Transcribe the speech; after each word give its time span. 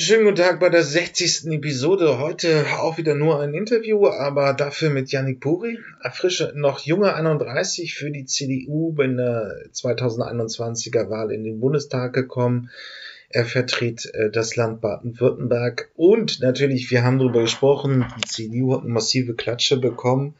Schönen 0.00 0.26
guten 0.26 0.36
Tag 0.36 0.60
bei 0.60 0.68
der 0.68 0.84
60. 0.84 1.50
Episode. 1.50 2.20
Heute 2.20 2.66
auch 2.78 2.98
wieder 2.98 3.16
nur 3.16 3.40
ein 3.40 3.52
Interview, 3.52 4.06
aber 4.06 4.52
dafür 4.52 4.90
mit 4.90 5.10
Yannick 5.10 5.40
Puri. 5.40 5.76
Frische, 6.12 6.52
noch 6.54 6.78
junge 6.78 7.16
31 7.16 7.94
für 7.94 8.12
die 8.12 8.24
CDU 8.24 8.92
bei 8.92 9.08
der 9.08 9.56
2021er 9.72 11.10
Wahl 11.10 11.32
in 11.32 11.42
den 11.42 11.58
Bundestag 11.58 12.12
gekommen. 12.12 12.70
Er 13.28 13.44
vertritt 13.44 14.08
äh, 14.14 14.30
das 14.30 14.54
Land 14.54 14.80
Baden-Württemberg 14.80 15.90
und 15.96 16.38
natürlich, 16.42 16.92
wir 16.92 17.02
haben 17.02 17.18
darüber 17.18 17.40
gesprochen, 17.40 18.06
die 18.18 18.28
CDU 18.28 18.74
hat 18.74 18.82
eine 18.82 18.92
massive 18.92 19.34
Klatsche 19.34 19.78
bekommen. 19.78 20.36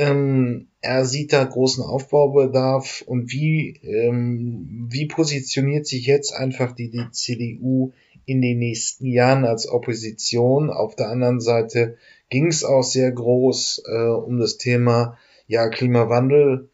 Ähm, 0.00 0.68
er 0.80 1.04
sieht 1.04 1.32
da 1.32 1.42
großen 1.42 1.82
Aufbaubedarf 1.82 3.02
und 3.04 3.32
wie, 3.32 3.80
ähm, 3.82 4.86
wie 4.88 5.06
positioniert 5.06 5.88
sich 5.88 6.06
jetzt 6.06 6.32
einfach 6.32 6.70
die, 6.70 6.90
die 6.90 7.10
CDU 7.10 7.92
in 8.28 8.42
den 8.42 8.58
nächsten 8.58 9.06
Jahren 9.06 9.46
als 9.46 9.66
Opposition. 9.66 10.68
Auf 10.68 10.94
der 10.94 11.08
anderen 11.08 11.40
Seite 11.40 11.96
ging 12.28 12.48
es 12.48 12.62
auch 12.62 12.82
sehr 12.82 13.10
groß 13.10 13.84
äh, 13.86 14.08
um 14.08 14.38
das 14.38 14.58
Thema 14.58 15.16
ja, 15.46 15.68
Klimawandel. 15.70 16.68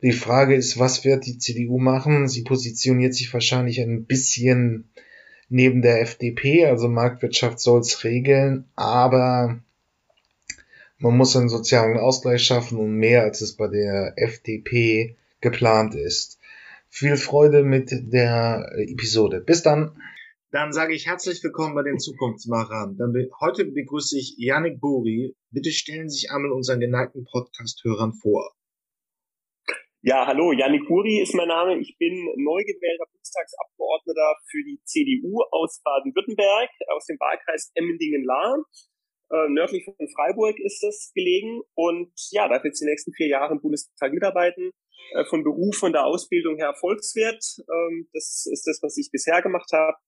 Die 0.00 0.12
Frage 0.12 0.54
ist, 0.54 0.78
was 0.78 1.04
wird 1.04 1.26
die 1.26 1.36
CDU 1.36 1.78
machen? 1.78 2.26
Sie 2.28 2.42
positioniert 2.42 3.14
sich 3.14 3.32
wahrscheinlich 3.34 3.80
ein 3.80 4.06
bisschen 4.06 4.88
neben 5.50 5.82
der 5.82 6.00
FDP, 6.00 6.66
also 6.66 6.88
Marktwirtschaft 6.88 7.60
soll 7.60 7.80
es 7.80 8.02
regeln, 8.02 8.64
aber 8.74 9.60
man 10.98 11.16
muss 11.16 11.36
einen 11.36 11.50
sozialen 11.50 11.98
Ausgleich 11.98 12.42
schaffen 12.42 12.78
und 12.78 12.96
mehr 12.96 13.22
als 13.22 13.42
es 13.42 13.52
bei 13.52 13.68
der 13.68 14.14
FDP 14.16 15.16
geplant 15.42 15.94
ist. 15.94 16.38
Viel 16.88 17.18
Freude 17.18 17.62
mit 17.62 17.90
der 17.92 18.72
Episode. 18.78 19.40
Bis 19.40 19.62
dann. 19.62 19.92
Dann 20.56 20.72
sage 20.72 20.94
ich 20.94 21.04
herzlich 21.04 21.44
willkommen 21.44 21.74
bei 21.74 21.82
den 21.82 21.98
Zukunftsmachern. 21.98 22.96
Be 22.96 23.28
heute 23.42 23.66
begrüße 23.66 24.18
ich 24.18 24.36
Yannick 24.38 24.80
Buri. 24.80 25.36
Bitte 25.50 25.70
stellen 25.70 26.08
Sie 26.08 26.20
sich 26.20 26.30
einmal 26.30 26.50
unseren 26.50 26.80
geneigten 26.80 27.26
Podcast-Hörern 27.30 28.14
vor. 28.14 28.56
Ja, 30.00 30.26
hallo, 30.26 30.52
Yannick 30.52 30.88
Buri 30.88 31.20
ist 31.20 31.34
mein 31.34 31.48
Name. 31.48 31.78
Ich 31.78 31.98
bin 31.98 32.24
neu 32.36 32.64
gewählter 32.64 33.04
Bundestagsabgeordneter 33.12 34.36
für 34.50 34.64
die 34.64 34.80
CDU 34.82 35.42
aus 35.50 35.82
Baden-Württemberg, 35.84 36.70
aus 36.88 37.04
dem 37.04 37.18
Wahlkreis 37.20 37.70
Emmendingen-Lahn. 37.74 38.62
Äh, 39.32 39.50
nördlich 39.50 39.84
von 39.84 40.08
Freiburg 40.08 40.58
ist 40.60 40.82
das 40.82 41.12
gelegen 41.14 41.60
und 41.74 42.14
ja, 42.30 42.48
darf 42.48 42.64
jetzt 42.64 42.80
die 42.80 42.86
nächsten 42.86 43.12
vier 43.12 43.28
Jahre 43.28 43.52
im 43.52 43.60
Bundestag 43.60 44.10
mitarbeiten. 44.10 44.70
Äh, 45.12 45.26
von 45.26 45.44
Beruf, 45.44 45.76
von 45.76 45.92
der 45.92 46.06
Ausbildung 46.06 46.56
her 46.56 46.72
Volkswirt. 46.80 47.44
Ähm, 47.60 48.08
das 48.14 48.46
ist 48.50 48.66
das, 48.66 48.80
was 48.82 48.96
ich 48.96 49.10
bisher 49.12 49.42
gemacht 49.42 49.70
habe. 49.74 49.98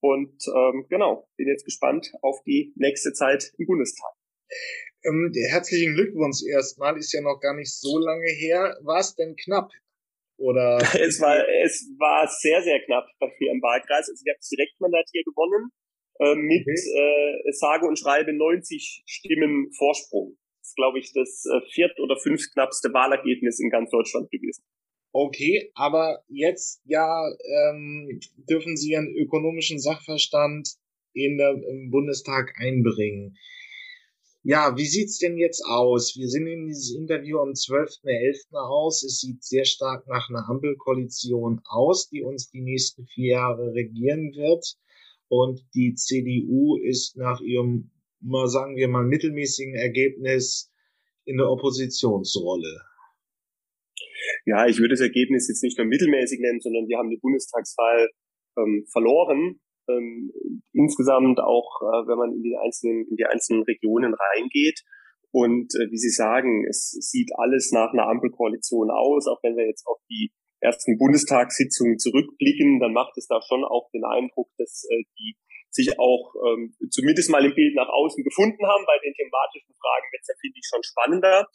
Und 0.00 0.36
ähm, 0.54 0.86
genau, 0.88 1.28
bin 1.36 1.48
jetzt 1.48 1.64
gespannt 1.64 2.12
auf 2.22 2.42
die 2.44 2.72
nächste 2.76 3.12
Zeit 3.12 3.52
im 3.58 3.66
Bundestag. 3.66 4.12
Ähm, 5.04 5.32
herzlichen 5.50 5.94
Glückwunsch 5.94 6.42
erstmal, 6.50 6.96
ist 6.98 7.12
ja 7.12 7.20
noch 7.20 7.40
gar 7.40 7.54
nicht 7.54 7.72
so 7.72 7.98
lange 7.98 8.28
her. 8.28 8.76
War 8.82 9.00
es 9.00 9.14
denn 9.14 9.36
knapp? 9.36 9.70
Oder? 10.38 10.78
es 11.00 11.20
war, 11.20 11.36
es 11.64 11.88
war 11.98 12.28
sehr, 12.28 12.62
sehr 12.62 12.80
knapp 12.84 13.06
bei 13.18 13.26
mir 13.38 13.52
im 13.52 13.62
Wahlkreis. 13.62 14.08
Also 14.08 14.22
ich 14.24 14.30
habe 14.30 14.38
das 14.38 14.48
Direktmandat 14.48 15.06
hier 15.12 15.24
gewonnen 15.24 15.70
äh, 16.20 16.34
mit 16.34 16.62
okay. 16.62 17.48
äh, 17.48 17.52
sage 17.52 17.86
und 17.86 17.98
schreibe 17.98 18.32
90 18.32 19.04
Stimmen 19.06 19.72
Vorsprung. 19.72 20.36
Das 20.60 20.70
ist, 20.70 20.76
glaube 20.76 20.98
ich, 20.98 21.12
das 21.12 21.44
äh, 21.46 21.60
viert- 21.72 22.00
oder 22.00 22.16
fünftknappste 22.16 22.92
Wahlergebnis 22.92 23.60
in 23.60 23.70
ganz 23.70 23.90
Deutschland 23.90 24.30
gewesen. 24.30 24.62
Okay, 25.18 25.70
aber 25.72 26.22
jetzt 26.28 26.82
ja 26.84 27.26
ähm, 27.26 28.20
dürfen 28.50 28.76
Sie 28.76 28.90
Ihren 28.90 29.08
ökonomischen 29.16 29.78
Sachverstand 29.80 30.76
in 31.14 31.38
der, 31.38 31.52
im 31.52 31.90
Bundestag 31.90 32.52
einbringen. 32.58 33.34
Ja, 34.42 34.76
wie 34.76 34.84
sieht's 34.84 35.18
denn 35.18 35.38
jetzt 35.38 35.64
aus? 35.64 36.16
Wir 36.18 36.28
sind 36.28 36.46
in 36.46 36.66
dieses 36.66 36.94
Interview 36.94 37.38
am 37.38 37.52
12.11. 37.52 38.58
aus. 38.58 39.02
Es 39.04 39.20
sieht 39.20 39.42
sehr 39.42 39.64
stark 39.64 40.06
nach 40.06 40.28
einer 40.28 40.46
Ampelkoalition 40.50 41.62
aus, 41.64 42.10
die 42.10 42.22
uns 42.22 42.50
die 42.50 42.60
nächsten 42.60 43.06
vier 43.06 43.36
Jahre 43.36 43.72
regieren 43.72 44.34
wird. 44.34 44.76
Und 45.28 45.64
die 45.74 45.94
CDU 45.94 46.76
ist 46.76 47.16
nach 47.16 47.40
ihrem, 47.40 47.90
mal 48.20 48.48
sagen 48.48 48.76
wir 48.76 48.88
mal, 48.88 49.04
mittelmäßigen 49.04 49.76
Ergebnis 49.76 50.70
in 51.24 51.38
der 51.38 51.48
Oppositionsrolle. 51.48 52.82
Ja, 54.46 54.66
ich 54.66 54.78
würde 54.78 54.94
das 54.94 55.00
Ergebnis 55.00 55.48
jetzt 55.48 55.62
nicht 55.62 55.76
nur 55.76 55.86
mittelmäßig 55.86 56.38
nennen, 56.40 56.60
sondern 56.60 56.86
wir 56.86 56.98
haben 56.98 57.10
die 57.10 57.18
Bundestagswahl 57.18 58.08
ähm, 58.56 58.86
verloren. 58.90 59.60
Ähm, 59.88 60.32
insgesamt 60.72 61.40
auch, 61.40 61.82
äh, 61.82 62.06
wenn 62.06 62.18
man 62.18 62.32
in 62.32 62.42
die 62.42 62.56
einzelnen, 62.56 63.06
in 63.10 63.16
die 63.16 63.26
einzelnen 63.26 63.62
Regionen 63.64 64.14
reingeht. 64.14 64.82
Und 65.32 65.74
äh, 65.74 65.90
wie 65.90 65.98
Sie 65.98 66.10
sagen, 66.10 66.64
es 66.68 66.90
sieht 66.90 67.30
alles 67.36 67.72
nach 67.72 67.92
einer 67.92 68.06
Ampelkoalition 68.06 68.90
aus, 68.90 69.26
auch 69.26 69.42
wenn 69.42 69.56
wir 69.56 69.66
jetzt 69.66 69.86
auf 69.86 69.98
die 70.08 70.30
ersten 70.60 70.96
Bundestagssitzungen 70.96 71.98
zurückblicken, 71.98 72.80
dann 72.80 72.92
macht 72.92 73.18
es 73.18 73.26
da 73.26 73.40
schon 73.42 73.64
auch 73.64 73.90
den 73.92 74.04
Eindruck, 74.04 74.48
dass 74.58 74.86
äh, 74.88 75.02
die 75.18 75.36
sich 75.70 75.98
auch 75.98 76.34
ähm, 76.48 76.74
zumindest 76.90 77.30
mal 77.30 77.44
im 77.44 77.54
Bild 77.54 77.74
nach 77.74 77.88
außen 77.88 78.24
gefunden 78.24 78.64
haben. 78.64 78.84
Bei 78.86 78.98
den 79.04 79.12
thematischen 79.12 79.74
Fragen 79.74 80.06
wird 80.10 80.22
es 80.22 80.28
ja, 80.28 80.34
finde 80.40 80.58
ich, 80.58 80.66
schon 80.66 80.82
spannender. 80.82 81.46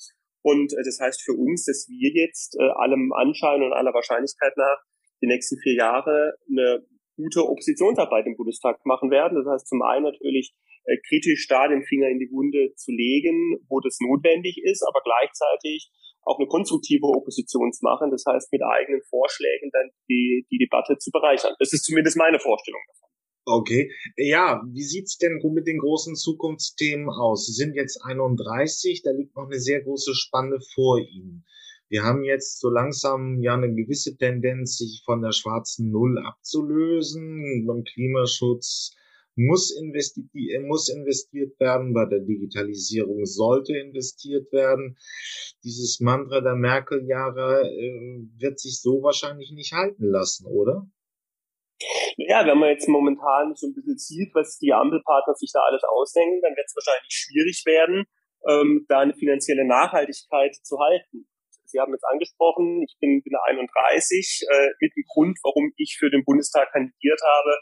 Und 0.42 0.74
äh, 0.74 0.84
das 0.84 1.00
heißt 1.00 1.22
für 1.22 1.34
uns, 1.34 1.66
dass 1.66 1.88
wir 1.90 2.12
jetzt 2.14 2.58
äh, 2.60 2.70
allem 2.76 3.14
Anschein 3.14 3.64
und 3.64 3.74
aller 3.74 3.94
Wahrscheinlichkeit 3.94 4.56
nach 4.58 4.78
die 5.22 5.28
nächsten 5.28 5.58
vier 5.60 5.76
Jahre 5.76 6.34
eine 6.50 6.86
gute 7.16 7.48
Oppositionsarbeit 7.48 8.26
im 8.26 8.36
Bundestag 8.36 8.84
machen 8.86 9.12
werden. 9.12 9.38
Das 9.38 9.46
heißt 9.46 9.68
zum 9.68 9.82
einen 9.82 10.04
natürlich 10.04 10.54
äh, 10.86 10.98
kritisch 11.08 11.48
da 11.48 11.68
den 11.68 11.84
Finger 11.84 12.10
in 12.10 12.20
die 12.20 12.32
Wunde 12.32 12.74
zu 12.76 12.92
legen, 12.92 13.62
wo 13.70 13.80
das 13.80 13.98
notwendig 14.02 14.58
ist, 14.64 14.84
aber 14.88 15.02
gleichzeitig 15.04 15.92
auch 16.24 16.40
eine 16.40 16.48
konstruktive 16.48 17.06
Opposition 17.06 17.72
zu 17.72 17.84
machen. 17.84 18.10
Das 18.10 18.24
heißt 18.26 18.52
mit 18.52 18.62
eigenen 18.64 19.02
Vorschlägen 19.10 19.70
dann 19.72 19.90
die, 20.10 20.46
die 20.50 20.58
Debatte 20.58 20.98
zu 20.98 21.12
bereichern. 21.12 21.54
Das 21.60 21.74
ist 21.74 21.84
zumindest 21.84 22.18
meine 22.18 22.40
Vorstellung 22.40 22.82
davon. 22.88 23.11
Okay. 23.46 23.92
Ja, 24.18 24.62
wie 24.72 24.84
sieht's 24.84 25.18
denn 25.18 25.42
mit 25.54 25.66
den 25.66 25.80
großen 25.80 26.16
Zukunftsthemen 26.16 27.10
aus? 27.10 27.48
Sie 27.48 27.54
sind 27.54 27.76
jetzt 27.76 28.00
31, 28.04 29.02
da 29.02 29.12
liegt 29.12 29.36
noch 29.36 29.48
eine 29.48 29.60
sehr 29.60 29.82
große 29.82 30.14
Spanne 30.14 30.60
vor 30.76 31.00
Ihnen. 31.00 31.44
Wir 31.90 32.04
haben 32.04 32.24
jetzt 32.24 32.60
so 32.62 32.70
langsam 32.70 33.42
ja 33.42 33.56
eine 33.56 33.74
gewisse 33.74 34.16
Tendenz, 34.16 34.78
sich 34.78 35.02
von 35.04 35.22
der 35.22 35.34
schwarzen 35.34 35.92
Null 35.92 36.20
abzulösen. 36.20 37.66
Beim 37.66 37.84
Klimaschutz 37.84 38.96
muss, 39.36 39.72
investi 39.72 40.30
muss 40.62 40.88
investiert 40.90 41.60
werden, 41.60 41.94
bei 41.94 42.06
der 42.06 42.20
Digitalisierung 42.20 43.26
sollte 43.26 43.76
investiert 43.76 44.52
werden. 44.54 44.98
Dieses 45.64 46.00
Mantra 46.00 46.42
der 46.42 46.56
Merkel-Jahre 46.56 47.64
äh, 47.64 48.28
wird 48.38 48.60
sich 48.60 48.80
so 48.80 49.02
wahrscheinlich 49.02 49.52
nicht 49.52 49.74
halten 49.74 50.06
lassen, 50.06 50.46
oder? 50.46 50.88
Ja, 52.18 52.46
wenn 52.46 52.58
man 52.58 52.70
jetzt 52.70 52.88
momentan 52.88 53.56
so 53.56 53.68
ein 53.68 53.74
bisschen 53.74 53.98
sieht, 53.98 54.34
was 54.34 54.58
die 54.58 54.74
Ampelpartner 54.74 55.36
sich 55.36 55.52
da 55.54 55.62
alles 55.62 55.84
ausdenken, 55.84 56.42
dann 56.42 56.56
wird 56.56 56.66
es 56.68 56.76
wahrscheinlich 56.76 57.14
schwierig 57.14 57.64
werden, 57.66 58.06
ähm, 58.48 58.86
da 58.88 59.00
eine 59.00 59.14
finanzielle 59.14 59.66
Nachhaltigkeit 59.66 60.56
zu 60.64 60.80
halten. 60.80 61.28
Sie 61.66 61.80
haben 61.80 61.94
jetzt 61.94 62.06
angesprochen, 62.06 62.84
ich 62.84 62.98
bin, 63.00 63.22
bin 63.24 63.34
31, 63.36 64.46
äh, 64.50 64.70
mit 64.82 64.92
dem 64.96 65.04
Grund, 65.14 65.40
warum 65.44 65.72
ich 65.78 65.96
für 65.98 66.10
den 66.10 66.26
Bundestag 66.26 66.72
kandidiert 66.72 67.22
habe, 67.24 67.56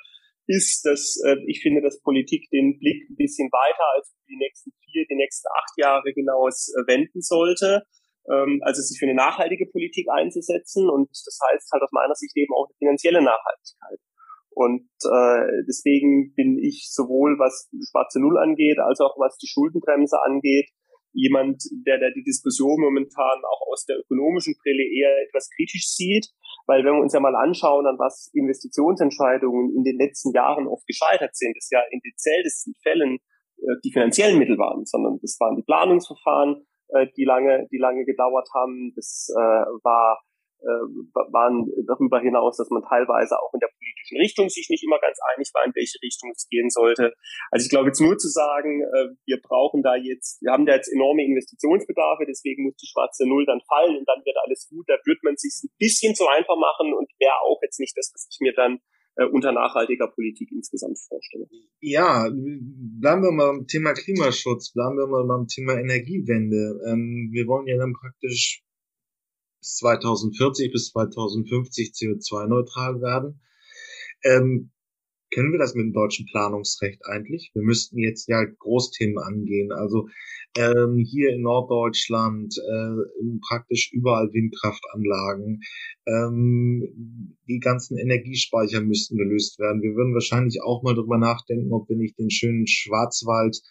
ist, 0.47 0.83
dass 0.83 1.21
äh, 1.25 1.35
ich 1.45 1.61
finde, 1.61 1.81
dass 1.81 2.01
Politik 2.01 2.49
den 2.49 2.79
Blick 2.79 3.07
ein 3.09 3.17
bisschen 3.17 3.49
weiter 3.51 3.85
als 3.95 4.15
die 4.27 4.37
nächsten 4.37 4.71
vier, 4.83 5.05
die 5.07 5.15
nächsten 5.15 5.47
acht 5.53 5.77
Jahre 5.77 6.09
hinaus 6.09 6.73
äh, 6.73 6.87
wenden 6.87 7.21
sollte 7.21 7.85
ähm, 8.29 8.61
also 8.63 8.81
sich 8.81 8.99
für 8.99 9.05
eine 9.05 9.15
nachhaltige 9.15 9.65
Politik 9.65 10.07
einzusetzen 10.09 10.89
und 10.89 11.09
das 11.09 11.39
heißt 11.51 11.71
halt 11.71 11.83
aus 11.83 11.91
meiner 11.91 12.15
Sicht 12.15 12.35
eben 12.37 12.53
auch 12.53 12.67
eine 12.67 12.75
finanzielle 12.77 13.21
Nachhaltigkeit. 13.21 13.99
Und 14.51 14.89
äh, 15.05 15.63
deswegen 15.67 16.33
bin 16.35 16.57
ich 16.57 16.89
sowohl 16.91 17.37
was 17.39 17.69
schwarze 17.91 18.19
Null 18.19 18.37
angeht, 18.37 18.79
als 18.79 18.99
auch 18.99 19.15
was 19.17 19.37
die 19.37 19.47
Schuldenbremse 19.47 20.17
angeht, 20.23 20.69
jemand, 21.13 21.63
der, 21.85 21.99
der 21.99 22.11
die 22.11 22.23
Diskussion 22.23 22.79
momentan 22.81 23.39
auch 23.43 23.71
aus 23.71 23.85
der 23.85 23.97
ökonomischen 23.97 24.55
Brille 24.61 24.83
eher 24.83 25.11
etwas 25.27 25.49
kritisch 25.55 25.87
sieht. 25.87 26.27
Weil 26.67 26.85
wenn 26.85 26.93
wir 26.93 27.01
uns 27.01 27.13
ja 27.13 27.19
mal 27.19 27.35
anschauen, 27.35 27.87
an 27.87 27.97
was 27.97 28.29
Investitionsentscheidungen 28.33 29.75
in 29.75 29.83
den 29.83 29.97
letzten 29.97 30.33
Jahren 30.33 30.67
oft 30.67 30.85
gescheitert 30.85 31.35
sind, 31.35 31.55
das 31.57 31.69
ja 31.71 31.81
in 31.89 31.99
den 32.03 32.13
seltensten 32.15 32.73
Fällen 32.83 33.17
äh, 33.57 33.75
die 33.83 33.91
finanziellen 33.91 34.37
Mittel 34.37 34.57
waren, 34.57 34.85
sondern 34.85 35.17
das 35.21 35.37
waren 35.39 35.55
die 35.55 35.63
Planungsverfahren, 35.63 36.65
äh, 36.89 37.07
die 37.17 37.25
lange, 37.25 37.67
die 37.71 37.77
lange 37.77 38.05
gedauert 38.05 38.47
haben. 38.53 38.93
Das 38.95 39.29
äh, 39.35 39.65
war 39.83 40.19
waren 41.31 41.67
darüber 41.87 42.19
hinaus, 42.19 42.57
dass 42.57 42.69
man 42.69 42.83
teilweise 42.83 43.39
auch 43.39 43.53
in 43.53 43.59
der 43.59 43.71
politischen 43.71 44.17
Richtung 44.17 44.49
sich 44.49 44.67
nicht 44.69 44.83
immer 44.83 44.99
ganz 44.99 45.17
einig 45.33 45.51
war, 45.53 45.65
in 45.65 45.73
welche 45.75 45.99
Richtung 46.03 46.31
es 46.35 46.47
gehen 46.49 46.69
sollte. 46.69 47.13
Also 47.51 47.65
ich 47.65 47.69
glaube 47.69 47.87
jetzt 47.87 48.01
nur 48.01 48.17
zu 48.17 48.27
sagen, 48.27 48.83
äh, 48.83 49.15
wir 49.25 49.39
brauchen 49.41 49.81
da 49.83 49.95
jetzt, 49.95 50.41
wir 50.41 50.51
haben 50.51 50.65
da 50.65 50.75
jetzt 50.75 50.91
enorme 50.91 51.23
Investitionsbedarfe, 51.23 52.25
deswegen 52.27 52.63
muss 52.63 52.75
die 52.75 52.87
schwarze 52.91 53.27
Null 53.27 53.45
dann 53.45 53.61
fallen 53.67 53.97
und 53.97 54.07
dann 54.07 54.23
wird 54.25 54.37
alles 54.43 54.67
gut. 54.69 54.87
Da 54.87 54.95
wird 55.05 55.23
man 55.23 55.35
sich 55.37 55.63
ein 55.63 55.71
bisschen 55.79 56.15
zu 56.15 56.27
einfach 56.27 56.57
machen 56.57 56.93
und 56.93 57.07
wäre 57.19 57.39
auch 57.47 57.59
jetzt 57.61 57.79
nicht 57.79 57.95
das, 57.97 58.11
was 58.13 58.27
ich 58.29 58.39
mir 58.41 58.53
dann 58.53 58.79
äh, 59.15 59.25
unter 59.25 59.51
nachhaltiger 59.51 60.07
Politik 60.07 60.49
insgesamt 60.51 60.97
vorstelle. 61.07 61.47
Ja, 61.81 62.29
bleiben 62.29 63.23
wir 63.23 63.31
mal 63.31 63.51
beim 63.51 63.67
Thema 63.67 63.93
Klimaschutz, 63.93 64.71
bleiben 64.73 64.97
wir 64.97 65.07
mal 65.07 65.25
beim 65.27 65.47
Thema 65.47 65.73
Energiewende. 65.79 66.79
Ähm, 66.87 67.29
wir 67.31 67.47
wollen 67.47 67.67
ja 67.67 67.77
dann 67.77 67.93
praktisch 67.93 68.63
2040 69.61 70.71
bis 70.71 70.91
2050 70.91 71.91
CO2-neutral 71.91 73.01
werden. 73.01 73.41
Ähm, 74.23 74.71
kennen 75.31 75.51
wir 75.51 75.59
das 75.59 75.75
mit 75.75 75.85
dem 75.85 75.93
deutschen 75.93 76.25
Planungsrecht 76.25 77.05
eigentlich? 77.05 77.51
Wir 77.53 77.61
müssten 77.61 77.99
jetzt 77.99 78.27
ja 78.27 78.43
Großthemen 78.43 79.17
angehen. 79.19 79.71
Also 79.71 80.09
ähm, 80.57 80.97
hier 80.97 81.29
in 81.33 81.41
Norddeutschland 81.41 82.55
äh, 82.57 83.39
praktisch 83.47 83.91
überall 83.93 84.33
Windkraftanlagen. 84.33 85.61
Ähm, 86.07 87.37
die 87.47 87.59
ganzen 87.59 87.97
Energiespeicher 87.97 88.81
müssten 88.81 89.17
gelöst 89.17 89.59
werden. 89.59 89.81
Wir 89.81 89.95
würden 89.95 90.13
wahrscheinlich 90.13 90.61
auch 90.63 90.81
mal 90.81 90.95
drüber 90.95 91.17
nachdenken, 91.17 91.71
ob 91.73 91.87
wir 91.89 91.97
nicht 91.97 92.17
den 92.17 92.31
schönen 92.31 92.65
Schwarzwald 92.67 93.61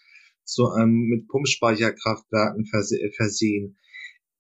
zu 0.45 0.69
einem 0.71 1.09
mit 1.09 1.29
Pumpspeicherkraftwerken 1.29 2.65
verse 2.67 2.97
versehen. 3.17 3.77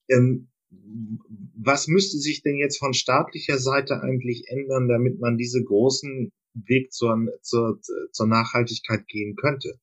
Ähm, 0.08 0.48
was 0.70 1.88
müsste 1.88 2.18
sich 2.18 2.42
denn 2.42 2.56
jetzt 2.56 2.78
von 2.78 2.94
staatlicher 2.94 3.58
Seite 3.58 4.00
eigentlich 4.02 4.44
ändern, 4.48 4.88
damit 4.88 5.18
man 5.20 5.36
diese 5.36 5.62
großen 5.62 6.30
Weg 6.54 6.92
zur, 6.92 7.16
zur, 7.42 7.80
zur 8.12 8.26
Nachhaltigkeit 8.26 9.06
gehen 9.06 9.36
könnte? 9.36 9.78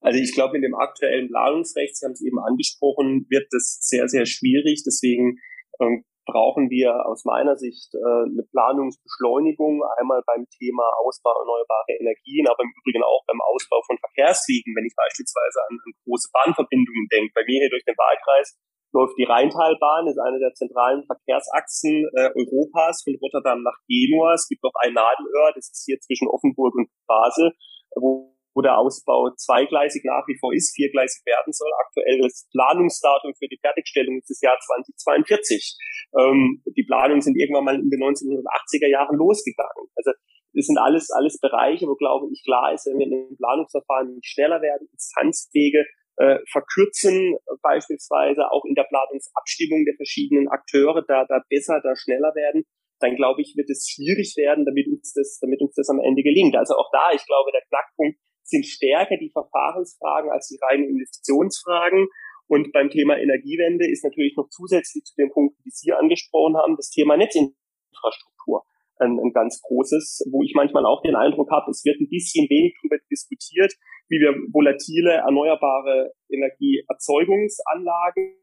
Also 0.00 0.18
ich 0.18 0.32
glaube, 0.34 0.56
in 0.56 0.62
dem 0.62 0.74
aktuellen 0.74 1.28
Planungsrecht, 1.28 1.96
Sie 1.96 2.06
haben 2.06 2.12
es 2.12 2.22
eben 2.22 2.38
angesprochen, 2.38 3.26
wird 3.28 3.48
das 3.50 3.78
sehr, 3.80 4.08
sehr 4.08 4.26
schwierig. 4.26 4.82
Deswegen 4.86 5.38
ähm, 5.80 6.04
brauchen 6.28 6.68
wir 6.68 7.08
aus 7.08 7.24
meiner 7.24 7.56
Sicht 7.56 7.88
äh, 7.96 8.28
eine 8.28 8.44
Planungsbeschleunigung, 8.52 9.80
einmal 9.96 10.20
beim 10.28 10.44
Thema 10.60 10.84
Ausbau 11.00 11.32
erneuerbarer 11.32 11.96
Energien, 11.96 12.44
aber 12.46 12.60
im 12.62 12.72
Übrigen 12.76 13.02
auch 13.02 13.24
beim 13.24 13.40
Ausbau 13.40 13.80
von 13.88 13.96
Verkehrswegen, 13.96 14.76
wenn 14.76 14.84
ich 14.84 14.92
beispielsweise 14.92 15.64
an, 15.64 15.80
an 15.80 15.92
große 16.04 16.28
Bahnverbindungen 16.36 17.08
denke. 17.08 17.32
Bei 17.32 17.48
mir 17.48 17.64
hier 17.64 17.72
durch 17.72 17.88
den 17.88 17.96
Wahlkreis 17.96 18.60
läuft 18.92 19.16
die 19.16 19.24
Rheintalbahn, 19.24 20.06
ist 20.06 20.20
eine 20.20 20.38
der 20.38 20.52
zentralen 20.52 21.04
Verkehrsachsen 21.08 22.04
äh, 22.12 22.28
Europas 22.36 23.00
von 23.02 23.16
Rotterdam 23.24 23.64
nach 23.64 23.80
Genua. 23.88 24.36
Es 24.36 24.46
gibt 24.48 24.62
noch 24.62 24.76
ein 24.84 24.92
Nadelöhr, 24.92 25.56
das 25.56 25.72
ist 25.72 25.88
hier 25.88 25.98
zwischen 26.00 26.28
Offenburg 26.28 26.76
und 26.76 26.92
Basel, 27.08 27.56
wo 27.96 28.36
wo 28.54 28.62
der 28.62 28.78
Ausbau 28.78 29.30
zweigleisig 29.36 30.02
nach 30.04 30.26
wie 30.26 30.36
vor 30.40 30.52
ist, 30.52 30.74
viergleisig 30.74 31.24
werden 31.26 31.52
soll. 31.52 31.70
Aktuelles 31.86 32.48
Planungsdatum 32.52 33.34
für 33.38 33.48
die 33.48 33.58
Fertigstellung 33.60 34.18
ist 34.18 34.30
das 34.30 34.40
Jahr 34.40 34.58
2042. 34.58 35.76
Ähm, 36.18 36.62
die 36.76 36.84
Planungen 36.84 37.20
sind 37.20 37.36
irgendwann 37.36 37.64
mal 37.64 37.78
in 37.78 37.90
den 37.90 38.02
1980er 38.02 38.88
Jahren 38.88 39.16
losgegangen. 39.16 39.88
Also 39.96 40.12
das 40.54 40.66
sind 40.66 40.78
alles, 40.78 41.10
alles 41.10 41.38
Bereiche, 41.38 41.86
wo, 41.86 41.94
glaube 41.94 42.28
ich, 42.32 42.42
klar 42.44 42.72
ist, 42.72 42.86
wenn 42.86 42.98
wir 42.98 43.06
in 43.06 43.12
den 43.12 43.36
Planungsverfahren 43.36 44.18
schneller 44.22 44.60
werden, 44.62 44.88
Instanzwege 44.92 45.84
äh, 46.16 46.38
verkürzen, 46.50 47.36
beispielsweise 47.62 48.50
auch 48.50 48.64
in 48.64 48.74
der 48.74 48.84
Planungsabstimmung 48.84 49.84
der 49.84 49.94
verschiedenen 49.94 50.48
Akteure, 50.48 51.04
da, 51.06 51.26
da 51.28 51.42
besser, 51.48 51.80
da 51.82 51.94
schneller 51.94 52.34
werden, 52.34 52.64
dann 53.00 53.14
glaube 53.14 53.42
ich, 53.42 53.54
wird 53.56 53.70
es 53.70 53.88
schwierig 53.88 54.34
werden, 54.36 54.66
damit 54.66 54.88
uns 54.88 55.12
das, 55.14 55.38
damit 55.40 55.60
uns 55.60 55.74
das 55.74 55.88
am 55.88 56.00
Ende 56.00 56.22
gelingt. 56.22 56.56
Also 56.56 56.74
auch 56.74 56.90
da, 56.90 57.12
ich 57.14 57.24
glaube, 57.24 57.52
der 57.52 57.62
Knackpunkt 57.68 58.18
sind 58.48 58.66
stärker 58.66 59.16
die 59.16 59.30
Verfahrensfragen 59.30 60.30
als 60.30 60.48
die 60.48 60.58
reinen 60.60 60.88
Investitionsfragen. 60.88 62.08
Und 62.46 62.72
beim 62.72 62.88
Thema 62.88 63.18
Energiewende 63.18 63.88
ist 63.88 64.04
natürlich 64.04 64.36
noch 64.36 64.48
zusätzlich 64.48 65.04
zu 65.04 65.14
den 65.16 65.30
Punkten, 65.30 65.62
die 65.64 65.70
Sie 65.70 65.92
angesprochen 65.92 66.56
haben, 66.56 66.76
das 66.76 66.90
Thema 66.90 67.16
Netzinfrastruktur 67.16 68.64
ein, 69.00 69.18
ein 69.18 69.32
ganz 69.32 69.60
großes, 69.62 70.28
wo 70.30 70.42
ich 70.42 70.54
manchmal 70.54 70.84
auch 70.86 71.02
den 71.02 71.14
Eindruck 71.14 71.50
habe, 71.50 71.70
es 71.70 71.84
wird 71.84 72.00
ein 72.00 72.08
bisschen 72.08 72.48
wenig 72.48 72.74
darüber 72.80 72.96
diskutiert, 73.10 73.74
wie 74.08 74.20
wir 74.20 74.34
volatile 74.52 75.12
erneuerbare 75.12 76.12
Energieerzeugungsanlagen 76.28 78.34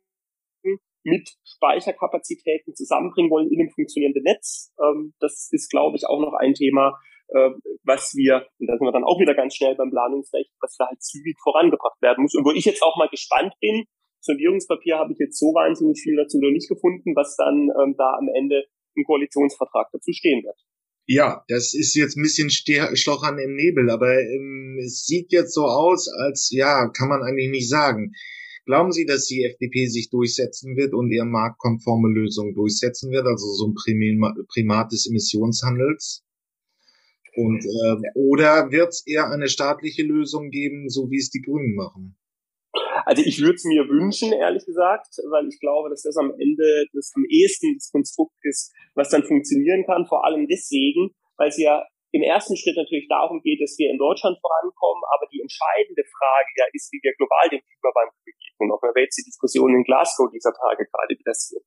mit 1.03 1.29
Speicherkapazitäten 1.43 2.73
zusammenbringen 2.73 3.29
wollen 3.29 3.51
in 3.51 3.59
einem 3.59 3.69
funktionierenden 3.69 4.23
Netz. 4.23 4.73
Ähm, 4.81 5.13
das 5.19 5.49
ist, 5.51 5.69
glaube 5.69 5.97
ich, 5.97 6.07
auch 6.07 6.19
noch 6.19 6.33
ein 6.33 6.55
Thema, 6.55 6.97
äh, 7.29 7.49
was 7.83 8.13
wir, 8.15 8.47
und 8.59 8.67
da 8.67 8.77
sind 8.77 8.85
wir 8.85 8.91
dann 8.91 9.03
auch 9.03 9.19
wieder 9.19 9.35
ganz 9.35 9.55
schnell 9.55 9.75
beim 9.75 9.91
Planungsrecht, 9.91 10.51
was 10.61 10.75
da 10.77 10.87
halt 10.87 11.01
zügig 11.01 11.37
vorangebracht 11.41 12.01
werden 12.01 12.23
muss. 12.23 12.35
Und 12.35 12.45
wo 12.45 12.51
ich 12.51 12.65
jetzt 12.65 12.81
auch 12.81 12.97
mal 12.97 13.09
gespannt 13.09 13.53
bin, 13.61 13.85
Sondierungspapier 14.21 14.97
habe 14.97 15.13
ich 15.13 15.19
jetzt 15.19 15.39
so 15.39 15.47
wahnsinnig 15.53 16.01
viel 16.01 16.15
dazu 16.15 16.39
noch 16.39 16.51
nicht 16.51 16.67
gefunden, 16.67 17.15
was 17.15 17.35
dann 17.37 17.69
ähm, 17.81 17.95
da 17.97 18.17
am 18.17 18.27
Ende 18.33 18.65
im 18.95 19.03
Koalitionsvertrag 19.05 19.89
dazu 19.91 20.11
stehen 20.11 20.43
wird. 20.43 20.57
Ja, 21.07 21.43
das 21.47 21.75
ist 21.75 21.93
jetzt 21.93 22.17
ein 22.17 22.23
bisschen 22.23 22.49
Stochern 22.49 23.37
im 23.37 23.55
Nebel, 23.55 23.91
aber 23.91 24.19
ähm, 24.19 24.79
es 24.83 25.05
sieht 25.05 25.31
jetzt 25.31 25.53
so 25.53 25.65
aus, 25.65 26.09
als 26.09 26.49
ja, 26.51 26.89
kann 26.89 27.09
man 27.09 27.21
eigentlich 27.21 27.51
nicht 27.51 27.69
sagen. 27.69 28.13
Glauben 28.65 28.91
Sie, 28.91 29.05
dass 29.05 29.27
die 29.27 29.43
FDP 29.43 29.85
sich 29.85 30.09
durchsetzen 30.09 30.75
wird 30.75 30.95
und 30.95 31.11
ihre 31.11 31.27
marktkonforme 31.27 32.09
Lösung 32.09 32.55
durchsetzen 32.55 33.11
wird, 33.11 33.27
also 33.27 33.45
so 33.53 33.67
ein 33.67 33.75
Primat 34.47 34.91
des 34.91 35.07
Emissionshandels? 35.07 36.23
Und, 37.35 37.65
äh, 37.65 38.09
oder 38.15 38.71
wird 38.71 38.89
es 38.89 39.05
eher 39.05 39.29
eine 39.29 39.47
staatliche 39.47 40.03
Lösung 40.03 40.49
geben, 40.49 40.89
so 40.89 41.09
wie 41.11 41.17
es 41.17 41.29
die 41.29 41.41
Grünen 41.41 41.75
machen? 41.75 42.17
Also 43.05 43.23
ich 43.25 43.39
würde 43.41 43.55
es 43.55 43.65
mir 43.65 43.87
wünschen, 43.87 44.33
ehrlich 44.33 44.65
gesagt, 44.65 45.17
weil 45.29 45.47
ich 45.47 45.59
glaube, 45.59 45.89
dass 45.89 46.01
das 46.03 46.17
am 46.17 46.31
Ende 46.31 46.85
das 46.93 47.11
am 47.15 47.23
ehesten 47.29 47.75
das 47.75 47.91
Konstrukt 47.91 48.35
ist, 48.43 48.73
was 48.95 49.09
dann 49.09 49.23
funktionieren 49.23 49.85
kann. 49.85 50.05
Vor 50.05 50.25
allem 50.25 50.47
deswegen, 50.47 51.11
weil 51.37 51.49
es 51.49 51.57
ja 51.57 51.83
im 52.15 52.23
ersten 52.23 52.55
Schritt 52.55 52.79
natürlich 52.79 53.11
darum 53.11 53.43
geht, 53.43 53.59
dass 53.59 53.75
wir 53.75 53.91
in 53.91 53.99
Deutschland 53.99 54.39
vorankommen, 54.39 55.03
aber 55.11 55.27
die 55.27 55.43
entscheidende 55.43 56.07
Frage 56.15 56.47
ja 56.55 56.63
ist, 56.71 56.87
wie 56.95 57.03
wir 57.03 57.11
global 57.19 57.51
dem 57.51 57.59
Klimawandel 57.59 58.15
begegnen. 58.23 58.71
Auch 58.71 58.79
wenn 58.79 58.95
wir 58.95 59.03
jetzt 59.03 59.19
die 59.19 59.27
Diskussion 59.27 59.75
in 59.75 59.83
Glasgow 59.83 60.31
dieser 60.31 60.55
Tage 60.55 60.87
gerade 60.87 61.11
wieder 61.11 61.35
sehen. 61.35 61.59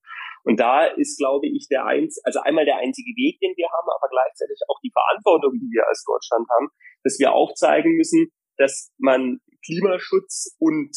Und 0.49 0.57
da 0.57 0.89
ist, 0.89 1.21
glaube 1.21 1.53
ich, 1.53 1.69
der 1.69 1.85
eins, 1.85 2.17
also 2.25 2.41
einmal 2.41 2.65
der 2.65 2.81
einzige 2.81 3.13
Weg, 3.13 3.37
den 3.45 3.53
wir 3.61 3.69
haben, 3.69 3.93
aber 3.93 4.09
gleichzeitig 4.09 4.57
auch 4.73 4.81
die 4.81 4.89
Verantwortung, 4.89 5.53
die 5.61 5.69
wir 5.69 5.85
als 5.85 6.01
Deutschland 6.09 6.49
haben, 6.57 6.73
dass 7.05 7.21
wir 7.21 7.37
aufzeigen 7.37 7.93
müssen, 8.01 8.33
dass 8.57 8.89
man 8.97 9.45
Klimaschutz 9.61 10.57
und 10.57 10.97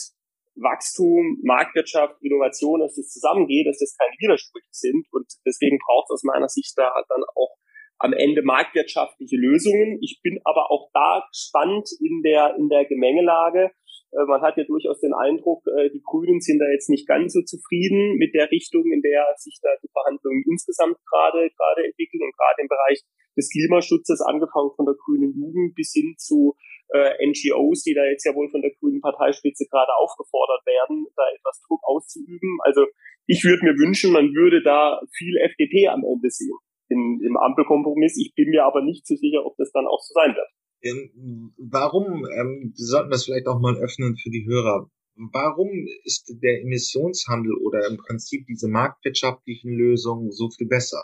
Wachstum, 0.55 1.43
Marktwirtschaft, 1.43 2.23
Innovation, 2.23 2.79
dass 2.79 2.95
das 2.95 3.11
zusammengeht, 3.11 3.67
dass 3.67 3.83
das 3.83 3.95
keine 3.99 4.15
Widersprüche 4.15 4.71
sind. 4.71 5.07
Und 5.11 5.27
deswegen 5.43 5.75
braucht 5.79 6.07
es 6.07 6.21
aus 6.21 6.23
meiner 6.23 6.47
Sicht 6.47 6.71
da 6.79 6.87
dann 7.09 7.23
auch 7.35 7.59
am 8.01 8.13
Ende 8.13 8.41
marktwirtschaftliche 8.41 9.37
Lösungen. 9.37 9.99
Ich 10.01 10.19
bin 10.23 10.39
aber 10.43 10.71
auch 10.71 10.89
da 10.93 11.23
gespannt 11.29 11.89
in 12.01 12.21
der, 12.23 12.55
in 12.57 12.67
der 12.67 12.85
Gemengelage. 12.85 13.71
Äh, 14.11 14.25
man 14.25 14.41
hat 14.41 14.57
ja 14.57 14.63
durchaus 14.65 14.99
den 14.99 15.13
Eindruck, 15.13 15.61
äh, 15.69 15.89
die 15.93 16.01
Grünen 16.01 16.41
sind 16.41 16.59
da 16.59 16.65
jetzt 16.73 16.89
nicht 16.89 17.07
ganz 17.07 17.33
so 17.33 17.41
zufrieden 17.41 18.17
mit 18.17 18.33
der 18.33 18.49
Richtung, 18.49 18.83
in 18.91 19.01
der 19.01 19.25
sich 19.37 19.59
da 19.61 19.69
die 19.81 19.89
Verhandlungen 19.93 20.43
insgesamt 20.49 20.97
gerade, 21.05 21.49
gerade 21.53 21.85
entwickeln 21.85 22.23
und 22.25 22.35
gerade 22.35 22.61
im 22.61 22.67
Bereich 22.67 22.99
des 23.37 23.49
Klimaschutzes, 23.49 24.21
angefangen 24.21 24.73
von 24.75 24.85
der 24.85 24.95
grünen 24.97 25.31
Jugend 25.37 25.75
bis 25.75 25.93
hin 25.93 26.15
zu 26.17 26.57
äh, 26.89 27.15
NGOs, 27.23 27.83
die 27.83 27.93
da 27.93 28.03
jetzt 28.03 28.25
ja 28.25 28.35
wohl 28.35 28.49
von 28.49 28.61
der 28.61 28.71
grünen 28.81 28.99
Parteispitze 28.99 29.65
gerade 29.69 29.93
aufgefordert 30.01 30.65
werden, 30.65 31.07
da 31.15 31.23
etwas 31.31 31.61
Druck 31.67 31.79
auszuüben. 31.83 32.57
Also 32.63 32.87
ich 33.27 33.45
würde 33.45 33.63
mir 33.63 33.77
wünschen, 33.77 34.11
man 34.11 34.33
würde 34.33 34.61
da 34.61 34.99
viel 35.15 35.37
FDP 35.37 35.87
am 35.87 36.03
Ende 36.03 36.29
sehen 36.29 36.57
in, 36.91 37.19
im 37.25 37.37
Ampelkompromiss. 37.37 38.17
Ich 38.17 38.33
bin 38.35 38.49
mir 38.49 38.65
aber 38.65 38.83
nicht 38.83 39.07
so 39.07 39.15
sicher, 39.15 39.45
ob 39.45 39.55
das 39.57 39.71
dann 39.71 39.87
auch 39.87 40.01
so 40.01 40.13
sein 40.13 40.35
wird. 40.35 40.49
Ähm, 40.83 41.53
warum, 41.57 42.25
ähm, 42.25 42.73
wir 42.75 42.85
sollten 42.85 43.11
das 43.11 43.25
vielleicht 43.25 43.47
auch 43.47 43.59
mal 43.59 43.77
öffnen 43.77 44.17
für 44.17 44.29
die 44.29 44.45
Hörer, 44.45 44.89
warum 45.15 45.69
ist 46.03 46.33
der 46.41 46.61
Emissionshandel 46.61 47.53
oder 47.55 47.87
im 47.87 47.97
Prinzip 47.97 48.45
diese 48.47 48.67
marktwirtschaftlichen 48.67 49.71
Lösungen 49.71 50.31
so 50.31 50.49
viel 50.49 50.67
besser? 50.67 51.03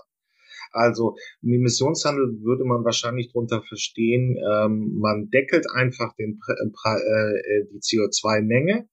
Also 0.72 1.16
im 1.42 1.54
Emissionshandel 1.54 2.42
würde 2.42 2.66
man 2.66 2.84
wahrscheinlich 2.84 3.32
darunter 3.32 3.62
verstehen, 3.62 4.38
ähm, 4.38 4.98
man 5.00 5.30
deckelt 5.30 5.66
einfach 5.74 6.14
den, 6.16 6.40
äh, 6.50 7.66
die 7.72 7.80
CO2-Menge, 7.80 8.90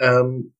ähm, 0.00 0.53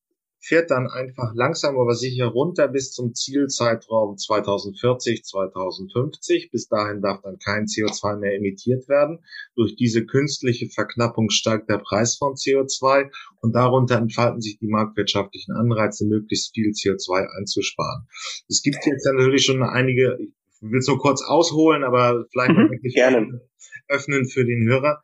fährt 0.45 0.71
dann 0.71 0.89
einfach 0.89 1.33
langsam 1.35 1.79
aber 1.79 1.95
sicher 1.95 2.27
runter 2.27 2.69
bis 2.69 2.93
zum 2.93 3.15
Zielzeitraum 3.15 4.19
2040, 4.19 5.25
2050. 5.25 6.51
Bis 6.51 6.69
dahin 6.69 7.01
darf 7.01 7.23
dann 7.23 7.39
kein 7.39 7.65
CO2 7.65 8.19
mehr 8.19 8.35
emittiert 8.35 8.89
werden. 8.89 9.21
Durch 9.57 9.75
diese 9.75 10.05
künstliche 10.05 10.69
Verknappung 10.69 11.31
steigt 11.31 11.71
der 11.71 11.79
Preis 11.79 12.17
von 12.17 12.35
CO2 12.35 13.11
und 13.41 13.55
darunter 13.55 13.97
entfalten 13.97 14.41
sich 14.41 14.59
die 14.59 14.69
marktwirtschaftlichen 14.69 15.55
Anreize, 15.55 16.07
möglichst 16.07 16.55
viel 16.55 16.71
CO2 16.71 17.27
einzusparen. 17.39 18.07
Es 18.49 18.63
gibt 18.63 18.85
jetzt 18.85 19.07
natürlich 19.07 19.45
schon 19.45 19.63
einige, 19.63 20.19
ich 20.21 20.31
will 20.61 20.79
es 20.79 20.89
nur 20.89 20.99
kurz 20.99 21.23
ausholen, 21.23 21.85
aber 21.85 22.27
vielleicht 22.31 22.57
mhm, 22.57 22.81
gerne 22.83 23.41
öffnen 23.89 24.27
für 24.27 24.45
den 24.45 24.69
Hörer. 24.69 25.03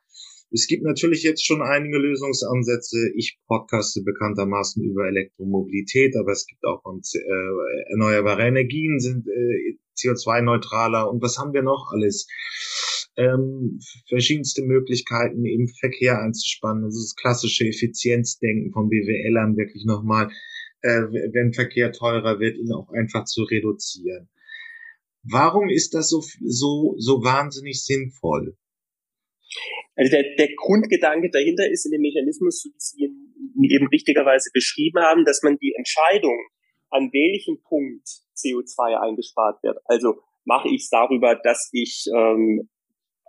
Es 0.52 0.66
gibt 0.66 0.83
natürlich 0.83 1.23
jetzt 1.23 1.47
schon 1.47 1.62
einige 1.62 1.99
Lösungsansätze. 1.99 3.12
Ich 3.14 3.38
podcaste 3.47 4.02
bekanntermaßen 4.02 4.83
über 4.83 5.07
Elektromobilität, 5.07 6.16
aber 6.16 6.33
es 6.33 6.47
gibt 6.47 6.64
auch 6.64 6.83
äh, 6.85 7.90
erneuerbare 7.92 8.42
Energien 8.42 8.99
sind 8.99 9.28
äh, 9.28 9.78
CO2-neutraler 9.97 11.09
und 11.09 11.23
was 11.23 11.38
haben 11.38 11.52
wir 11.52 11.62
noch 11.62 11.92
alles? 11.92 12.26
Ähm, 13.16 13.78
verschiedenste 14.09 14.62
Möglichkeiten 14.62 15.45
im 15.45 15.69
Verkehr 15.69 16.21
einzuspannen. 16.21 16.83
Das 16.83 16.97
ist 16.97 17.12
das 17.12 17.16
klassische 17.16 17.66
Effizienzdenken 17.66 18.73
von 18.73 18.88
BWLern 18.88 19.57
wirklich 19.57 19.85
nochmal, 19.85 20.30
äh, 20.83 21.02
wenn 21.33 21.52
Verkehr 21.52 21.92
teurer 21.92 22.40
wird, 22.40 22.57
ihn 22.57 22.73
auch 22.73 22.88
einfach 22.90 23.25
zu 23.25 23.45
reduzieren. 23.45 24.28
Warum 25.23 25.69
ist 25.69 25.95
das 25.95 26.09
so, 26.09 26.25
so, 26.40 26.97
so 26.99 27.23
wahnsinnig 27.23 27.85
sinnvoll? 27.85 28.57
Also 30.00 30.16
der, 30.16 30.35
der 30.38 30.49
Grundgedanke 30.57 31.28
dahinter 31.28 31.71
ist 31.71 31.85
in 31.85 31.92
dem 31.92 32.00
Mechanismus, 32.00 32.62
so 32.62 32.71
wie 32.71 32.80
Sie 32.80 33.04
ihn 33.04 33.64
eben 33.69 33.87
richtigerweise 33.88 34.49
beschrieben 34.54 34.99
haben, 35.02 35.26
dass 35.26 35.42
man 35.42 35.59
die 35.59 35.75
Entscheidung, 35.76 36.40
an 36.88 37.12
welchem 37.12 37.61
Punkt 37.69 38.09
CO2 38.35 38.97
eingespart 38.97 39.62
wird, 39.62 39.76
also 39.85 40.14
mache 40.47 40.69
ich 40.69 40.85
es 40.85 40.88
darüber, 40.88 41.37
dass 41.37 41.69
ich 41.73 42.07
ähm, 42.16 42.71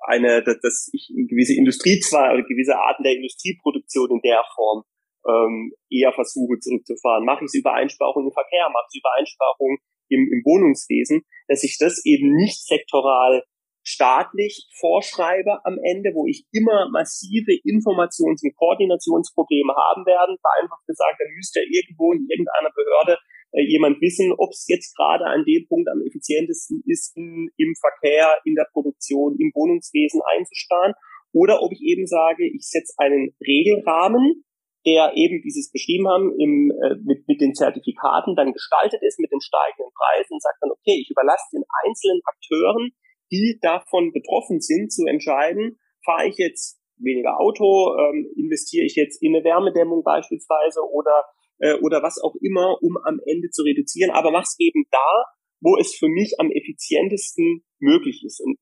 eine, 0.07 0.43
dass 0.43 0.89
ich 0.93 1.11
gewisse 1.27 1.55
Industriezweige 1.55 2.35
oder 2.35 2.47
gewisse 2.47 2.77
Arten 2.77 3.03
der 3.03 3.19
Industrieproduktion 3.19 4.09
in 4.09 4.21
der 4.23 4.41
Form 4.55 4.83
ähm, 5.27 5.73
eher 5.89 6.13
versuche 6.13 6.57
zurückzufahren. 6.59 7.25
Mache 7.25 7.43
ich 7.43 7.51
es 7.51 7.59
über 7.59 7.73
Einsparungen 7.73 8.29
im 8.29 8.33
Verkehr, 8.33 8.69
mache 8.71 8.87
ich 8.87 8.95
es 8.95 9.01
über 9.01 9.11
Einsparungen 9.19 9.77
im, 10.07 10.23
im 10.31 10.41
Wohnungswesen, 10.45 11.23
dass 11.49 11.65
ich 11.65 11.77
das 11.77 11.99
eben 12.05 12.33
nicht 12.33 12.65
sektoral 12.65 13.43
staatlich 13.83 14.69
vorschreibe 14.79 15.65
am 15.65 15.77
Ende, 15.81 16.13
wo 16.13 16.27
ich 16.27 16.45
immer 16.51 16.89
massive 16.91 17.51
Informations- 17.65 18.43
und 18.45 18.55
Koordinationsprobleme 18.55 19.73
haben 19.73 20.05
werde. 20.05 20.37
Vereinfacht 20.37 20.85
gesagt, 20.85 21.17
dann 21.19 21.33
müsste 21.33 21.61
irgendwo 21.65 22.13
in 22.13 22.25
irgendeiner 22.29 22.69
Behörde 22.75 23.17
äh, 23.51 23.65
jemand 23.65 23.99
wissen, 24.01 24.33
ob 24.37 24.51
es 24.51 24.65
jetzt 24.69 24.95
gerade 24.95 25.25
an 25.25 25.43
dem 25.45 25.65
Punkt 25.67 25.89
am 25.89 26.01
effizientesten 26.05 26.83
ist, 26.85 27.17
in, 27.17 27.49
im 27.57 27.73
Verkehr, 27.79 28.37
in 28.45 28.55
der 28.55 28.67
Produktion, 28.71 29.35
im 29.39 29.51
Wohnungswesen 29.53 30.21
einzusparen. 30.21 30.93
Oder 31.33 31.61
ob 31.61 31.71
ich 31.71 31.81
eben 31.81 32.05
sage, 32.05 32.45
ich 32.45 32.67
setze 32.67 32.93
einen 32.97 33.33
Regelrahmen, 33.41 34.43
der 34.85 35.13
eben, 35.15 35.43
wie 35.43 35.51
Sie 35.51 35.61
es 35.61 35.71
beschrieben 35.71 36.07
haben, 36.09 36.33
im, 36.37 36.71
äh, 36.73 36.95
mit, 37.05 37.27
mit 37.27 37.39
den 37.39 37.53
Zertifikaten 37.53 38.35
dann 38.35 38.53
gestaltet 38.53 39.01
ist, 39.01 39.19
mit 39.19 39.31
den 39.31 39.41
steigenden 39.41 39.93
Preisen 39.93 40.33
und 40.33 40.41
sagt 40.41 40.57
dann, 40.61 40.71
okay, 40.71 40.97
ich 40.97 41.09
überlasse 41.09 41.53
den 41.53 41.63
einzelnen 41.85 42.21
Akteuren, 42.25 42.89
die 43.31 43.59
davon 43.61 44.11
betroffen 44.11 44.59
sind, 44.59 44.91
zu 44.91 45.05
entscheiden, 45.05 45.79
fahre 46.03 46.27
ich 46.27 46.37
jetzt 46.37 46.79
weniger 46.97 47.39
Auto, 47.39 47.95
ähm, 47.97 48.31
investiere 48.35 48.85
ich 48.85 48.95
jetzt 48.95 49.21
in 49.21 49.35
eine 49.35 49.43
Wärmedämmung 49.43 50.03
beispielsweise 50.03 50.81
oder, 50.91 51.25
äh, 51.59 51.75
oder 51.81 52.03
was 52.03 52.21
auch 52.21 52.35
immer, 52.41 52.77
um 52.81 52.97
am 53.05 53.19
Ende 53.25 53.49
zu 53.49 53.63
reduzieren, 53.63 54.11
aber 54.11 54.31
mach's 54.31 54.55
eben 54.59 54.85
da, 54.91 55.25
wo 55.61 55.77
es 55.77 55.95
für 55.95 56.07
mich 56.07 56.35
am 56.39 56.51
effizientesten 56.51 57.63
möglich 57.79 58.23
ist. 58.25 58.41
Und 58.41 58.57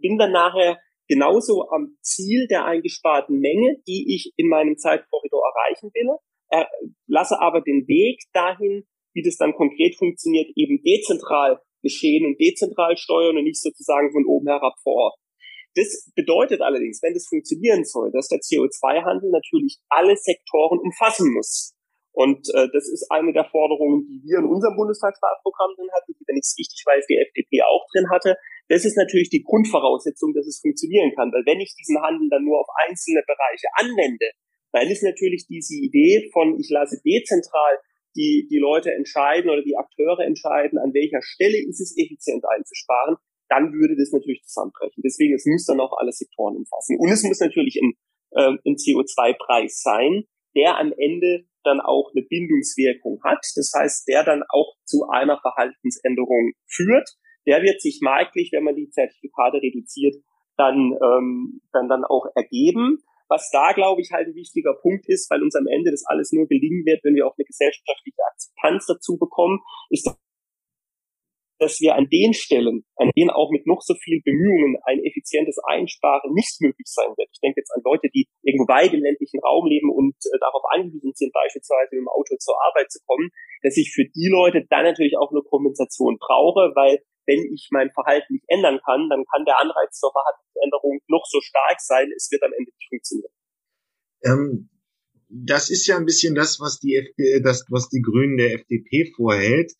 bin 0.00 0.18
dann 0.18 0.32
nachher 0.32 0.78
genauso 1.08 1.68
am 1.70 1.96
Ziel 2.02 2.46
der 2.48 2.64
eingesparten 2.64 3.38
Menge, 3.38 3.76
die 3.86 4.14
ich 4.14 4.32
in 4.36 4.48
meinem 4.48 4.76
Zeitkorridor 4.76 5.42
erreichen 5.54 5.90
will, 5.94 6.16
äh, 6.50 6.64
lasse 7.06 7.40
aber 7.40 7.60
den 7.60 7.86
Weg 7.86 8.20
dahin, 8.32 8.84
wie 9.14 9.22
das 9.22 9.36
dann 9.36 9.54
konkret 9.54 9.96
funktioniert, 9.96 10.50
eben 10.56 10.82
dezentral 10.82 11.60
geschehen 11.86 12.26
und 12.26 12.40
dezentral 12.40 12.96
steuern 12.96 13.38
und 13.38 13.44
nicht 13.46 13.62
sozusagen 13.62 14.10
von 14.10 14.26
oben 14.26 14.48
herab 14.50 14.74
vor 14.82 14.94
Ort. 14.94 15.16
Das 15.76 16.10
bedeutet 16.16 16.62
allerdings, 16.62 16.98
wenn 17.02 17.14
das 17.14 17.28
funktionieren 17.28 17.84
soll, 17.84 18.10
dass 18.10 18.28
der 18.28 18.40
CO2-Handel 18.40 19.30
natürlich 19.30 19.78
alle 19.88 20.16
Sektoren 20.16 20.80
umfassen 20.80 21.30
muss. 21.32 21.76
Und 22.16 22.48
äh, 22.56 22.66
das 22.72 22.88
ist 22.88 23.12
eine 23.12 23.30
der 23.36 23.44
Forderungen, 23.44 24.08
die 24.08 24.24
wir 24.24 24.40
in 24.40 24.48
unserem 24.48 24.74
Bundestagswahlprogramm 24.74 25.76
drin 25.76 25.92
hatten, 25.92 26.16
die, 26.16 26.24
wenn 26.24 26.40
ich 26.40 26.48
es 26.48 26.56
richtig 26.56 26.80
weiß, 26.88 27.04
die 27.04 27.20
FDP 27.20 27.60
auch 27.60 27.84
drin 27.92 28.08
hatte. 28.08 28.40
Das 28.72 28.88
ist 28.88 28.96
natürlich 28.96 29.28
die 29.28 29.44
Grundvoraussetzung, 29.44 30.32
dass 30.32 30.48
es 30.48 30.64
funktionieren 30.64 31.12
kann. 31.12 31.28
Weil 31.28 31.44
wenn 31.44 31.60
ich 31.60 31.76
diesen 31.76 32.00
Handel 32.00 32.32
dann 32.32 32.48
nur 32.48 32.56
auf 32.56 32.72
einzelne 32.88 33.20
Bereiche 33.28 33.68
anwende, 33.76 34.32
dann 34.72 34.88
ist 34.88 35.04
natürlich 35.04 35.44
diese 35.44 35.76
Idee 35.76 36.32
von, 36.32 36.56
ich 36.56 36.72
lasse 36.72 36.96
dezentral 37.04 37.76
die, 38.16 38.48
die 38.50 38.58
Leute 38.58 38.92
entscheiden 38.92 39.50
oder 39.50 39.62
die 39.62 39.76
Akteure 39.76 40.20
entscheiden, 40.20 40.78
an 40.78 40.94
welcher 40.94 41.20
Stelle 41.22 41.58
ist 41.58 41.80
es 41.80 41.96
effizient 41.96 42.44
einzusparen, 42.48 43.16
dann 43.48 43.72
würde 43.72 43.96
das 43.96 44.10
natürlich 44.12 44.42
zusammenbrechen. 44.42 45.02
Deswegen, 45.04 45.34
es 45.34 45.46
muss 45.46 45.66
dann 45.66 45.80
auch 45.80 45.96
alle 45.98 46.12
Sektoren 46.12 46.56
umfassen. 46.56 46.98
Und 46.98 47.10
es 47.10 47.22
muss 47.22 47.40
natürlich 47.40 47.78
ein, 47.80 47.94
äh, 48.32 48.58
ein 48.64 48.74
CO2-Preis 48.74 49.80
sein, 49.82 50.24
der 50.56 50.78
am 50.78 50.92
Ende 50.96 51.44
dann 51.62 51.80
auch 51.80 52.10
eine 52.14 52.24
Bindungswirkung 52.24 53.20
hat. 53.22 53.44
Das 53.54 53.72
heißt, 53.76 54.08
der 54.08 54.24
dann 54.24 54.42
auch 54.48 54.74
zu 54.84 55.06
einer 55.10 55.38
Verhaltensänderung 55.40 56.52
führt. 56.66 57.08
Der 57.46 57.62
wird 57.62 57.80
sich 57.80 58.00
marktlich, 58.02 58.50
wenn 58.52 58.64
man 58.64 58.74
die 58.74 58.90
Zertifikate 58.90 59.58
reduziert, 59.58 60.16
dann, 60.56 60.96
ähm, 61.02 61.60
dann, 61.72 61.88
dann 61.88 62.04
auch 62.04 62.26
ergeben. 62.34 62.98
Was 63.28 63.50
da, 63.50 63.72
glaube 63.72 64.00
ich, 64.00 64.12
halt 64.12 64.28
ein 64.28 64.34
wichtiger 64.34 64.74
Punkt 64.74 65.08
ist, 65.08 65.30
weil 65.30 65.42
uns 65.42 65.54
am 65.56 65.66
Ende 65.66 65.90
das 65.90 66.04
alles 66.06 66.32
nur 66.32 66.46
gelingen 66.46 66.84
wird, 66.86 67.02
wenn 67.02 67.14
wir 67.14 67.26
auch 67.26 67.36
eine 67.36 67.44
gesellschaftliche 67.44 68.22
Akzeptanz 68.30 68.86
dazu 68.86 69.18
bekommen, 69.18 69.60
ist, 69.90 70.08
dass 71.58 71.80
wir 71.80 71.96
an 71.96 72.08
den 72.12 72.34
Stellen, 72.34 72.84
an 72.96 73.10
denen 73.16 73.30
auch 73.30 73.50
mit 73.50 73.66
noch 73.66 73.80
so 73.80 73.94
viel 73.94 74.20
Bemühungen 74.22 74.76
ein 74.84 75.00
effizientes 75.02 75.56
Einsparen 75.64 76.32
nicht 76.34 76.60
möglich 76.60 76.86
sein 76.86 77.08
wird. 77.16 77.28
Ich 77.32 77.40
denke 77.40 77.60
jetzt 77.60 77.72
an 77.72 77.82
Leute, 77.84 78.08
die 78.12 78.28
irgendwo 78.42 78.68
weit 78.68 78.92
im 78.92 79.02
ländlichen 79.02 79.40
Raum 79.40 79.66
leben 79.66 79.90
und 79.90 80.14
äh, 80.14 80.38
darauf 80.38 80.62
angewiesen 80.70 81.12
sind, 81.14 81.32
beispielsweise 81.32 81.96
mit 81.96 82.04
dem 82.04 82.08
Auto 82.08 82.36
zur 82.38 82.56
Arbeit 82.68 82.90
zu 82.90 83.00
kommen, 83.06 83.30
dass 83.62 83.76
ich 83.76 83.92
für 83.92 84.04
die 84.04 84.28
Leute 84.28 84.66
dann 84.68 84.84
natürlich 84.84 85.16
auch 85.16 85.32
eine 85.32 85.42
Kompensation 85.42 86.18
brauche, 86.20 86.72
weil 86.76 87.00
wenn 87.26 87.44
ich 87.52 87.68
mein 87.70 87.90
Verhalten 87.90 88.34
nicht 88.34 88.44
ändern 88.48 88.80
kann, 88.84 89.08
dann 89.10 89.24
kann 89.32 89.44
der 89.44 89.60
Anreiz 89.60 89.98
zur 89.98 90.12
Verhaltensänderung 90.12 91.00
noch 91.08 91.24
so 91.28 91.40
stark 91.40 91.80
sein, 91.80 92.08
es 92.16 92.30
wird 92.30 92.42
am 92.42 92.52
Ende 92.52 92.70
nicht 92.70 92.88
funktionieren. 92.88 93.32
Ähm, 94.24 94.70
das 95.28 95.70
ist 95.70 95.86
ja 95.86 95.96
ein 95.96 96.06
bisschen 96.06 96.34
das, 96.34 96.60
was 96.60 96.78
die, 96.78 96.96
FD, 96.96 97.40
das, 97.42 97.66
was 97.68 97.88
die 97.88 98.00
Grünen 98.00 98.36
der 98.36 98.54
FDP 98.54 99.12
vorhält. 99.14 99.72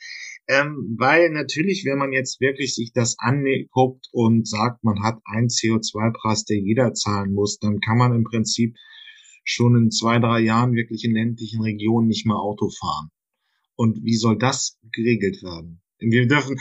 Ähm, 0.49 0.97
weil 0.99 1.31
natürlich, 1.31 1.85
wenn 1.85 1.99
man 1.99 2.13
jetzt 2.13 2.41
wirklich 2.41 2.75
sich 2.75 2.93
das 2.93 3.17
anguckt 3.19 4.07
und 4.13 4.49
sagt, 4.49 4.85
man 4.85 5.03
hat 5.03 5.19
einen 5.25 5.49
CO2-Preis, 5.49 6.45
der 6.45 6.59
jeder 6.59 6.95
zahlen 6.95 7.33
muss, 7.33 7.59
dann 7.59 7.81
kann 7.81 7.99
man 7.99 8.15
im 8.15 8.25
Prinzip 8.25 8.77
schon 9.45 9.77
in 9.77 9.91
zwei, 9.91 10.19
drei 10.19 10.41
Jahren 10.41 10.75
wirklich 10.75 11.05
in 11.05 11.15
ländlichen 11.15 11.63
Regionen 11.63 12.09
nicht 12.09 12.27
mehr 12.27 12.37
Auto 12.37 12.71
fahren. 12.71 13.11
Und 13.77 14.03
wie 14.05 14.17
soll 14.17 14.39
das 14.39 14.79
geregelt 14.93 15.43
werden? 15.43 15.83
Wir 15.99 16.29
dürfen, 16.29 16.61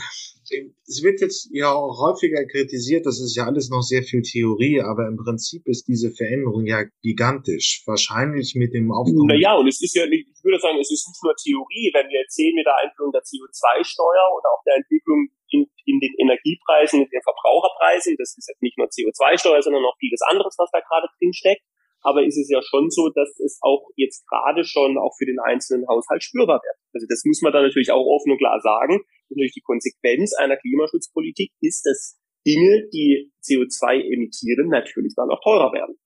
es 0.88 1.02
wird 1.04 1.20
jetzt 1.20 1.50
ja 1.52 1.72
auch 1.72 2.00
häufiger 2.00 2.46
kritisiert, 2.46 3.04
das 3.04 3.20
ist 3.20 3.36
ja 3.36 3.44
alles 3.44 3.68
noch 3.68 3.82
sehr 3.82 4.02
viel 4.02 4.22
Theorie, 4.22 4.80
aber 4.80 5.08
im 5.08 5.16
Prinzip 5.16 5.66
ist 5.66 5.88
diese 5.88 6.10
Veränderung 6.10 6.64
ja 6.64 6.84
gigantisch. 7.02 7.82
Wahrscheinlich 7.84 8.54
mit 8.54 8.72
dem 8.72 8.92
Aufkommen. 8.92 9.28
Naja, 9.28 9.54
und 9.54 9.68
es 9.68 9.82
ist 9.82 9.94
ja 9.94 10.04
ich 10.08 10.24
würde 10.42 10.58
sagen, 10.58 10.78
es 10.80 10.90
ist 10.90 11.08
nicht 11.08 11.20
nur 11.22 11.34
Theorie, 11.36 11.92
wenn 11.92 12.08
wir 12.08 12.20
jetzt 12.24 12.34
sehen 12.34 12.54
mit 12.54 12.64
der 12.64 12.80
Einführung 12.80 13.12
der 13.12 13.22
CO2-Steuer 13.22 14.26
oder 14.32 14.48
auch 14.56 14.62
der 14.64 14.76
Entwicklung 14.80 15.28
in, 15.52 15.68
in 15.84 16.00
den 16.00 16.14
Energiepreisen, 16.16 17.04
in 17.04 17.10
den 17.10 17.22
Verbraucherpreisen, 17.22 18.16
das 18.16 18.32
ist 18.38 18.48
jetzt 18.48 18.62
nicht 18.62 18.78
nur 18.78 18.88
CO2-Steuer, 18.88 19.60
sondern 19.60 19.84
auch 19.84 19.96
vieles 20.00 20.22
anderes, 20.22 20.56
was 20.56 20.70
da 20.72 20.80
gerade 20.80 21.08
drin 21.18 21.34
steckt 21.34 21.62
aber 22.06 22.22
ist 22.22 22.38
es 22.38 22.48
ja 22.48 22.62
schon 22.62 22.88
so, 22.88 23.10
dass 23.10 23.38
es 23.40 23.58
auch 23.62 23.90
jetzt 23.96 24.28
gerade 24.28 24.62
schon 24.62 24.96
auch 24.96 25.10
für 25.18 25.26
den 25.26 25.40
einzelnen 25.40 25.88
Haushalt 25.88 26.22
spürbar 26.22 26.62
wird. 26.62 26.76
Also 26.94 27.06
das 27.10 27.24
muss 27.24 27.42
man 27.42 27.52
dann 27.52 27.64
natürlich 27.64 27.90
auch 27.90 28.06
offen 28.06 28.30
und 28.30 28.38
klar 28.38 28.60
sagen. 28.60 29.02
Natürlich 29.28 29.52
die 29.52 29.62
Konsequenz 29.62 30.34
einer 30.34 30.56
Klimaschutzpolitik 30.56 31.52
ist, 31.60 31.84
dass 31.84 32.18
Dinge, 32.46 32.88
die 32.92 33.32
CO2 33.42 34.12
emittieren, 34.14 34.68
natürlich 34.68 35.14
dann 35.16 35.30
auch 35.30 35.40
teurer 35.42 35.72
werden. 35.72 35.96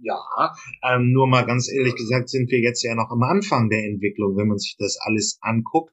Ja, 0.00 0.20
ähm, 0.88 1.12
nur 1.12 1.26
mal 1.26 1.44
ganz 1.44 1.72
ehrlich 1.72 1.96
gesagt 1.96 2.28
sind 2.28 2.50
wir 2.50 2.60
jetzt 2.60 2.84
ja 2.84 2.94
noch 2.94 3.10
am 3.10 3.22
Anfang 3.22 3.68
der 3.68 3.84
Entwicklung. 3.84 4.36
Wenn 4.36 4.46
man 4.46 4.58
sich 4.58 4.76
das 4.78 4.96
alles 5.00 5.38
anguckt, 5.40 5.92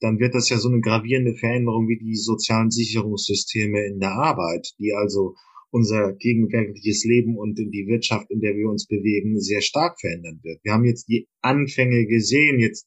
dann 0.00 0.18
wird 0.18 0.34
das 0.34 0.50
ja 0.50 0.58
so 0.58 0.68
eine 0.68 0.80
gravierende 0.80 1.34
Veränderung 1.34 1.88
wie 1.88 1.98
die 1.98 2.16
sozialen 2.16 2.70
Sicherungssysteme 2.70 3.86
in 3.86 3.98
der 3.98 4.12
Arbeit, 4.12 4.74
die 4.78 4.92
also 4.92 5.36
unser 5.70 6.12
gegenwärtiges 6.12 7.04
Leben 7.04 7.38
und 7.38 7.58
die 7.58 7.86
Wirtschaft, 7.86 8.30
in 8.30 8.40
der 8.40 8.56
wir 8.56 8.68
uns 8.68 8.86
bewegen, 8.86 9.40
sehr 9.40 9.62
stark 9.62 10.00
verändern 10.00 10.40
wird. 10.42 10.60
Wir 10.62 10.72
haben 10.72 10.84
jetzt 10.84 11.08
die 11.08 11.28
Anfänge 11.40 12.06
gesehen. 12.06 12.58
Jetzt 12.58 12.86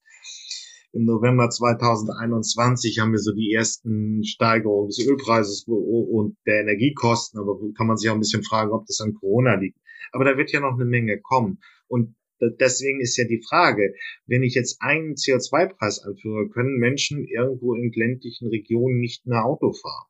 im 0.91 1.05
November 1.05 1.49
2021 1.49 2.99
haben 2.99 3.11
wir 3.11 3.19
so 3.19 3.33
die 3.33 3.53
ersten 3.53 4.23
Steigerungen 4.23 4.87
des 4.87 5.05
Ölpreises 5.07 5.65
und 5.67 6.37
der 6.45 6.61
Energiekosten. 6.61 7.39
Aber 7.39 7.59
kann 7.77 7.87
man 7.87 7.97
sich 7.97 8.09
auch 8.09 8.15
ein 8.15 8.19
bisschen 8.19 8.43
fragen, 8.43 8.71
ob 8.71 8.85
das 8.85 9.01
an 9.01 9.13
Corona 9.13 9.55
liegt. 9.55 9.77
Aber 10.11 10.25
da 10.25 10.37
wird 10.37 10.51
ja 10.51 10.59
noch 10.59 10.73
eine 10.73 10.85
Menge 10.85 11.19
kommen. 11.19 11.59
Und 11.87 12.15
deswegen 12.59 13.01
ist 13.01 13.17
ja 13.17 13.25
die 13.25 13.43
Frage, 13.47 13.93
wenn 14.25 14.43
ich 14.43 14.55
jetzt 14.55 14.81
einen 14.81 15.13
CO2-Preis 15.13 15.99
anführe, 15.99 16.49
können 16.49 16.77
Menschen 16.77 17.27
irgendwo 17.27 17.75
in 17.75 17.91
ländlichen 17.93 18.47
Regionen 18.47 18.99
nicht 18.99 19.25
mehr 19.27 19.45
Auto 19.45 19.73
fahren 19.73 20.09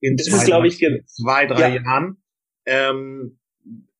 in 0.00 0.16
das 0.16 0.26
zwei, 0.26 0.36
ist, 0.36 0.46
glaube 0.46 0.68
ich, 0.68 0.78
zwei 1.06 1.46
drei 1.46 1.74
ja. 1.74 1.82
Jahren. 1.82 2.22
Ähm, 2.66 3.38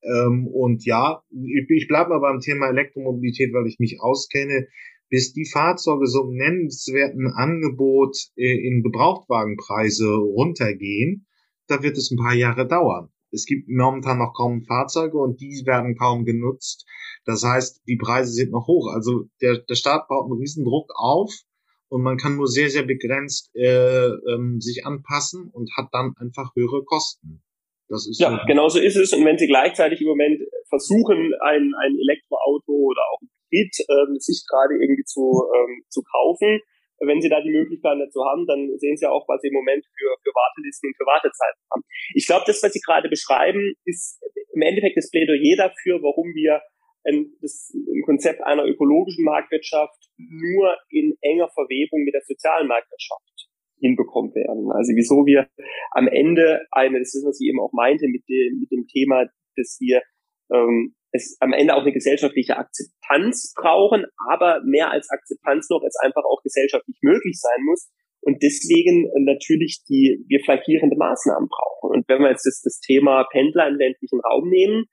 ähm, 0.02 0.46
und 0.46 0.84
ja, 0.84 1.22
ich, 1.30 1.88
bleibe 1.88 2.10
mal 2.10 2.20
beim 2.20 2.40
Thema 2.40 2.68
Elektromobilität, 2.68 3.52
weil 3.52 3.66
ich 3.66 3.78
mich 3.78 4.00
auskenne. 4.00 4.68
bis 5.10 5.32
die 5.32 5.48
Fahrzeuge 5.50 6.06
so 6.06 6.24
im 6.24 6.36
nennenswerten 6.36 7.28
Angebot 7.28 8.16
äh, 8.36 8.66
in 8.66 8.82
Gebrauchtwagenpreise 8.82 10.06
runtergehen, 10.06 11.26
da 11.66 11.82
wird 11.82 11.96
es 11.96 12.10
ein 12.10 12.18
paar 12.18 12.34
Jahre 12.34 12.66
dauern. 12.66 13.08
Es 13.30 13.44
gibt 13.44 13.68
momentan 13.68 14.18
noch 14.18 14.32
kaum 14.34 14.62
Fahrzeuge 14.62 15.18
und 15.18 15.40
die 15.40 15.62
werden 15.66 15.96
kaum 15.96 16.24
genutzt. 16.24 16.86
Das 17.24 17.44
heißt, 17.44 17.82
die 17.86 17.96
Preise 17.96 18.32
sind 18.32 18.52
noch 18.52 18.66
hoch. 18.66 18.90
Also 18.92 19.28
der, 19.40 19.58
der 19.58 19.74
Staat 19.74 20.08
baut 20.08 20.24
einen 20.24 20.40
riesen 20.40 20.64
Druck 20.64 20.92
auf 20.94 21.32
und 21.88 22.02
man 22.02 22.16
kann 22.16 22.36
nur 22.36 22.48
sehr, 22.48 22.70
sehr 22.70 22.84
begrenzt 22.84 23.50
äh, 23.54 24.08
ähm, 24.32 24.60
sich 24.60 24.86
anpassen 24.86 25.50
und 25.50 25.70
hat 25.76 25.88
dann 25.92 26.14
einfach 26.16 26.54
höhere 26.54 26.84
Kosten. 26.84 27.42
Das 27.88 28.06
ist 28.06 28.20
ja, 28.20 28.44
genau 28.46 28.68
so 28.68 28.78
ist 28.78 28.96
es. 28.96 29.12
Und 29.12 29.24
wenn 29.24 29.38
Sie 29.38 29.46
gleichzeitig 29.46 30.00
im 30.00 30.08
Moment 30.08 30.42
versuchen, 30.68 31.32
ein, 31.40 31.72
ein 31.80 31.96
Elektroauto 31.98 32.72
oder 32.72 33.00
auch 33.12 33.20
ein 33.22 33.28
Hybrid 33.48 33.74
ähm, 33.88 34.16
sich 34.20 34.44
gerade 34.48 34.74
irgendwie 34.74 35.04
zu, 35.04 35.48
ähm, 35.56 35.84
zu 35.88 36.02
kaufen, 36.02 36.60
wenn 37.00 37.20
Sie 37.22 37.28
da 37.28 37.40
die 37.40 37.50
Möglichkeit 37.50 37.96
dazu 38.00 38.24
haben, 38.24 38.44
dann 38.46 38.76
sehen 38.76 38.96
Sie 38.96 39.06
auch, 39.06 39.24
was 39.28 39.40
Sie 39.40 39.48
im 39.48 39.54
Moment 39.54 39.84
für, 39.86 40.10
für 40.22 40.34
Wartelisten 40.34 40.88
und 40.90 40.96
für 40.96 41.06
Wartezeiten 41.06 41.62
haben. 41.72 41.82
Ich 42.14 42.26
glaube, 42.26 42.44
das, 42.46 42.62
was 42.62 42.72
Sie 42.72 42.80
gerade 42.80 43.08
beschreiben, 43.08 43.74
ist 43.84 44.20
im 44.52 44.62
Endeffekt 44.62 44.96
das 44.96 45.10
Plädoyer 45.10 45.56
dafür, 45.56 46.02
warum 46.02 46.34
wir 46.34 46.60
ein, 47.06 47.30
das, 47.40 47.72
ein 47.72 48.02
Konzept 48.04 48.42
einer 48.42 48.66
ökologischen 48.66 49.24
Marktwirtschaft 49.24 50.10
nur 50.18 50.76
in 50.90 51.16
enger 51.22 51.48
Verwebung 51.54 52.02
mit 52.02 52.14
der 52.14 52.22
sozialen 52.26 52.66
Marktwirtschaft 52.66 53.37
hinbekommen 53.80 54.34
werden. 54.34 54.70
Also 54.72 54.92
wieso 54.94 55.26
wir 55.26 55.48
am 55.92 56.08
Ende 56.08 56.66
eine, 56.70 56.98
das 56.98 57.14
ist, 57.14 57.24
was 57.26 57.40
ich 57.40 57.48
eben 57.48 57.60
auch 57.60 57.72
meinte 57.72 58.08
mit 58.08 58.28
dem, 58.28 58.60
mit 58.60 58.70
dem 58.70 58.86
Thema, 58.86 59.26
dass 59.56 59.78
wir 59.80 60.02
ähm, 60.52 60.94
es 61.12 61.36
am 61.40 61.52
Ende 61.52 61.74
auch 61.74 61.82
eine 61.82 61.92
gesellschaftliche 61.92 62.56
Akzeptanz 62.56 63.54
brauchen, 63.56 64.04
aber 64.28 64.60
mehr 64.64 64.90
als 64.90 65.08
Akzeptanz 65.10 65.68
noch, 65.70 65.82
es 65.86 65.96
einfach 65.96 66.24
auch 66.24 66.42
gesellschaftlich 66.42 66.98
möglich 67.02 67.38
sein 67.40 67.64
muss 67.64 67.90
und 68.20 68.42
deswegen 68.42 69.08
natürlich 69.24 69.84
die 69.88 70.24
wir 70.28 70.40
flankierende 70.40 70.96
Maßnahmen 70.96 71.48
brauchen. 71.48 71.96
Und 71.96 72.08
wenn 72.08 72.20
wir 72.20 72.30
jetzt 72.30 72.44
das, 72.44 72.60
das 72.62 72.80
Thema 72.80 73.24
Pendler 73.30 73.68
im 73.68 73.76
ländlichen 73.76 74.20
Raum 74.20 74.48
nehmen, 74.48 74.86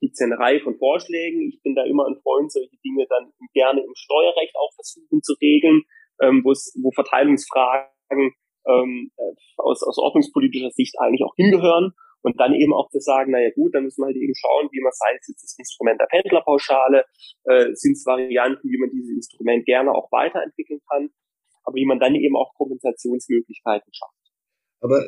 gibt 0.00 0.14
es 0.14 0.20
eine 0.22 0.38
Reihe 0.38 0.60
von 0.60 0.76
Vorschlägen. 0.78 1.42
Ich 1.42 1.60
bin 1.62 1.74
da 1.74 1.84
immer 1.84 2.06
ein 2.06 2.16
Freund, 2.22 2.50
solche 2.50 2.76
Dinge 2.84 3.06
dann 3.08 3.32
gerne 3.52 3.80
im 3.80 3.92
Steuerrecht 3.94 4.56
auch 4.56 4.72
versuchen 4.74 5.22
zu 5.22 5.34
regeln, 5.40 5.82
ähm, 6.20 6.42
wo 6.42 6.90
Verteilungsfragen 6.90 7.90
ähm, 8.10 9.10
äh, 9.16 9.32
aus, 9.56 9.82
aus 9.82 9.98
ordnungspolitischer 9.98 10.70
Sicht 10.70 10.96
eigentlich 10.98 11.24
auch 11.24 11.34
hingehören. 11.36 11.92
Und 12.22 12.38
dann 12.38 12.52
eben 12.52 12.74
auch 12.74 12.90
zu 12.90 13.00
sagen, 13.00 13.32
naja 13.32 13.48
gut, 13.54 13.74
dann 13.74 13.84
müssen 13.84 14.02
wir 14.02 14.06
halt 14.06 14.16
eben 14.16 14.34
schauen, 14.36 14.68
wie 14.72 14.82
man 14.82 14.92
sei 14.92 15.16
es 15.18 15.28
jetzt 15.28 15.42
das 15.42 15.56
Instrument 15.56 15.98
der 15.98 16.06
Pendlerpauschale, 16.06 17.04
äh, 17.44 17.72
sind 17.72 17.92
es 17.92 18.04
Varianten, 18.04 18.68
wie 18.68 18.76
man 18.76 18.90
dieses 18.90 19.08
Instrument 19.08 19.64
gerne 19.64 19.90
auch 19.92 20.12
weiterentwickeln 20.12 20.80
kann, 20.90 21.08
aber 21.64 21.76
wie 21.76 21.86
man 21.86 21.98
dann 21.98 22.14
eben 22.14 22.36
auch 22.36 22.52
Kompensationsmöglichkeiten 22.56 23.90
schafft. 23.94 24.19
Aber 24.80 25.04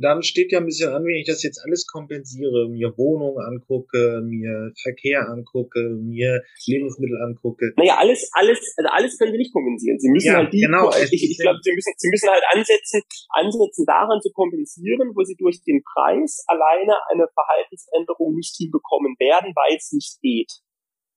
dann 0.00 0.22
steht 0.22 0.52
ja 0.52 0.60
ein 0.60 0.66
bisschen 0.66 0.94
an, 0.94 1.02
wenn 1.04 1.18
ich 1.18 1.26
das 1.26 1.42
jetzt 1.42 1.58
alles 1.64 1.86
kompensiere, 1.86 2.68
mir 2.70 2.94
Wohnungen 2.96 3.42
angucke, 3.42 4.22
mir 4.22 4.70
Verkehr 4.80 5.28
angucke, 5.28 5.80
mir 5.98 6.42
Lebensmittel 6.66 7.18
angucke. 7.22 7.72
Naja, 7.76 7.98
alles, 7.98 8.30
alles, 8.32 8.58
also 8.76 8.90
alles 8.94 9.18
können 9.18 9.32
sie 9.32 9.38
nicht 9.38 9.52
kompensieren. 9.52 9.98
Sie 9.98 10.10
müssen 10.10 10.30
ja, 10.30 10.38
halt 10.38 10.52
die, 10.52 10.60
genau, 10.60 10.90
ich, 10.94 11.12
ich 11.12 11.38
glaube, 11.42 11.58
sie 11.62 11.72
müssen, 11.74 11.92
sie 11.96 12.10
müssen 12.10 12.30
halt 12.30 12.44
ansetzen, 12.54 13.02
ansetzen 13.30 13.84
daran 13.86 14.20
zu 14.22 14.30
kompensieren, 14.30 15.10
wo 15.14 15.24
sie 15.24 15.36
durch 15.36 15.62
den 15.64 15.82
Preis 15.82 16.44
alleine 16.46 16.94
eine 17.10 17.26
Verhaltensänderung 17.34 18.36
nicht 18.36 18.54
hinbekommen 18.56 19.16
werden, 19.18 19.50
weil 19.54 19.76
es 19.76 19.90
nicht 19.90 20.20
geht. 20.22 20.62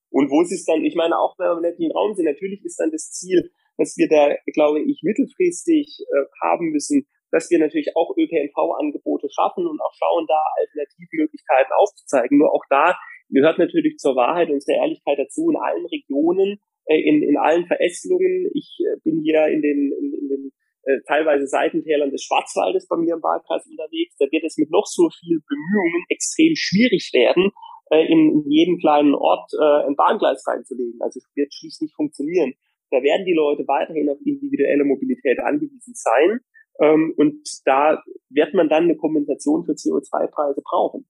Und 0.09 0.29
wo 0.29 0.43
sie 0.43 0.55
es 0.55 0.65
dann, 0.65 0.83
ich 0.83 0.95
meine, 0.95 1.17
auch 1.17 1.37
wenn 1.37 1.61
wir 1.61 1.77
im 1.77 1.91
Raum 1.91 2.15
sind, 2.15 2.25
natürlich 2.25 2.65
ist 2.65 2.79
dann 2.79 2.91
das 2.91 3.11
Ziel, 3.11 3.51
dass 3.77 3.95
wir 3.95 4.09
da, 4.09 4.35
glaube 4.53 4.81
ich, 4.81 5.01
mittelfristig 5.03 5.87
äh, 6.01 6.25
haben 6.41 6.71
müssen, 6.71 7.07
dass 7.31 7.49
wir 7.49 7.59
natürlich 7.59 7.95
auch 7.95 8.15
ÖPNV-Angebote 8.15 9.29
schaffen 9.31 9.65
und 9.65 9.79
auch 9.81 9.93
schauen, 9.93 10.25
da 10.27 10.39
Alternativmöglichkeiten 10.59 11.71
aufzuzeigen. 11.79 12.37
Nur 12.37 12.53
auch 12.53 12.63
da 12.69 12.95
gehört 13.29 13.57
natürlich 13.57 13.97
zur 13.97 14.15
Wahrheit 14.15 14.49
und 14.49 14.61
zur 14.61 14.75
Ehrlichkeit 14.75 15.17
dazu 15.17 15.49
in 15.49 15.57
allen 15.57 15.85
Regionen, 15.87 16.59
äh, 16.85 16.99
in, 16.99 17.23
in 17.23 17.37
allen 17.37 17.65
Verästelungen. 17.65 18.51
Ich 18.53 18.77
äh, 18.79 18.99
bin 19.03 19.21
hier 19.23 19.47
in 19.47 19.61
den, 19.61 19.91
in, 19.91 20.13
in 20.13 20.27
den 20.27 20.51
äh, 20.83 20.99
teilweise 21.07 21.47
Seitentälern 21.47 22.11
des 22.11 22.23
Schwarzwaldes 22.23 22.87
bei 22.87 22.97
mir 22.97 23.15
im 23.15 23.23
Wahlkreis 23.23 23.65
unterwegs. 23.67 24.15
Da 24.17 24.25
wird 24.31 24.43
es 24.43 24.57
mit 24.57 24.69
noch 24.71 24.85
so 24.85 25.09
viel 25.09 25.39
Bemühungen 25.47 26.03
extrem 26.09 26.53
schwierig 26.55 27.11
werden, 27.13 27.51
äh, 27.91 28.05
in, 28.05 28.43
in 28.43 28.49
jedem 28.49 28.77
kleinen 28.79 29.15
Ort 29.15 29.51
äh, 29.53 29.87
ein 29.87 29.95
Bahngleis 29.95 30.43
reinzulegen. 30.47 30.99
Also 31.01 31.19
es 31.19 31.29
wird 31.35 31.53
schließlich 31.53 31.87
nicht 31.87 31.95
funktionieren. 31.95 32.53
Da 32.91 33.01
werden 33.01 33.25
die 33.25 33.33
Leute 33.33 33.63
weiterhin 33.67 34.09
auf 34.09 34.19
individuelle 34.25 34.83
Mobilität 34.83 35.39
angewiesen 35.39 35.93
sein. 35.95 36.41
Ähm, 36.79 37.13
und 37.17 37.47
da 37.65 38.03
wird 38.29 38.53
man 38.53 38.69
dann 38.69 38.83
eine 38.83 38.95
Kompensation 38.95 39.65
für 39.65 39.73
CO2-Preise 39.73 40.61
brauchen. 40.63 41.05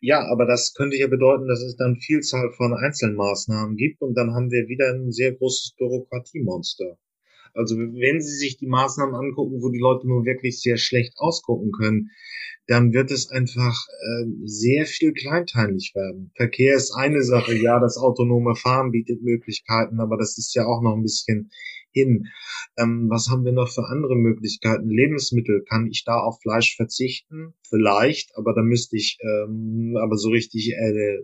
Ja, 0.00 0.26
aber 0.30 0.44
das 0.44 0.74
könnte 0.74 0.96
ja 0.96 1.06
bedeuten, 1.06 1.48
dass 1.48 1.62
es 1.62 1.76
dann 1.76 1.96
Vielzahl 1.96 2.52
von 2.52 2.74
Einzelmaßnahmen 2.74 3.76
gibt 3.76 4.02
und 4.02 4.14
dann 4.14 4.34
haben 4.34 4.50
wir 4.50 4.68
wieder 4.68 4.92
ein 4.92 5.10
sehr 5.12 5.32
großes 5.32 5.76
Bürokratiemonster. 5.78 6.98
Also 7.54 7.76
wenn 7.78 8.20
Sie 8.20 8.36
sich 8.36 8.58
die 8.58 8.66
Maßnahmen 8.66 9.14
angucken, 9.14 9.62
wo 9.62 9.70
die 9.70 9.78
Leute 9.78 10.08
nur 10.08 10.24
wirklich 10.24 10.60
sehr 10.60 10.76
schlecht 10.76 11.14
ausgucken 11.16 11.70
können, 11.70 12.10
dann 12.66 12.92
wird 12.92 13.10
es 13.10 13.30
einfach 13.30 13.76
äh, 13.88 14.24
sehr 14.44 14.86
viel 14.86 15.12
kleinteilig 15.12 15.92
werden. 15.94 16.32
Verkehr 16.34 16.74
ist 16.74 16.92
eine 16.92 17.22
Sache, 17.22 17.54
ja, 17.54 17.78
das 17.78 17.96
autonome 17.96 18.56
Fahren 18.56 18.90
bietet 18.90 19.22
Möglichkeiten, 19.22 20.00
aber 20.00 20.16
das 20.16 20.38
ist 20.38 20.54
ja 20.54 20.66
auch 20.66 20.82
noch 20.82 20.96
ein 20.96 21.02
bisschen 21.02 21.50
hin. 21.94 22.26
Ähm, 22.76 23.08
was 23.08 23.28
haben 23.30 23.44
wir 23.44 23.52
noch 23.52 23.68
für 23.68 23.84
andere 23.84 24.16
Möglichkeiten? 24.16 24.88
Lebensmittel, 24.90 25.64
kann 25.64 25.86
ich 25.86 26.04
da 26.04 26.18
auf 26.18 26.40
Fleisch 26.42 26.76
verzichten? 26.76 27.54
Vielleicht, 27.68 28.36
aber 28.36 28.52
da 28.54 28.62
müsste 28.62 28.96
ich, 28.96 29.18
ähm, 29.22 29.96
aber 30.00 30.16
so 30.16 30.28
richtig 30.28 30.72
äh, 30.72 31.18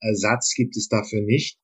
Ersatz 0.00 0.54
gibt 0.54 0.76
es 0.76 0.88
dafür 0.88 1.22
nicht. 1.22 1.58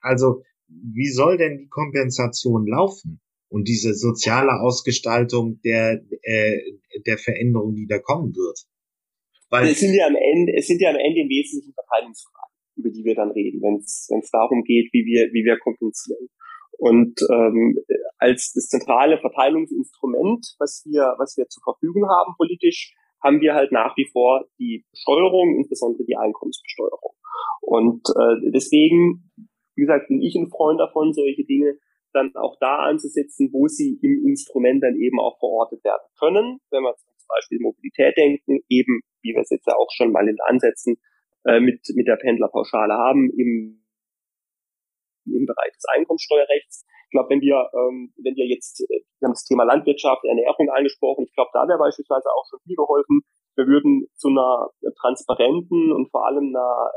Also, 0.00 0.42
wie 0.68 1.08
soll 1.08 1.36
denn 1.36 1.58
die 1.58 1.68
Kompensation 1.68 2.66
laufen? 2.66 3.20
Und 3.48 3.68
diese 3.68 3.94
soziale 3.94 4.60
Ausgestaltung 4.60 5.60
der, 5.62 6.02
äh, 6.22 6.58
der 7.06 7.18
Veränderung, 7.18 7.74
die 7.74 7.86
da 7.86 7.98
kommen 7.98 8.34
wird. 8.34 8.66
Weil 9.50 9.68
es 9.68 9.78
sind 9.78 9.94
ja 9.94 10.06
am 10.06 10.16
Ende, 10.16 10.52
es 10.56 10.66
sind 10.66 10.80
ja 10.80 10.90
am 10.90 10.96
Ende 10.96 11.20
im 11.20 11.28
Wesentlichen 11.28 11.72
Verteilungsfragen, 11.74 12.54
über 12.76 12.90
die 12.90 13.04
wir 13.04 13.14
dann 13.14 13.30
reden, 13.30 13.62
wenn 13.62 13.76
es 13.76 14.30
darum 14.32 14.64
geht, 14.64 14.92
wie 14.92 15.04
wir, 15.04 15.30
wie 15.32 15.44
wir 15.44 15.58
kompensieren. 15.58 16.28
Und 16.78 17.20
ähm, 17.30 17.78
als 18.18 18.52
das 18.52 18.68
zentrale 18.68 19.18
Verteilungsinstrument, 19.18 20.54
was 20.58 20.84
wir, 20.86 21.14
was 21.18 21.36
wir 21.36 21.46
zur 21.48 21.62
Verfügung 21.62 22.08
haben 22.08 22.34
politisch, 22.36 22.94
haben 23.22 23.40
wir 23.40 23.54
halt 23.54 23.72
nach 23.72 23.96
wie 23.96 24.06
vor 24.12 24.44
die 24.58 24.84
Besteuerung, 24.90 25.56
insbesondere 25.56 26.04
die 26.04 26.16
Einkommensbesteuerung. 26.16 27.14
Und 27.62 28.02
äh, 28.10 28.50
deswegen, 28.52 29.30
wie 29.76 29.82
gesagt, 29.82 30.08
bin 30.08 30.20
ich 30.20 30.36
ein 30.36 30.50
Freund 30.50 30.78
davon, 30.78 31.12
solche 31.12 31.44
Dinge 31.44 31.78
dann 32.12 32.30
auch 32.36 32.56
da 32.60 32.84
anzusetzen, 32.84 33.50
wo 33.52 33.66
sie 33.66 33.98
im 34.02 34.24
Instrument 34.26 34.82
dann 34.82 34.96
eben 34.96 35.18
auch 35.18 35.38
verortet 35.38 35.82
werden 35.84 36.06
können. 36.18 36.58
Wenn 36.70 36.82
wir 36.82 36.94
zum 36.94 37.26
Beispiel 37.28 37.58
Mobilität 37.60 38.16
denken, 38.16 38.60
eben, 38.68 39.00
wie 39.22 39.34
wir 39.34 39.40
es 39.40 39.50
jetzt 39.50 39.66
ja 39.66 39.74
auch 39.74 39.90
schon 39.90 40.12
mal 40.12 40.28
in 40.28 40.36
Ansätzen 40.46 40.96
äh, 41.44 41.60
mit, 41.60 41.80
mit 41.94 42.06
der 42.06 42.16
Pendlerpauschale 42.16 42.94
haben, 42.94 43.30
im 43.36 43.83
im 45.26 45.46
Bereich 45.46 45.72
des 45.72 45.84
Einkommenssteuerrechts. 45.88 46.84
Ich 46.84 47.12
glaube, 47.14 47.30
wenn 47.30 47.40
wir, 47.40 47.70
ähm, 47.72 48.12
wenn 48.20 48.36
wir 48.36 48.46
jetzt, 48.46 48.80
äh, 48.80 49.04
wir 49.20 49.26
haben 49.26 49.36
das 49.38 49.44
Thema 49.44 49.64
Landwirtschaft, 49.64 50.24
Ernährung 50.24 50.68
angesprochen, 50.70 51.24
ich 51.24 51.34
glaube, 51.34 51.50
da 51.52 51.66
wäre 51.68 51.78
beispielsweise 51.78 52.28
auch 52.28 52.44
schon 52.50 52.60
viel 52.66 52.76
geholfen. 52.76 53.22
Wir 53.56 53.66
würden 53.66 54.08
zu 54.16 54.28
einer 54.28 54.70
transparenten 55.00 55.92
und 55.92 56.10
vor 56.10 56.26
allem 56.26 56.50
einer, 56.50 56.90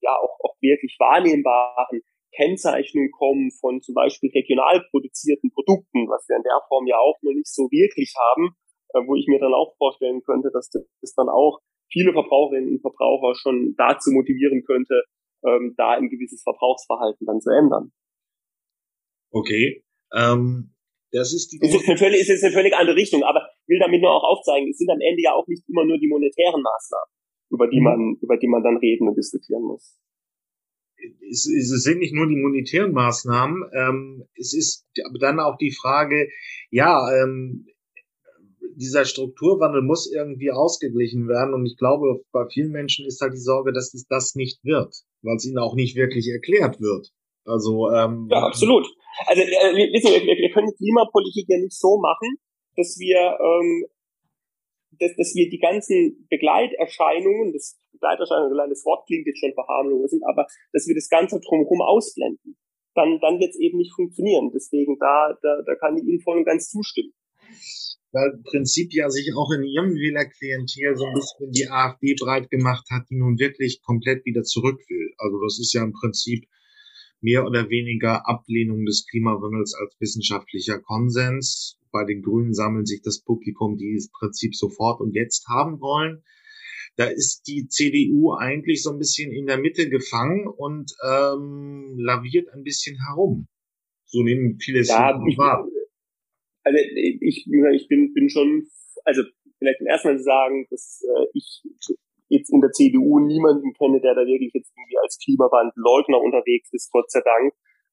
ja, 0.00 0.14
auch, 0.16 0.38
auch 0.40 0.54
wirklich 0.60 0.96
wahrnehmbaren 0.98 2.02
Kennzeichnung 2.34 3.10
kommen 3.10 3.50
von 3.60 3.80
zum 3.80 3.94
Beispiel 3.94 4.30
regional 4.30 4.82
produzierten 4.90 5.50
Produkten, 5.50 6.08
was 6.08 6.26
wir 6.28 6.36
in 6.36 6.42
der 6.42 6.60
Form 6.68 6.86
ja 6.86 6.98
auch 6.98 7.16
noch 7.22 7.32
nicht 7.32 7.48
so 7.48 7.70
wirklich 7.70 8.12
haben, 8.30 8.54
äh, 8.94 9.00
wo 9.06 9.14
ich 9.14 9.26
mir 9.26 9.38
dann 9.38 9.54
auch 9.54 9.74
vorstellen 9.78 10.22
könnte, 10.22 10.50
dass 10.52 10.70
das 10.70 11.14
dann 11.14 11.28
auch 11.28 11.60
viele 11.90 12.12
Verbraucherinnen 12.12 12.74
und 12.74 12.80
Verbraucher 12.80 13.34
schon 13.34 13.74
dazu 13.76 14.10
motivieren 14.10 14.64
könnte, 14.64 15.02
ähm, 15.46 15.74
da 15.76 15.92
ein 15.92 16.08
gewisses 16.08 16.42
Verbrauchsverhalten 16.42 17.26
dann 17.26 17.40
zu 17.40 17.50
ändern. 17.50 17.92
Okay. 19.30 19.84
Ähm, 20.14 20.74
das 21.12 21.32
ist 21.32 21.52
die. 21.52 21.58
Es 21.62 21.74
ist, 21.74 21.88
eine 21.88 21.96
völlig, 21.96 22.22
es 22.22 22.28
ist 22.28 22.44
eine 22.44 22.52
völlig 22.52 22.74
andere 22.74 22.96
Richtung, 22.96 23.22
aber 23.22 23.46
ich 23.62 23.68
will 23.68 23.78
damit 23.78 24.00
nur 24.00 24.10
auch 24.10 24.24
aufzeigen, 24.24 24.68
es 24.70 24.78
sind 24.78 24.90
am 24.90 25.00
Ende 25.00 25.22
ja 25.22 25.32
auch 25.32 25.46
nicht 25.46 25.62
immer 25.68 25.84
nur 25.84 25.98
die 25.98 26.08
monetären 26.08 26.62
Maßnahmen, 26.62 27.10
über 27.50 27.68
die 27.68 27.78
mhm. 27.78 27.84
man, 27.84 28.16
über 28.20 28.36
die 28.36 28.48
man 28.48 28.62
dann 28.62 28.76
reden 28.78 29.08
und 29.08 29.16
diskutieren 29.16 29.62
muss. 29.62 29.96
Es, 31.30 31.46
es 31.46 31.82
sind 31.82 31.98
nicht 31.98 32.14
nur 32.14 32.26
die 32.26 32.36
monetären 32.36 32.92
Maßnahmen, 32.92 33.70
ähm, 33.74 34.24
es 34.36 34.54
ist 34.54 34.86
dann 35.20 35.38
auch 35.38 35.56
die 35.58 35.72
Frage, 35.72 36.30
ja, 36.70 37.06
ähm, 37.12 37.66
dieser 38.76 39.04
Strukturwandel 39.04 39.82
muss 39.82 40.10
irgendwie 40.12 40.50
ausgeglichen 40.50 41.28
werden. 41.28 41.54
Und 41.54 41.66
ich 41.66 41.76
glaube, 41.76 42.24
bei 42.32 42.46
vielen 42.52 42.72
Menschen 42.72 43.06
ist 43.06 43.20
halt 43.20 43.34
die 43.34 43.38
Sorge, 43.38 43.72
dass 43.72 43.94
es 43.94 44.06
das 44.06 44.34
nicht 44.34 44.64
wird, 44.64 44.94
weil 45.24 45.36
es 45.36 45.46
ihnen 45.46 45.58
auch 45.58 45.74
nicht 45.74 45.96
wirklich 45.96 46.28
erklärt 46.28 46.80
wird. 46.80 47.10
Also 47.44 47.90
ähm, 47.90 48.28
ja, 48.30 48.46
absolut. 48.46 48.86
Also 49.26 49.42
äh, 49.42 49.74
wir, 49.74 49.92
wir, 49.92 50.36
wir 50.38 50.50
können 50.50 50.74
Klimapolitik 50.76 51.46
ja 51.48 51.58
nicht 51.58 51.78
so 51.78 51.98
machen, 51.98 52.36
dass 52.76 52.96
wir 52.98 53.38
ähm, 53.40 53.86
dass, 55.00 55.14
dass 55.16 55.34
wir 55.34 55.48
die 55.48 55.58
ganzen 55.58 56.26
Begleiterscheinungen, 56.30 57.52
das 57.52 57.78
Begleiterscheinungen, 57.92 58.70
das 58.70 58.84
Wort 58.84 59.06
klingt 59.06 59.26
jetzt 59.26 59.40
schon 59.40 59.54
verharmlosend, 59.54 60.22
aber 60.26 60.46
dass 60.72 60.86
wir 60.86 60.94
das 60.94 61.08
Ganze 61.08 61.40
drumherum 61.40 61.82
ausblenden, 61.82 62.56
dann, 62.94 63.18
dann 63.20 63.40
wird 63.40 63.50
es 63.50 63.58
eben 63.58 63.78
nicht 63.78 63.92
funktionieren. 63.94 64.50
Deswegen 64.54 64.98
da, 64.98 65.36
da, 65.42 65.62
da 65.66 65.74
kann 65.74 65.96
ich 65.96 66.04
Ihnen 66.04 66.20
voll 66.20 66.38
und 66.38 66.44
ganz 66.44 66.70
zustimmen. 66.70 67.12
Weil 68.14 68.30
im 68.36 68.44
Prinzip 68.44 68.94
ja 68.94 69.10
sich 69.10 69.34
auch 69.34 69.50
in 69.50 69.64
Ihrem 69.64 69.96
Wählerklientel 69.96 70.96
so 70.96 71.04
ein 71.04 71.14
bisschen 71.14 71.50
die 71.50 71.68
AfD 71.68 72.14
breit 72.14 72.48
gemacht 72.48 72.86
hat, 72.88 73.10
die 73.10 73.16
nun 73.16 73.40
wirklich 73.40 73.82
komplett 73.82 74.24
wieder 74.24 74.44
zurück 74.44 74.80
will. 74.88 75.12
Also 75.18 75.42
das 75.42 75.58
ist 75.58 75.74
ja 75.74 75.82
im 75.82 75.92
Prinzip 75.92 76.46
mehr 77.20 77.44
oder 77.44 77.70
weniger 77.70 78.28
Ablehnung 78.28 78.84
des 78.84 79.06
Klimawandels 79.10 79.74
als 79.74 79.96
wissenschaftlicher 79.98 80.78
Konsens. 80.78 81.76
Bei 81.90 82.04
den 82.04 82.22
Grünen 82.22 82.54
sammeln 82.54 82.86
sich 82.86 83.02
das 83.02 83.20
Publikum, 83.20 83.78
die 83.78 83.94
es 83.94 84.06
im 84.06 84.12
Prinzip 84.12 84.54
sofort 84.54 85.00
und 85.00 85.12
jetzt 85.16 85.48
haben 85.48 85.80
wollen. 85.80 86.22
Da 86.94 87.06
ist 87.06 87.48
die 87.48 87.66
CDU 87.66 88.34
eigentlich 88.34 88.84
so 88.84 88.92
ein 88.92 88.98
bisschen 88.98 89.32
in 89.32 89.46
der 89.46 89.58
Mitte 89.58 89.88
gefangen 89.88 90.46
und 90.46 90.92
ähm, 91.04 91.96
laviert 91.98 92.48
ein 92.50 92.62
bisschen 92.62 92.96
herum. 93.08 93.48
So 94.06 94.22
nehmen 94.22 94.60
viele 94.60 94.80
es 94.80 94.88
ja, 94.88 95.18
wahr. 95.36 95.66
Also 96.64 96.78
ich, 96.78 97.46
ich 97.46 97.88
bin, 97.88 98.12
bin 98.14 98.28
schon, 98.28 98.66
also 99.04 99.22
vielleicht 99.58 99.80
im 99.80 99.86
ersten 99.86 100.08
Mal 100.08 100.18
sagen, 100.18 100.66
dass 100.70 101.02
äh, 101.04 101.26
ich 101.34 101.62
jetzt 102.28 102.50
in 102.50 102.60
der 102.60 102.72
CDU 102.72 103.20
niemanden 103.20 103.72
kenne, 103.74 104.00
der 104.00 104.14
da 104.14 104.26
wirklich 104.26 104.52
jetzt 104.54 104.72
irgendwie 104.76 104.98
als 105.02 105.18
Klimawandelleugner 105.22 106.20
unterwegs 106.20 106.72
ist, 106.72 106.90
Gott 106.90 107.10
sei 107.10 107.20
Dank, 107.20 107.52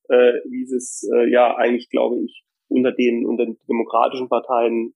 äh, 0.10 0.40
wie 0.50 0.64
es 0.64 1.08
äh, 1.14 1.30
ja 1.30 1.56
eigentlich, 1.56 1.90
glaube 1.90 2.24
ich, 2.24 2.44
unter 2.70 2.92
den, 2.92 3.26
unter 3.26 3.46
den 3.46 3.58
demokratischen 3.68 4.30
Parteien 4.30 4.94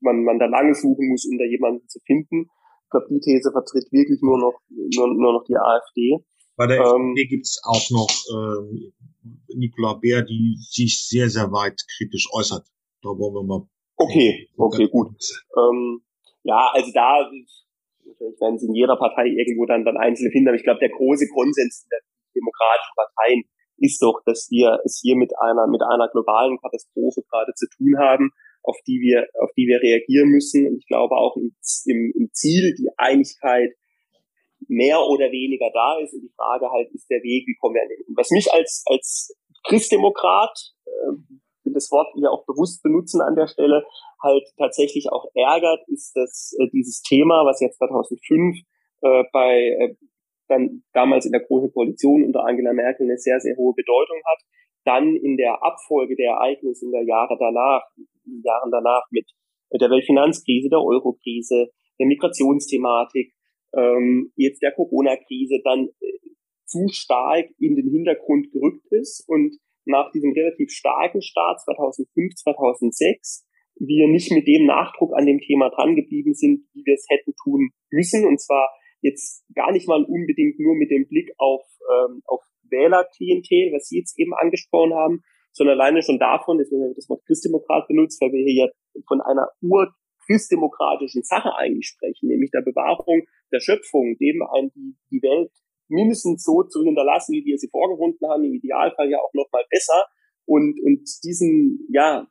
man, 0.00 0.24
man 0.24 0.38
da 0.38 0.46
lange 0.46 0.74
suchen 0.74 1.08
muss, 1.08 1.26
um 1.26 1.38
da 1.38 1.44
jemanden 1.44 1.88
zu 1.88 1.98
finden. 2.06 2.46
Ich 2.84 2.90
glaube, 2.90 3.06
die 3.10 3.20
These 3.20 3.50
vertritt 3.50 3.90
wirklich 3.90 4.20
nur 4.22 4.38
noch, 4.38 4.60
nur, 4.68 5.08
nur 5.14 5.32
noch 5.32 5.44
die 5.44 5.56
AfD. 5.56 6.18
Bei 6.56 6.66
der 6.66 6.78
ähm, 6.78 7.14
FDP 7.16 7.26
gibt 7.28 7.46
es 7.46 7.60
auch 7.64 7.90
noch 7.90 8.10
äh, 8.30 8.92
Nicola 9.56 9.94
Bär, 9.94 10.22
die 10.22 10.56
sich 10.60 11.08
sehr, 11.08 11.28
sehr 11.28 11.50
weit 11.50 11.80
kritisch 11.96 12.28
äußert. 12.32 12.66
Da 13.04 13.10
wollen 13.10 13.34
wir 13.34 13.42
mal. 13.44 13.68
Okay, 13.96 14.48
okay, 14.56 14.88
gut. 14.88 15.20
Ähm, 15.56 16.00
ja, 16.42 16.70
also 16.72 16.90
da 16.92 17.30
Vielleicht 18.16 18.40
werden 18.40 18.58
sie 18.58 18.66
in 18.66 18.74
jeder 18.74 18.96
Partei 18.96 19.26
irgendwo 19.26 19.66
dann, 19.66 19.84
dann 19.84 19.96
einzelne 19.96 20.30
finden, 20.30 20.48
aber 20.48 20.56
ich 20.56 20.64
glaube, 20.64 20.80
der 20.80 20.90
große 20.90 21.28
Konsens 21.32 21.86
der 21.90 22.00
demokratischen 22.34 22.96
Parteien 22.96 23.42
ist 23.78 24.00
doch, 24.02 24.22
dass 24.24 24.48
wir 24.50 24.80
es 24.84 25.00
hier 25.02 25.16
mit 25.16 25.32
einer, 25.38 25.66
mit 25.66 25.82
einer 25.82 26.08
globalen 26.08 26.58
Katastrophe 26.58 27.22
gerade 27.28 27.52
zu 27.54 27.66
tun 27.76 27.98
haben, 27.98 28.30
auf 28.62 28.76
die 28.86 29.00
wir, 29.00 29.26
auf 29.40 29.50
die 29.56 29.66
wir 29.66 29.80
reagieren 29.82 30.28
müssen. 30.28 30.66
Und 30.68 30.78
ich 30.78 30.86
glaube 30.86 31.16
auch 31.16 31.36
im, 31.36 31.54
im, 31.86 32.12
im 32.16 32.28
Ziel 32.32 32.74
die 32.74 32.88
Einigkeit 32.96 33.74
mehr 34.68 35.00
oder 35.00 35.30
weniger 35.30 35.70
da 35.72 35.98
ist. 35.98 36.14
Und 36.14 36.22
die 36.22 36.32
Frage 36.36 36.70
halt 36.70 36.90
ist 36.92 37.10
der 37.10 37.22
Weg, 37.22 37.46
wie 37.46 37.56
kommen 37.60 37.74
wir 37.74 37.82
an 37.82 37.88
den 37.88 38.16
Was 38.16 38.30
mich 38.30 38.52
als, 38.52 38.84
als 38.86 39.36
Christdemokrat, 39.64 40.56
äh, 40.86 41.40
will 41.64 41.72
das 41.72 41.90
Wort 41.90 42.08
hier 42.14 42.30
auch 42.30 42.44
bewusst 42.46 42.82
benutzen 42.82 43.20
an 43.20 43.34
der 43.34 43.46
Stelle, 43.46 43.84
halt 44.22 44.44
tatsächlich 44.58 45.10
auch 45.10 45.26
ärgert, 45.34 45.80
ist, 45.88 46.16
dass 46.16 46.54
äh, 46.58 46.68
dieses 46.72 47.02
Thema, 47.02 47.44
was 47.44 47.60
jetzt 47.60 47.78
2005 47.78 48.56
äh, 49.02 49.24
bei 49.32 49.76
äh, 49.78 49.94
dann 50.48 50.82
damals 50.92 51.24
in 51.26 51.32
der 51.32 51.40
Großen 51.40 51.72
Koalition 51.72 52.24
unter 52.24 52.44
Angela 52.44 52.72
Merkel 52.72 53.06
eine 53.06 53.16
sehr, 53.16 53.40
sehr 53.40 53.56
hohe 53.56 53.74
Bedeutung 53.74 54.20
hat, 54.26 54.38
dann 54.84 55.16
in 55.16 55.36
der 55.36 55.62
Abfolge 55.62 56.16
der 56.16 56.32
Ereignisse 56.32 56.84
in 56.84 56.92
der 56.92 57.04
Jahre 57.04 57.36
danach, 57.38 57.82
in 57.96 58.32
den 58.32 58.42
Jahren 58.42 58.70
danach 58.70 59.04
mit 59.10 59.26
der 59.72 59.90
Weltfinanzkrise, 59.90 60.68
der 60.68 60.80
Eurokrise, 60.80 61.70
der 61.98 62.06
Migrationsthematik, 62.06 63.32
ähm, 63.76 64.32
jetzt 64.36 64.62
der 64.62 64.72
Corona-Krise 64.72 65.60
dann 65.64 65.88
äh, 66.00 66.18
zu 66.66 66.88
stark 66.88 67.46
in 67.58 67.76
den 67.76 67.90
Hintergrund 67.90 68.50
gerückt 68.52 68.86
ist 68.90 69.24
und 69.28 69.56
nach 69.86 70.10
diesem 70.12 70.32
relativ 70.32 70.70
starken 70.70 71.22
Start 71.22 71.60
2005, 71.60 72.34
2006 72.34 73.46
wir 73.76 74.08
nicht 74.08 74.30
mit 74.30 74.46
dem 74.46 74.66
Nachdruck 74.66 75.12
an 75.14 75.26
dem 75.26 75.40
Thema 75.40 75.70
dran 75.70 75.96
geblieben 75.96 76.34
sind, 76.34 76.64
wie 76.74 76.84
wir 76.84 76.94
es 76.94 77.06
hätten 77.08 77.34
tun 77.42 77.70
müssen. 77.90 78.24
Und 78.24 78.40
zwar 78.40 78.70
jetzt 79.00 79.44
gar 79.54 79.72
nicht 79.72 79.88
mal 79.88 80.04
unbedingt 80.04 80.58
nur 80.58 80.74
mit 80.76 80.90
dem 80.90 81.08
Blick 81.08 81.32
auf, 81.38 81.62
ähm, 81.90 82.22
auf 82.26 82.40
Wählerklientel, 82.70 83.72
was 83.72 83.88
Sie 83.88 83.98
jetzt 83.98 84.18
eben 84.18 84.34
angesprochen 84.34 84.94
haben, 84.94 85.22
sondern 85.52 85.78
alleine 85.78 86.02
schon 86.02 86.18
davon, 86.18 86.58
deswegen 86.58 86.82
habe 86.82 86.92
ich 86.92 86.96
das 86.96 87.08
Wort 87.08 87.24
Christdemokrat 87.26 87.86
benutzt, 87.86 88.20
weil 88.20 88.32
wir 88.32 88.42
hier 88.42 88.66
ja 88.66 89.02
von 89.06 89.20
einer 89.20 89.48
urchristdemokratischen 89.60 91.22
Sache 91.22 91.54
eigentlich 91.54 91.86
sprechen, 91.86 92.28
nämlich 92.28 92.50
der 92.50 92.62
Bewahrung 92.62 93.22
der 93.52 93.60
Schöpfung, 93.60 94.16
dem 94.18 94.42
ein 94.42 94.70
die 95.10 95.22
Welt 95.22 95.52
mindestens 95.88 96.44
so 96.44 96.62
zu 96.64 96.82
hinterlassen, 96.82 97.32
wie 97.32 97.44
wir 97.44 97.58
sie 97.58 97.68
vorgefunden 97.68 98.28
haben, 98.28 98.44
im 98.44 98.54
Idealfall 98.54 99.10
ja 99.10 99.18
auch 99.18 99.32
noch 99.34 99.48
mal 99.52 99.64
besser. 99.70 100.06
Und, 100.46 100.78
und 100.84 101.08
diesen, 101.24 101.86
ja, 101.90 102.26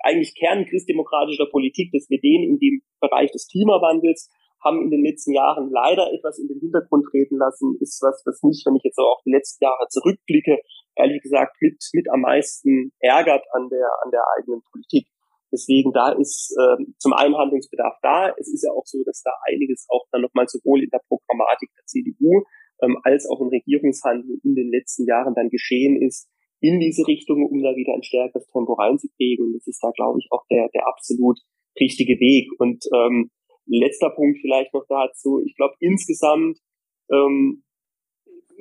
eigentlich 0.00 0.34
Kern 0.34 0.66
christdemokratischer 0.66 1.46
Politik, 1.50 1.92
dass 1.92 2.08
wir 2.08 2.20
den 2.20 2.42
in 2.44 2.58
dem 2.58 2.82
Bereich 3.00 3.30
des 3.32 3.48
Klimawandels 3.48 4.30
haben 4.62 4.82
in 4.82 4.90
den 4.90 5.04
letzten 5.04 5.32
Jahren 5.32 5.70
leider 5.70 6.12
etwas 6.12 6.38
in 6.38 6.48
den 6.48 6.58
Hintergrund 6.58 7.04
treten 7.10 7.36
lassen, 7.36 7.76
ist 7.80 8.00
was, 8.02 8.22
was 8.24 8.42
mich, 8.42 8.64
wenn 8.64 8.76
ich 8.76 8.82
jetzt 8.84 8.98
auch 8.98 9.20
die 9.24 9.32
letzten 9.32 9.64
Jahre 9.64 9.86
zurückblicke, 9.88 10.58
ehrlich 10.96 11.22
gesagt 11.22 11.56
mit, 11.60 11.76
mit 11.92 12.10
am 12.10 12.22
meisten 12.22 12.92
ärgert 13.00 13.44
an 13.52 13.68
der, 13.68 13.88
an 14.04 14.10
der 14.10 14.24
eigenen 14.38 14.62
Politik. 14.70 15.06
Deswegen 15.52 15.92
da 15.92 16.10
ist 16.12 16.56
ähm, 16.58 16.96
zum 16.98 17.12
einen 17.12 17.36
Handlungsbedarf 17.36 17.94
da. 18.02 18.34
Es 18.38 18.52
ist 18.52 18.64
ja 18.64 18.72
auch 18.72 18.86
so, 18.86 19.04
dass 19.04 19.22
da 19.22 19.30
einiges 19.46 19.86
auch 19.88 20.04
dann 20.10 20.22
nochmal 20.22 20.48
sowohl 20.48 20.82
in 20.82 20.90
der 20.90 21.00
Programmatik 21.06 21.70
der 21.76 21.84
CDU 21.86 22.42
ähm, 22.84 22.98
als 23.02 23.28
auch 23.28 23.40
im 23.40 23.48
Regierungshandel 23.48 24.40
in 24.42 24.54
den 24.54 24.70
letzten 24.70 25.06
Jahren 25.06 25.34
dann 25.34 25.48
geschehen 25.48 26.00
ist, 26.00 26.28
in 26.60 26.80
diese 26.80 27.06
Richtung, 27.06 27.44
um 27.46 27.62
da 27.62 27.76
wieder 27.76 27.94
ein 27.94 28.02
stärkeres 28.02 28.46
Tempo 28.48 28.74
reinzukriegen. 28.74 29.46
Und 29.46 29.52
das 29.54 29.66
ist 29.66 29.82
da, 29.82 29.90
glaube 29.90 30.18
ich, 30.18 30.28
auch 30.30 30.44
der, 30.50 30.68
der 30.72 30.86
absolut 30.86 31.38
richtige 31.78 32.18
Weg. 32.20 32.48
Und 32.58 32.84
ähm, 32.94 33.30
letzter 33.66 34.10
Punkt 34.10 34.38
vielleicht 34.40 34.72
noch 34.72 34.86
dazu. 34.88 35.42
Ich 35.44 35.56
glaube 35.56 35.74
insgesamt 35.80 36.58
ähm, 37.12 37.64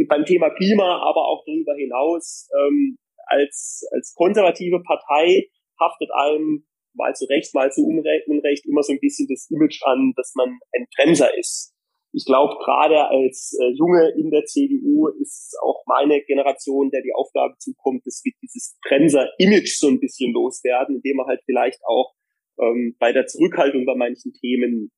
beim 0.08 0.26
Thema 0.26 0.50
Klima, 0.50 1.02
aber 1.02 1.28
auch 1.28 1.44
darüber 1.46 1.76
hinaus 1.76 2.50
ähm, 2.60 2.98
als, 3.28 3.88
als 3.92 4.14
konservative 4.16 4.82
Partei 4.82 5.48
haftet 5.80 6.10
einem 6.14 6.66
mal 6.94 7.16
zu 7.16 7.26
Recht, 7.26 7.54
mal 7.54 7.72
zu 7.72 7.82
Unrecht 7.86 8.66
immer 8.66 8.84
so 8.84 8.94
ein 8.94 9.00
bisschen 9.00 9.28
das 9.30 9.50
Image 9.50 9.82
an, 9.84 10.14
dass 10.16 10.34
man 10.36 10.60
ein 10.74 10.86
Bremser 10.96 11.36
ist 11.38 11.73
ich 12.14 12.26
glaube, 12.26 12.54
gerade 12.64 13.10
als 13.10 13.58
äh, 13.60 13.74
Junge 13.74 14.14
in 14.16 14.30
der 14.30 14.46
CDU 14.46 15.08
ist 15.20 15.58
auch 15.64 15.84
meine 15.88 16.22
Generation, 16.22 16.92
der 16.92 17.02
die 17.02 17.14
Aufgabe 17.14 17.56
zukommt, 17.58 18.06
dass 18.06 18.22
wir 18.24 18.34
dieses 18.42 18.78
Bremser-Image 18.88 19.76
so 19.76 19.88
ein 19.88 20.00
bisschen 20.00 20.32
loswerden, 20.32 20.98
indem 20.98 21.18
man 21.18 21.26
halt 21.26 21.42
vielleicht 21.46 21.80
auch 21.88 22.14
ähm, 22.60 22.96
bei 23.00 23.14
der 23.14 23.26
Zurückhaltung 23.26 23.88
bei 23.88 23.96
manchen 23.96 24.32
Themen 24.34 24.92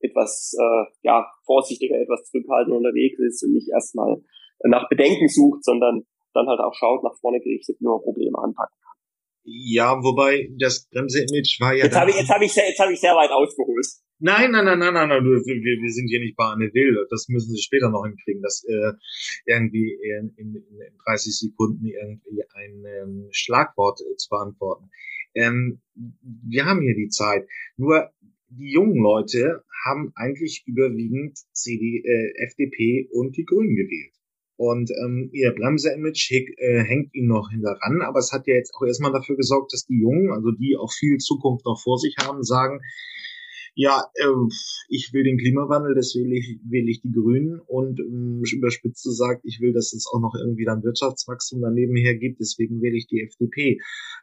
etwas 0.00 0.54
äh, 0.60 0.84
ja 1.02 1.26
vorsichtiger, 1.46 1.98
etwas 1.98 2.24
zurückhaltender 2.24 2.76
unterwegs 2.76 3.18
ist 3.20 3.42
und 3.42 3.54
nicht 3.54 3.70
erstmal 3.72 4.20
nach 4.64 4.86
Bedenken 4.90 5.28
sucht, 5.28 5.64
sondern 5.64 6.04
dann 6.34 6.46
halt 6.46 6.60
auch 6.60 6.74
schaut, 6.74 7.02
nach 7.04 7.16
vorne 7.20 7.40
gerichtet, 7.40 7.76
wie 7.80 7.86
man 7.86 8.02
Probleme 8.02 8.36
anpacken 8.36 8.76
kann. 8.82 8.98
Ja, 9.44 9.96
wobei 10.02 10.50
das 10.58 10.88
Bremse-Image 10.90 11.60
war 11.60 11.72
ja. 11.72 11.84
Jetzt 11.84 11.96
habe 11.96 12.10
ich, 12.10 12.16
jetzt 12.16 12.30
habe 12.30 12.44
ich, 12.44 12.52
sehr, 12.52 12.68
jetzt 12.68 12.80
habe 12.80 12.92
ich 12.92 13.00
sehr 13.00 13.14
weit 13.14 13.30
ausgeholt. 13.30 13.86
Nein, 14.20 14.52
nein, 14.52 14.64
nein, 14.64 14.78
nein, 14.78 14.94
nein, 14.94 15.08
nein 15.08 15.24
wir, 15.24 15.82
wir 15.82 15.92
sind 15.92 16.08
hier 16.08 16.20
nicht 16.20 16.36
bei 16.36 16.44
Anne 16.44 16.72
Will. 16.72 17.06
Das 17.10 17.28
müssen 17.28 17.54
Sie 17.54 17.60
später 17.60 17.90
noch 17.90 18.04
hinkriegen, 18.04 18.42
das 18.42 18.64
äh, 18.64 18.92
irgendwie 19.44 19.92
in, 19.92 20.32
in, 20.36 20.54
in 20.54 20.96
30 21.04 21.36
Sekunden 21.36 21.84
irgendwie 21.84 22.42
ein 22.54 22.84
ähm, 22.86 23.28
Schlagwort 23.32 24.00
äh, 24.00 24.16
zu 24.16 24.28
beantworten. 24.30 24.90
Ähm, 25.34 25.80
wir 26.22 26.64
haben 26.64 26.80
hier 26.82 26.94
die 26.94 27.08
Zeit. 27.08 27.46
Nur 27.76 28.10
die 28.48 28.70
jungen 28.70 29.02
Leute 29.02 29.64
haben 29.84 30.12
eigentlich 30.14 30.62
überwiegend 30.66 31.36
CD, 31.52 32.02
äh, 32.04 32.44
FDP 32.46 33.08
und 33.10 33.36
die 33.36 33.44
Grünen 33.44 33.74
gewählt. 33.74 34.14
Und 34.56 34.90
ähm, 35.04 35.30
ihr 35.32 35.52
Bremse-Image 35.52 36.30
äh, 36.30 36.84
hängt 36.84 37.12
ihnen 37.14 37.26
noch 37.26 37.50
hinteran, 37.50 38.02
aber 38.02 38.20
es 38.20 38.30
hat 38.32 38.46
ja 38.46 38.54
jetzt 38.54 38.72
auch 38.76 38.86
erstmal 38.86 39.12
dafür 39.12 39.36
gesorgt, 39.36 39.72
dass 39.72 39.84
die 39.86 39.98
Jungen, 39.98 40.30
also 40.30 40.52
die 40.52 40.76
auch 40.76 40.92
viel 40.92 41.18
Zukunft 41.18 41.64
noch 41.64 41.80
vor 41.82 41.98
sich 41.98 42.14
haben, 42.20 42.44
sagen, 42.44 42.80
Ja, 43.76 44.04
äh, 44.14 44.28
ich 44.88 45.12
will 45.12 45.24
den 45.24 45.36
Klimawandel, 45.36 45.96
deswegen 45.96 46.30
wähle 46.30 46.38
ich, 46.38 46.60
wähle 46.62 46.90
ich 46.90 47.00
die 47.00 47.10
Grünen 47.10 47.58
und 47.58 47.98
ähm, 47.98 48.40
überspitzt 48.52 49.02
gesagt, 49.02 49.40
ich 49.44 49.60
will, 49.60 49.72
dass 49.72 49.92
es 49.92 50.06
auch 50.12 50.20
noch 50.20 50.36
irgendwie 50.38 50.64
dann 50.64 50.84
Wirtschaftswachstum 50.84 51.60
daneben 51.60 51.96
her 51.96 52.14
gibt, 52.14 52.38
deswegen 52.38 52.82
wähle 52.82 52.96
ich 52.96 53.08
die 53.08 53.22
FDP. 53.22 53.80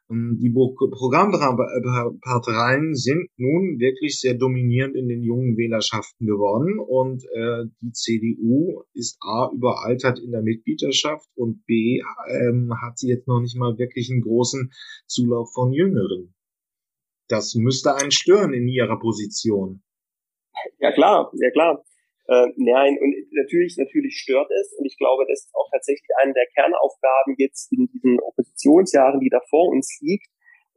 Ähm, 0.09 0.37
die 0.39 0.51
Programmparteien 0.51 2.95
sind 2.95 3.27
nun 3.35 3.77
wirklich 3.79 4.21
sehr 4.21 4.35
dominierend 4.35 4.95
in 4.95 5.09
den 5.09 5.21
jungen 5.21 5.57
Wählerschaften 5.57 6.27
geworden 6.27 6.79
und 6.79 7.25
äh, 7.33 7.65
die 7.81 7.91
CDU 7.91 8.83
ist 8.93 9.17
A 9.19 9.51
überaltert 9.53 10.19
in 10.19 10.31
der 10.31 10.43
Mitgliedschaft 10.43 11.27
und 11.35 11.65
B 11.65 12.01
ähm, 12.29 12.73
hat 12.81 12.97
sie 12.97 13.09
jetzt 13.09 13.27
noch 13.27 13.41
nicht 13.41 13.57
mal 13.57 13.77
wirklich 13.77 14.09
einen 14.09 14.21
großen 14.21 14.71
Zulauf 15.07 15.51
von 15.51 15.73
Jüngeren. 15.73 16.33
Das 17.31 17.55
müsste 17.55 17.95
einen 17.95 18.11
stören 18.11 18.53
in 18.53 18.67
ihrer 18.67 18.99
Position. 18.99 19.81
Ja 20.79 20.91
klar, 20.91 21.31
ja 21.39 21.49
klar. 21.51 21.83
Äh, 22.27 22.47
nein, 22.57 22.97
und 22.99 23.15
natürlich, 23.31 23.77
natürlich 23.77 24.19
stört 24.19 24.51
es. 24.51 24.75
Und 24.77 24.85
ich 24.85 24.97
glaube, 24.97 25.25
das 25.27 25.47
ist 25.47 25.55
auch 25.55 25.67
tatsächlich 25.71 26.09
eine 26.21 26.33
der 26.33 26.45
Kernaufgaben 26.53 27.35
jetzt 27.37 27.71
in 27.71 27.87
diesen 27.87 28.19
Oppositionsjahren, 28.19 29.19
die 29.19 29.29
da 29.29 29.39
vor 29.49 29.69
uns 29.69 29.97
liegt, 30.01 30.27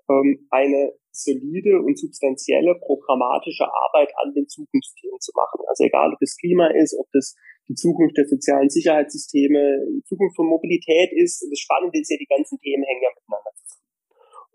ähm, 0.08 0.46
eine 0.50 0.94
solide 1.10 1.78
und 1.78 1.98
substanzielle 1.98 2.74
programmatische 2.80 3.66
Arbeit 3.66 4.12
an 4.22 4.34
den 4.34 4.48
Zukunftsthemen 4.48 5.20
zu 5.20 5.32
machen. 5.34 5.62
Also 5.66 5.84
egal, 5.84 6.12
ob 6.12 6.18
das 6.20 6.36
Klima 6.36 6.68
ist, 6.68 6.96
ob 6.98 7.06
das 7.12 7.34
die 7.68 7.74
Zukunft 7.74 8.16
der 8.16 8.26
sozialen 8.26 8.68
Sicherheitssysteme, 8.68 9.86
die 9.90 10.04
Zukunft 10.04 10.36
von 10.36 10.46
Mobilität 10.46 11.10
ist. 11.12 11.46
Das 11.50 11.58
Spannende 11.58 11.98
ist 11.98 12.10
ja, 12.10 12.16
die 12.18 12.26
ganzen 12.26 12.58
Themen 12.58 12.84
hängen 12.84 13.02
ja 13.02 13.10
miteinander 13.14 13.50
zusammen. 13.54 13.63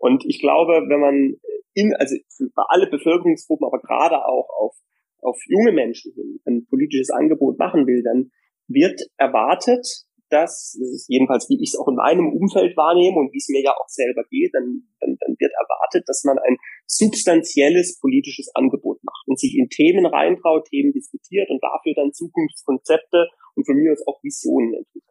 Und 0.00 0.24
ich 0.26 0.40
glaube, 0.40 0.88
wenn 0.88 1.00
man 1.00 1.36
in, 1.74 1.94
also 1.94 2.16
für 2.34 2.70
alle 2.70 2.88
Bevölkerungsgruppen, 2.88 3.66
aber 3.66 3.80
gerade 3.80 4.24
auch 4.24 4.48
auf, 4.48 4.74
auf 5.20 5.38
junge 5.46 5.72
Menschen 5.72 6.12
hin, 6.14 6.40
ein 6.46 6.66
politisches 6.66 7.10
Angebot 7.10 7.58
machen 7.58 7.86
will, 7.86 8.02
dann 8.02 8.30
wird 8.66 8.98
erwartet, 9.18 9.86
dass, 10.30 10.78
das 10.78 10.88
ist 10.88 11.08
jedenfalls 11.08 11.50
wie 11.50 11.60
ich 11.60 11.74
es 11.74 11.78
auch 11.78 11.88
in 11.88 11.96
meinem 11.96 12.32
Umfeld 12.32 12.76
wahrnehme 12.76 13.18
und 13.18 13.32
wie 13.34 13.38
es 13.38 13.50
mir 13.50 13.62
ja 13.62 13.74
auch 13.76 13.88
selber 13.88 14.24
geht, 14.30 14.54
dann, 14.54 14.88
dann, 15.00 15.18
dann 15.20 15.36
wird 15.38 15.52
erwartet, 15.52 16.08
dass 16.08 16.24
man 16.24 16.38
ein 16.38 16.56
substanzielles 16.86 18.00
politisches 18.00 18.50
Angebot 18.54 19.02
macht 19.02 19.26
und 19.26 19.38
sich 19.38 19.58
in 19.58 19.68
Themen 19.68 20.06
reintraut, 20.06 20.66
Themen 20.70 20.92
diskutiert 20.92 21.50
und 21.50 21.62
dafür 21.62 21.92
dann 21.94 22.12
Zukunftskonzepte 22.12 23.28
und 23.54 23.66
von 23.66 23.76
mir 23.76 23.92
aus 23.92 24.06
auch 24.06 24.22
Visionen 24.22 24.72
entwickelt. 24.74 25.10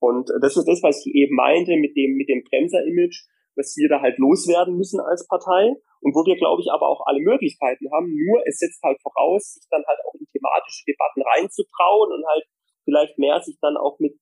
Und 0.00 0.30
das 0.42 0.56
ist 0.56 0.66
das, 0.66 0.82
was 0.82 1.04
ich 1.06 1.14
eben 1.14 1.36
meinte 1.36 1.76
mit 1.76 1.94
dem, 1.96 2.16
mit 2.16 2.28
dem 2.28 2.42
Bremser-Image, 2.42 3.28
was 3.56 3.74
wir 3.76 3.88
da 3.88 4.00
halt 4.00 4.18
loswerden 4.18 4.76
müssen 4.76 5.00
als 5.00 5.26
Partei 5.26 5.74
und 6.00 6.14
wo 6.14 6.24
wir, 6.24 6.36
glaube 6.36 6.62
ich, 6.62 6.70
aber 6.70 6.88
auch 6.88 7.06
alle 7.06 7.20
Möglichkeiten 7.20 7.90
haben. 7.92 8.12
Nur 8.12 8.46
es 8.46 8.58
setzt 8.58 8.82
halt 8.82 9.00
voraus, 9.02 9.54
sich 9.54 9.66
dann 9.70 9.82
halt 9.86 9.98
auch 10.06 10.14
in 10.14 10.26
thematische 10.30 10.84
Debatten 10.86 11.22
reinzutrauen 11.22 12.12
und 12.12 12.24
halt 12.28 12.44
vielleicht 12.84 13.18
mehr 13.18 13.40
sich 13.40 13.56
dann 13.60 13.76
auch 13.76 13.98
mit 13.98 14.14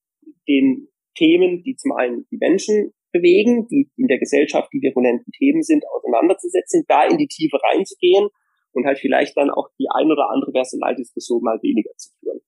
den 0.49 0.89
Themen, 1.15 1.63
die 1.63 1.77
zum 1.77 1.93
einen 1.93 2.27
die 2.31 2.39
Menschen 2.39 2.93
bewegen, 3.13 3.69
die 3.69 3.91
in 3.97 4.09
der 4.09 4.19
Gesellschaft 4.19 4.73
die 4.73 4.83
virulenten 4.83 5.31
Themen 5.33 5.63
sind, 5.63 5.85
auseinanderzusetzen, 5.89 6.85
da 6.89 7.07
in 7.07 7.19
die 7.19 7.29
Tiefe 7.29 7.59
reinzugehen 7.63 8.29
und 8.73 8.87
halt 8.87 8.99
vielleicht 8.99 9.37
dann 9.37 9.51
auch 9.51 9.69
die 9.79 9.87
ein 9.95 10.11
oder 10.11 10.31
andere 10.31 10.53
Personaldiskussion 10.53 11.43
mal 11.43 11.59
weniger 11.63 11.93
zu 11.97 12.11
führen. 12.19 12.41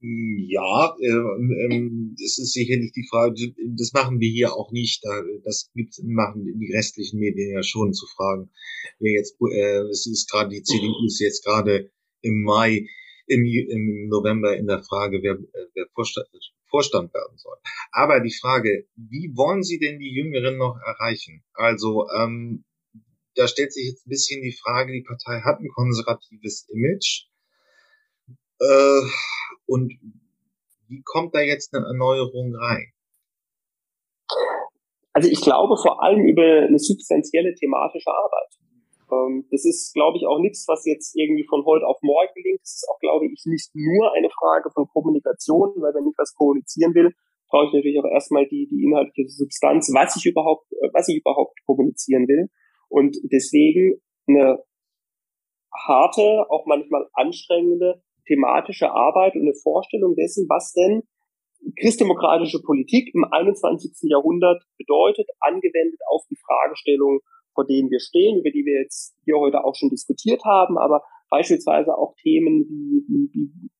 Ja, 0.00 0.94
äh, 1.00 1.08
ähm, 1.08 2.14
das 2.20 2.38
ist 2.38 2.52
sicherlich 2.52 2.92
die 2.92 3.06
Frage, 3.08 3.54
das 3.76 3.92
machen 3.94 4.20
wir 4.20 4.28
hier 4.28 4.52
auch 4.54 4.70
nicht. 4.70 5.02
Das 5.44 5.70
gibt's, 5.74 6.02
machen 6.02 6.44
die 6.44 6.72
restlichen 6.72 7.18
Medien 7.18 7.52
ja 7.52 7.62
schon 7.62 7.94
zu 7.94 8.06
fragen. 8.14 8.50
Wer 8.98 9.12
jetzt, 9.12 9.36
äh, 9.40 9.88
es 9.90 10.06
ist 10.06 10.30
gerade 10.30 10.50
die 10.50 10.62
CDU 10.62 11.06
ist 11.06 11.20
jetzt 11.20 11.44
gerade 11.44 11.90
im 12.20 12.42
Mai, 12.42 12.86
im, 13.26 13.44
im 13.44 14.08
November 14.08 14.56
in 14.56 14.66
der 14.66 14.82
Frage, 14.82 15.22
wer, 15.22 15.38
wer 15.74 15.86
Vorstand, 15.94 16.28
Vorstand 16.68 17.14
werden 17.14 17.38
soll. 17.38 17.56
Aber 17.90 18.20
die 18.20 18.34
Frage, 18.34 18.86
wie 18.96 19.32
wollen 19.34 19.62
Sie 19.62 19.78
denn 19.78 19.98
die 19.98 20.12
Jüngeren 20.12 20.58
noch 20.58 20.76
erreichen? 20.84 21.42
Also 21.54 22.06
ähm, 22.14 22.64
da 23.34 23.48
stellt 23.48 23.72
sich 23.72 23.86
jetzt 23.86 24.06
ein 24.06 24.10
bisschen 24.10 24.42
die 24.42 24.52
Frage, 24.52 24.92
die 24.92 25.04
Partei 25.04 25.40
hat 25.40 25.60
ein 25.60 25.68
konservatives 25.68 26.68
Image 26.68 27.28
äh, 28.60 29.00
und 29.66 29.92
wie 30.88 31.02
kommt 31.04 31.34
da 31.34 31.40
jetzt 31.40 31.74
eine 31.74 31.86
Erneuerung 31.86 32.54
rein? 32.54 32.92
Also 35.12 35.30
ich 35.30 35.40
glaube 35.40 35.76
vor 35.76 36.02
allem 36.02 36.24
über 36.26 36.66
eine 36.66 36.78
substanzielle 36.78 37.54
thematische 37.54 38.10
Arbeit. 38.10 38.52
Ähm, 39.10 39.46
das 39.50 39.64
ist, 39.64 39.94
glaube 39.94 40.18
ich, 40.18 40.26
auch 40.26 40.38
nichts, 40.38 40.66
was 40.68 40.84
jetzt 40.84 41.16
irgendwie 41.16 41.46
von 41.48 41.64
heute 41.64 41.86
auf 41.86 41.98
morgen 42.02 42.32
gelingt. 42.34 42.60
Das 42.60 42.74
ist 42.74 42.88
auch, 42.90 42.98
glaube 42.98 43.26
ich, 43.26 43.42
nicht 43.46 43.70
nur 43.74 44.12
eine 44.12 44.28
Frage 44.30 44.70
von 44.70 44.86
Kommunikation, 44.88 45.74
weil 45.80 45.94
wenn 45.94 46.08
ich 46.08 46.18
was 46.18 46.34
kommunizieren 46.34 46.94
will, 46.94 47.12
brauche 47.48 47.66
ich 47.66 47.72
natürlich 47.72 47.98
auch 47.98 48.10
erstmal 48.10 48.46
die, 48.46 48.66
die 48.68 48.82
inhaltliche 48.82 49.30
Substanz, 49.30 49.90
was 49.94 50.16
ich 50.16 50.26
überhaupt, 50.26 50.70
äh, 50.72 50.90
was 50.92 51.08
ich 51.08 51.18
überhaupt 51.18 51.58
kommunizieren 51.64 52.26
will. 52.26 52.48
Und 52.88 53.16
deswegen 53.32 54.00
eine 54.26 54.58
harte, 55.72 56.46
auch 56.50 56.66
manchmal 56.66 57.08
anstrengende 57.14 58.02
thematische 58.26 58.90
Arbeit 58.90 59.34
und 59.34 59.42
eine 59.42 59.54
Vorstellung 59.54 60.14
dessen, 60.14 60.46
was 60.48 60.72
denn 60.72 61.02
christdemokratische 61.80 62.60
Politik 62.62 63.14
im 63.14 63.24
21. 63.24 64.10
Jahrhundert 64.10 64.62
bedeutet, 64.78 65.28
angewendet 65.40 66.00
auf 66.10 66.22
die 66.30 66.36
Fragestellung, 66.36 67.20
vor 67.54 67.66
denen 67.66 67.90
wir 67.90 68.00
stehen, 68.00 68.38
über 68.38 68.50
die 68.50 68.64
wir 68.64 68.82
jetzt 68.82 69.16
hier 69.24 69.36
heute 69.36 69.64
auch 69.64 69.74
schon 69.74 69.90
diskutiert 69.90 70.44
haben, 70.44 70.78
aber 70.78 71.02
beispielsweise 71.30 71.96
auch 71.96 72.14
Themen 72.22 72.66
wie, 72.68 73.04
wie, 73.08 73.30
wie 73.32 73.70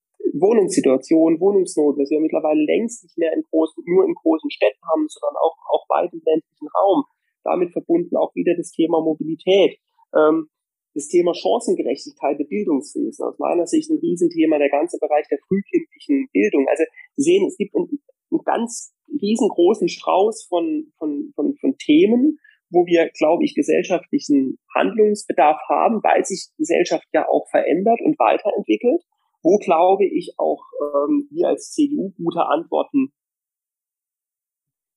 Wohnungssituation, 0.40 1.40
Wohnungsnot, 1.40 1.96
was 1.98 2.10
wir 2.10 2.20
mittlerweile 2.20 2.62
längst 2.64 3.04
nicht 3.04 3.16
mehr 3.16 3.32
in 3.32 3.42
großen, 3.50 3.82
nur 3.86 4.04
in 4.04 4.14
großen 4.14 4.50
Städten 4.50 4.82
haben, 4.90 5.06
sondern 5.08 5.36
auch, 5.36 5.56
auch 5.72 5.86
weit 5.88 6.12
im 6.12 6.20
ländlichen 6.24 6.68
Raum. 6.68 7.04
Damit 7.44 7.72
verbunden 7.72 8.16
auch 8.16 8.34
wieder 8.34 8.54
das 8.56 8.72
Thema 8.72 9.00
Mobilität. 9.00 9.78
Ähm, 10.14 10.48
das 10.96 11.08
Thema 11.08 11.34
Chancengerechtigkeit 11.34 12.40
im 12.40 12.48
Bildungswesen, 12.48 13.26
aus 13.26 13.38
meiner 13.38 13.66
Sicht 13.66 13.90
ein 13.90 13.98
Riesenthema, 13.98 14.56
der 14.58 14.70
ganze 14.70 14.98
Bereich 14.98 15.28
der 15.28 15.38
frühkindlichen 15.46 16.28
Bildung. 16.32 16.66
Also 16.68 16.84
Sie 17.16 17.22
sehen, 17.22 17.46
es 17.46 17.58
gibt 17.58 17.76
einen, 17.76 18.00
einen 18.32 18.42
ganz 18.44 18.94
riesengroßen 19.20 19.88
Strauß 19.90 20.46
von, 20.48 20.90
von, 20.98 21.32
von, 21.34 21.54
von 21.60 21.76
Themen, 21.76 22.38
wo 22.70 22.86
wir, 22.86 23.10
glaube 23.10 23.44
ich, 23.44 23.54
gesellschaftlichen 23.54 24.58
Handlungsbedarf 24.74 25.60
haben, 25.68 26.02
weil 26.02 26.24
sich 26.24 26.48
Gesellschaft 26.56 27.06
ja 27.12 27.28
auch 27.28 27.46
verändert 27.50 28.00
und 28.00 28.18
weiterentwickelt, 28.18 29.02
wo, 29.42 29.58
glaube 29.58 30.06
ich, 30.06 30.32
auch 30.38 30.64
ähm, 30.80 31.28
wir 31.30 31.48
als 31.48 31.72
CDU 31.72 32.14
gute 32.16 32.40
Antworten 32.46 33.12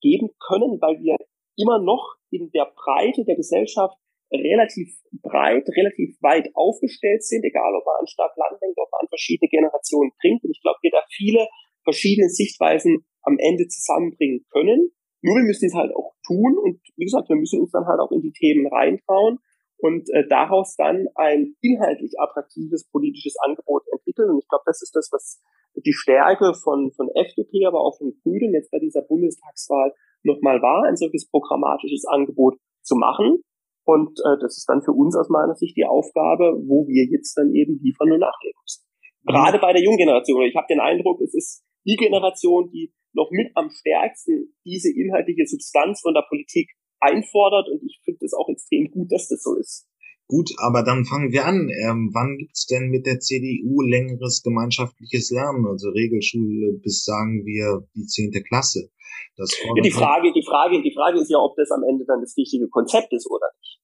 geben 0.01 0.29
können, 0.39 0.79
weil 0.79 0.97
wir 1.03 1.17
immer 1.57 1.83
noch 1.83 2.15
in 2.31 2.49
der 2.51 2.71
Breite 2.73 3.25
der 3.25 3.35
Gesellschaft 3.35 3.97
relativ 4.31 4.93
breit, 5.21 5.67
relativ 5.69 6.15
weit 6.21 6.49
aufgestellt 6.53 7.23
sind, 7.23 7.43
egal 7.43 7.73
ob 7.75 7.85
man 7.85 7.99
an 7.99 8.07
Stadt-Land 8.07 8.61
denkt, 8.61 8.77
ob 8.77 8.89
man 8.91 9.01
an 9.01 9.09
verschiedene 9.09 9.49
Generationen 9.49 10.11
bringt. 10.21 10.43
Und 10.43 10.51
ich 10.51 10.61
glaube, 10.61 10.79
wir 10.81 10.91
da 10.91 11.03
viele 11.09 11.47
verschiedene 11.83 12.29
Sichtweisen 12.29 13.05
am 13.23 13.37
Ende 13.39 13.67
zusammenbringen 13.67 14.45
können. 14.51 14.91
Nur 15.21 15.35
wir 15.35 15.43
müssen 15.43 15.65
es 15.65 15.73
halt 15.73 15.93
auch 15.95 16.13
tun 16.25 16.57
und 16.57 16.79
wie 16.95 17.05
gesagt, 17.05 17.27
wir 17.27 17.35
müssen 17.35 17.59
uns 17.59 17.71
dann 17.71 17.85
halt 17.85 17.99
auch 17.99 18.11
in 18.11 18.21
die 18.21 18.31
Themen 18.31 18.67
reintrauen 18.67 19.39
und 19.77 20.07
äh, 20.13 20.27
daraus 20.29 20.75
dann 20.77 21.07
ein 21.15 21.55
inhaltlich 21.61 22.13
attraktives 22.19 22.89
politisches 22.89 23.35
Angebot 23.43 23.83
entwickeln. 23.91 24.29
Und 24.29 24.39
ich 24.39 24.47
glaube, 24.47 24.63
das 24.65 24.81
ist 24.81 24.95
das, 24.95 25.09
was 25.11 25.41
die 25.75 25.93
Stärke 25.93 26.53
von, 26.53 26.91
von 26.95 27.09
FDP, 27.15 27.65
aber 27.65 27.81
auch 27.81 27.97
von 27.97 28.13
Grünen 28.23 28.53
jetzt 28.53 28.71
bei 28.71 28.79
dieser 28.79 29.01
Bundestagswahl 29.01 29.93
nochmal 30.23 30.61
war, 30.61 30.83
ein 30.83 30.95
solches 30.95 31.29
programmatisches 31.29 32.05
Angebot 32.05 32.57
zu 32.81 32.95
machen. 32.95 33.43
Und 33.89 34.21
äh, 34.21 34.38
das 34.39 34.54
ist 34.56 34.69
dann 34.69 34.84
für 34.84 34.93
uns 34.93 35.17
aus 35.17 35.30
meiner 35.30 35.56
Sicht 35.56 35.75
die 35.75 35.86
Aufgabe, 35.86 36.54
wo 36.69 36.86
wir 36.86 37.10
jetzt 37.10 37.34
dann 37.34 37.49
eben 37.56 37.82
liefern 37.82 38.12
und 38.12 38.19
nachlegen 38.19 38.62
müssen. 38.62 38.86
Gerade 39.25 39.58
bei 39.58 39.73
der 39.73 39.82
jungen 39.82 39.97
Generation. 39.97 40.45
Ich 40.45 40.56
habe 40.56 40.69
den 40.69 40.80
Eindruck, 40.80 41.19
es 41.21 41.34
ist 41.34 41.65
die 41.88 41.95
Generation, 41.95 42.69
die 42.69 42.93
noch 43.13 43.32
mit 43.32 43.49
am 43.56 43.71
stärksten 43.71 44.54
diese 44.63 44.93
inhaltliche 44.93 45.47
Substanz 45.47 46.02
von 46.02 46.13
der 46.13 46.21
Politik 46.30 46.69
einfordert. 46.99 47.67
Und 47.69 47.82
ich 47.82 47.99
finde 48.06 48.25
es 48.25 48.34
auch 48.38 48.47
extrem 48.49 48.91
gut, 48.91 49.12
dass 49.12 49.28
das 49.28 49.41
so 49.41 49.58
ist. 49.58 49.88
Gut, 50.29 50.53
aber 50.61 50.83
dann 50.85 51.05
fangen 51.09 51.33
wir 51.33 51.45
an. 51.49 51.73
Ähm, 51.73 52.13
wann 52.13 52.37
gibt's 52.37 52.67
denn 52.69 52.93
mit 52.93 53.07
der 53.09 53.17
CDU 53.17 53.81
längeres 53.81 54.43
gemeinschaftliches 54.45 55.31
Lernen, 55.33 55.65
also 55.65 55.89
Regelschule 55.89 56.77
bis 56.85 57.03
sagen 57.03 57.41
wir 57.49 57.81
die 57.97 58.05
zehnte 58.05 58.43
Klasse? 58.45 58.93
Das 59.37 59.49
ja, 59.57 59.73
die 59.81 59.89
Frage, 59.89 60.31
die 60.31 60.45
Frage, 60.45 60.83
die 60.85 60.93
Frage 60.93 61.17
ist 61.17 61.33
ja, 61.33 61.39
ob 61.39 61.57
das 61.57 61.71
am 61.71 61.81
Ende 61.81 62.05
dann 62.05 62.21
das 62.21 62.37
richtige 62.37 62.69
Konzept 62.69 63.11
ist 63.11 63.25
oder 63.25 63.49
nicht. 63.57 63.81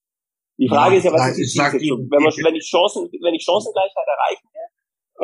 Die 0.62 0.70
Frage 0.70 0.94
ja, 0.94 0.98
ist 1.00 1.06
ja, 1.06 1.14
was 1.14 1.34
ist 1.34 1.38
die 1.38 1.50
Zielsetzung? 1.50 2.06
Wenn, 2.14 2.22
man, 2.22 2.30
wenn 2.30 2.56
ich 2.56 2.70
Chancen, 2.70 3.10
wenn 3.10 3.34
ich 3.34 3.44
Chancengleichheit 3.44 4.06
erreichen 4.06 4.48
will, 4.54 4.70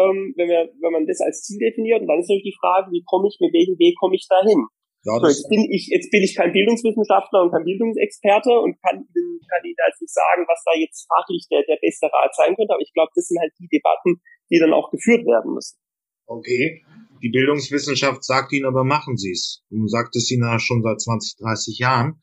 ähm, 0.02 0.34
wenn 0.42 0.50
wir, 0.50 0.74
wenn 0.82 0.92
man 0.92 1.06
das 1.06 1.22
als 1.22 1.44
Ziel 1.44 1.62
definiert, 1.62 2.02
und 2.02 2.08
dann 2.08 2.18
ist 2.18 2.34
natürlich 2.34 2.50
die 2.50 2.60
Frage, 2.60 2.90
wie 2.90 3.04
komme 3.06 3.30
ich, 3.30 3.38
mit 3.38 3.54
welchem 3.54 3.78
Weg 3.78 3.94
komme 4.02 4.16
ich 4.18 4.26
dahin? 4.26 4.66
Ja, 5.04 5.18
so, 5.18 5.28
jetzt 5.28 5.50
bin 5.50 5.66
ich, 5.72 5.90
jetzt 5.90 6.12
bin 6.12 6.22
ich 6.22 6.36
kein 6.36 6.54
Bildungswissenschaftler 6.54 7.42
und 7.42 7.52
kein 7.52 7.66
Bildungsexperte 7.66 8.54
und 8.54 8.78
kann 8.86 9.02
Ihnen, 9.02 9.40
kann 9.50 9.66
Ihnen 9.66 9.82
also 9.82 9.98
nicht 10.00 10.14
sagen, 10.14 10.46
was 10.46 10.62
da 10.62 10.78
jetzt 10.78 11.08
fachlich 11.10 11.48
der, 11.50 11.64
der 11.66 11.78
beste 11.82 12.06
Rat 12.06 12.36
sein 12.36 12.56
könnte, 12.56 12.74
aber 12.74 12.82
ich 12.82 12.94
glaube, 12.94 13.12
das 13.16 13.26
sind 13.26 13.40
halt 13.40 13.52
die 13.58 13.68
Debatten, 13.68 14.22
die 14.52 14.60
dann 14.60 14.74
auch 14.74 14.92
geführt 14.92 15.26
werden 15.26 15.54
müssen. 15.54 15.80
Okay. 16.28 16.86
Die 17.22 17.30
Bildungswissenschaft 17.30 18.24
sagt 18.24 18.54
Ihnen 18.54 18.66
aber, 18.66 18.84
machen 18.84 19.18
Sie 19.18 19.32
es. 19.32 19.64
Und 19.70 19.90
sagt 19.90 20.16
es 20.16 20.30
Ihnen 20.30 20.44
ja 20.44 20.60
schon 20.60 20.82
seit 20.82 21.02
20, 21.02 21.38
30 21.38 21.80
Jahren. 21.80 22.22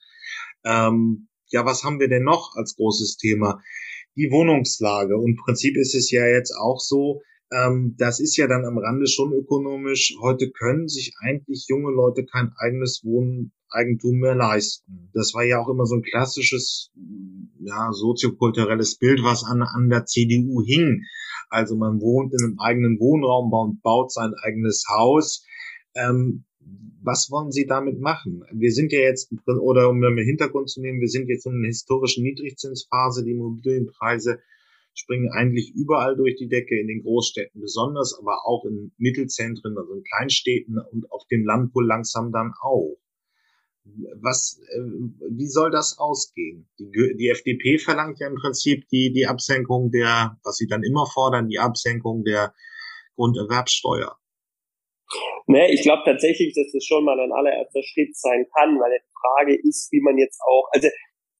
Ähm, 0.64 1.28
ja, 1.50 1.64
was 1.64 1.84
haben 1.84 2.00
wir 2.00 2.08
denn 2.08 2.24
noch 2.24 2.54
als 2.56 2.76
großes 2.76 3.16
Thema? 3.16 3.60
Die 4.16 4.30
Wohnungslage. 4.30 5.16
Und 5.16 5.30
im 5.30 5.36
Prinzip 5.36 5.76
ist 5.76 5.94
es 5.94 6.10
ja 6.10 6.26
jetzt 6.26 6.52
auch 6.52 6.80
so, 6.80 7.22
ähm, 7.50 7.94
das 7.98 8.20
ist 8.20 8.36
ja 8.36 8.46
dann 8.46 8.64
am 8.64 8.78
Rande 8.78 9.06
schon 9.06 9.32
ökonomisch. 9.32 10.14
Heute 10.20 10.50
können 10.50 10.88
sich 10.88 11.14
eigentlich 11.20 11.66
junge 11.68 11.90
Leute 11.90 12.24
kein 12.24 12.52
eigenes 12.58 13.02
Wohneigentum 13.04 14.18
mehr 14.18 14.34
leisten. 14.34 15.10
Das 15.14 15.32
war 15.34 15.44
ja 15.44 15.58
auch 15.58 15.68
immer 15.68 15.86
so 15.86 15.96
ein 15.96 16.02
klassisches, 16.02 16.90
ja, 17.60 17.90
soziokulturelles 17.92 18.98
Bild, 18.98 19.20
was 19.22 19.44
an, 19.44 19.62
an 19.62 19.88
der 19.88 20.04
CDU 20.04 20.62
hing. 20.62 21.04
Also 21.48 21.76
man 21.76 22.00
wohnt 22.00 22.34
in 22.34 22.44
einem 22.44 22.58
eigenen 22.58 23.00
Wohnraum 23.00 23.50
und 23.52 23.82
baut 23.82 24.12
sein 24.12 24.34
eigenes 24.42 24.84
Haus. 24.88 25.46
Ähm, 25.94 26.44
was 27.02 27.30
wollen 27.30 27.50
Sie 27.50 27.66
damit 27.66 27.98
machen? 28.00 28.44
Wir 28.52 28.72
sind 28.72 28.92
ja 28.92 28.98
jetzt, 28.98 29.32
oder 29.46 29.88
um 29.88 30.02
im 30.02 30.18
Hintergrund 30.18 30.68
zu 30.68 30.82
nehmen, 30.82 31.00
wir 31.00 31.08
sind 31.08 31.28
jetzt 31.28 31.46
in 31.46 31.54
einer 31.54 31.68
historischen 31.68 32.24
Niedrigzinsphase. 32.24 33.24
Die 33.24 33.30
Immobilienpreise 33.30 34.40
springen 34.98 35.30
eigentlich 35.32 35.72
überall 35.74 36.16
durch 36.16 36.36
die 36.36 36.48
Decke, 36.48 36.78
in 36.78 36.88
den 36.88 37.02
Großstädten 37.02 37.60
besonders, 37.60 38.18
aber 38.18 38.46
auch 38.46 38.64
in 38.64 38.92
Mittelzentren, 38.98 39.78
also 39.78 39.94
in 39.94 40.02
Kleinstädten 40.02 40.78
und 40.78 41.10
auf 41.12 41.24
dem 41.30 41.46
Land 41.46 41.74
wohl 41.74 41.86
langsam 41.86 42.32
dann 42.32 42.52
auch. 42.60 42.96
Was, 44.20 44.60
äh, 44.70 44.80
wie 45.30 45.46
soll 45.46 45.70
das 45.70 45.98
ausgehen? 45.98 46.68
Die, 46.78 47.16
die 47.16 47.28
FDP 47.28 47.78
verlangt 47.78 48.18
ja 48.20 48.26
im 48.26 48.34
Prinzip 48.34 48.86
die, 48.88 49.12
die 49.12 49.26
Absenkung 49.26 49.90
der, 49.90 50.36
was 50.42 50.56
sie 50.56 50.66
dann 50.66 50.82
immer 50.82 51.06
fordern, 51.06 51.48
die 51.48 51.58
Absenkung 51.58 52.24
der 52.24 52.52
Grunderwerbssteuer. 53.14 54.18
Ne, 55.46 55.72
ich 55.72 55.80
glaube 55.80 56.02
tatsächlich, 56.04 56.54
dass 56.54 56.70
das 56.72 56.84
schon 56.84 57.04
mal 57.04 57.18
ein 57.18 57.32
allererster 57.32 57.82
Schritt 57.82 58.14
sein 58.14 58.44
kann, 58.54 58.78
weil 58.78 58.98
die 58.98 59.18
Frage 59.18 59.54
ist, 59.66 59.90
wie 59.90 60.02
man 60.02 60.18
jetzt 60.18 60.38
auch, 60.42 60.68
also 60.72 60.88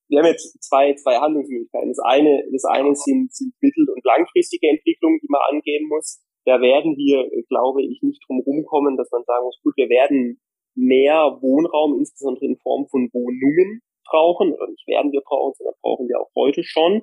wir 0.09 0.19
haben 0.19 0.27
jetzt 0.27 0.57
zwei, 0.63 0.95
zwei 0.95 1.17
Handlungsmöglichkeiten. 1.17 1.89
Das 1.89 2.01
eine, 2.01 2.43
das 2.51 2.65
eine 2.65 2.95
sind, 2.95 3.33
sind 3.33 3.53
mittel- 3.61 3.89
und 3.91 4.05
langfristige 4.05 4.69
Entwicklungen, 4.69 5.21
die 5.23 5.29
man 5.29 5.41
angehen 5.51 5.87
muss. 5.89 6.25
Da 6.45 6.61
werden 6.61 6.97
wir, 6.97 7.29
glaube 7.49 7.83
ich, 7.83 8.01
nicht 8.03 8.23
drum 8.27 8.41
rumkommen, 8.41 8.97
dass 8.97 9.11
man 9.13 9.23
sagen 9.25 9.45
muss, 9.45 9.61
gut, 9.63 9.77
wir 9.77 9.89
werden 9.89 10.41
mehr 10.75 11.37
Wohnraum, 11.43 11.99
insbesondere 11.99 12.47
in 12.47 12.57
Form 12.57 12.87
von 12.89 13.11
Wohnungen 13.13 13.83
brauchen, 14.09 14.55
oder 14.55 14.69
nicht 14.69 14.87
werden 14.87 15.13
wir 15.13 15.21
brauchen, 15.21 15.53
sondern 15.59 15.75
brauchen 15.83 16.09
wir 16.09 16.21
auch 16.21 16.31
heute 16.35 16.65
schon, 16.65 17.03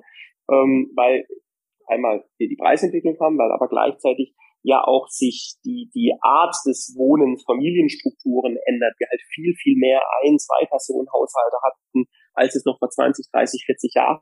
ähm, 0.50 0.90
weil 0.96 1.26
einmal 1.86 2.24
wir 2.38 2.48
die 2.48 2.56
Preisentwicklung 2.56 3.16
haben, 3.20 3.38
weil 3.38 3.52
aber 3.52 3.68
gleichzeitig 3.68 4.34
ja 4.62 4.82
auch 4.82 5.06
sich 5.06 5.54
die, 5.64 5.90
die 5.94 6.12
Art 6.22 6.56
des 6.66 6.96
Wohnens, 6.98 7.44
Familienstrukturen 7.46 8.58
ändert. 8.66 8.94
Wir 8.98 9.06
halt 9.08 9.22
viel, 9.30 9.54
viel 9.54 9.78
mehr 9.78 10.02
Ein-, 10.24 10.38
Zwei-Personen-Haushalte 10.38 11.56
hatten, 11.62 12.10
als 12.36 12.54
es 12.54 12.64
noch 12.64 12.78
vor 12.78 12.90
20, 12.90 13.26
30, 13.32 13.64
40 13.66 13.94
Jahren 13.94 14.20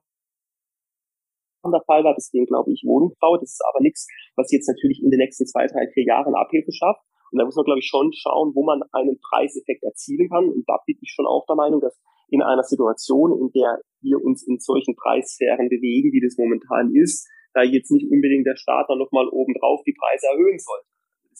der 1.73 1.83
Fall 1.87 2.05
war. 2.05 2.15
Deswegen 2.15 2.47
glaube 2.47 2.73
ich 2.73 2.83
Wohnungsbau. 2.85 3.37
Das 3.39 3.53
ist 3.53 3.65
aber 3.69 3.81
nichts, 3.81 4.07
was 4.37 4.53
jetzt 4.53 4.69
natürlich 4.69 5.01
in 5.03 5.11
den 5.11 5.19
nächsten 5.19 5.47
zwei, 5.47 5.67
drei, 5.67 5.89
vier 5.93 6.05
Jahren 6.05 6.35
Abhilfe 6.35 6.73
schafft. 6.73 7.01
Und 7.33 7.39
da 7.39 7.45
muss 7.45 7.57
man, 7.57 7.65
glaube 7.65 7.81
ich, 7.81 7.89
schon 7.89 8.13
schauen, 8.13 8.53
wo 8.55 8.65
man 8.65 8.83
einen 8.93 9.19
Preiseffekt 9.19 9.83
erzielen 9.83 10.29
kann. 10.29 10.49
Und 10.49 10.65
da 10.69 10.79
bin 10.87 10.97
ich 11.01 11.11
schon 11.11 11.27
auch 11.27 11.47
der 11.47 11.57
Meinung, 11.57 11.81
dass 11.81 11.99
in 12.29 12.43
einer 12.43 12.63
Situation, 12.63 13.33
in 13.41 13.51
der 13.53 13.81
wir 14.03 14.23
uns 14.23 14.47
in 14.47 14.59
solchen 14.61 14.95
Preissphären 14.95 15.69
bewegen, 15.69 16.13
wie 16.13 16.23
das 16.23 16.39
momentan 16.39 16.95
ist, 16.95 17.27
da 17.55 17.63
jetzt 17.63 17.91
nicht 17.91 18.11
unbedingt 18.11 18.47
der 18.47 18.57
Staat 18.57 18.87
dann 18.89 18.99
nochmal 18.99 19.29
obendrauf 19.29 19.83
die 19.87 19.95
Preise 19.99 20.27
erhöhen 20.27 20.59
sollte. 20.59 20.87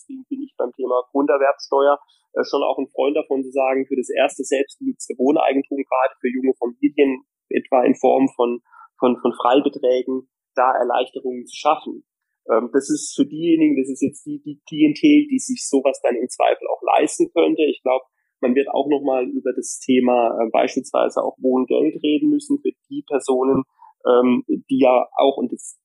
Deswegen 0.05 0.25
bin 0.29 0.43
ich 0.43 0.53
beim 0.57 0.71
Thema 0.73 1.01
Grunderwerbsteuer 1.09 1.97
äh, 2.33 2.43
schon 2.45 2.61
auch 2.61 2.77
ein 2.77 2.87
Freund 2.93 3.17
davon 3.17 3.43
zu 3.43 3.49
sagen, 3.49 3.85
für 3.87 3.95
das 3.95 4.09
erste 4.09 4.43
selbstgenutzte 4.43 5.15
Wohneigentum, 5.17 5.81
gerade 5.81 6.13
für 6.21 6.29
junge 6.29 6.53
Familien, 6.53 7.25
etwa 7.49 7.83
in 7.83 7.95
Form 7.95 8.29
von, 8.35 8.61
von, 8.99 9.17
von 9.17 9.33
Freibeträgen, 9.33 10.29
da 10.53 10.71
Erleichterungen 10.77 11.45
zu 11.45 11.55
schaffen. 11.55 12.05
Ähm, 12.49 12.69
das 12.71 12.89
ist 12.89 13.15
für 13.15 13.25
diejenigen, 13.25 13.81
das 13.81 13.89
ist 13.89 14.01
jetzt 14.01 14.25
die, 14.25 14.41
die 14.45 14.61
Klientel, 14.69 15.25
die 15.25 15.39
sich 15.39 15.67
sowas 15.67 15.99
dann 16.03 16.15
im 16.15 16.29
Zweifel 16.29 16.67
auch 16.69 16.81
leisten 16.97 17.31
könnte. 17.33 17.63
Ich 17.65 17.81
glaube, 17.81 18.05
man 18.41 18.53
wird 18.53 18.69
auch 18.69 18.87
nochmal 18.87 19.25
über 19.25 19.53
das 19.53 19.79
Thema 19.79 20.37
äh, 20.37 20.49
beispielsweise 20.51 21.23
auch 21.23 21.37
Wohngeld 21.41 22.01
reden 22.03 22.29
müssen 22.29 22.59
für 22.61 22.71
die 22.89 23.03
Personen, 23.07 23.63
ähm, 24.05 24.43
die 24.47 24.79
ja 24.79 25.07
auch, 25.17 25.37
und 25.37 25.51
das 25.51 25.79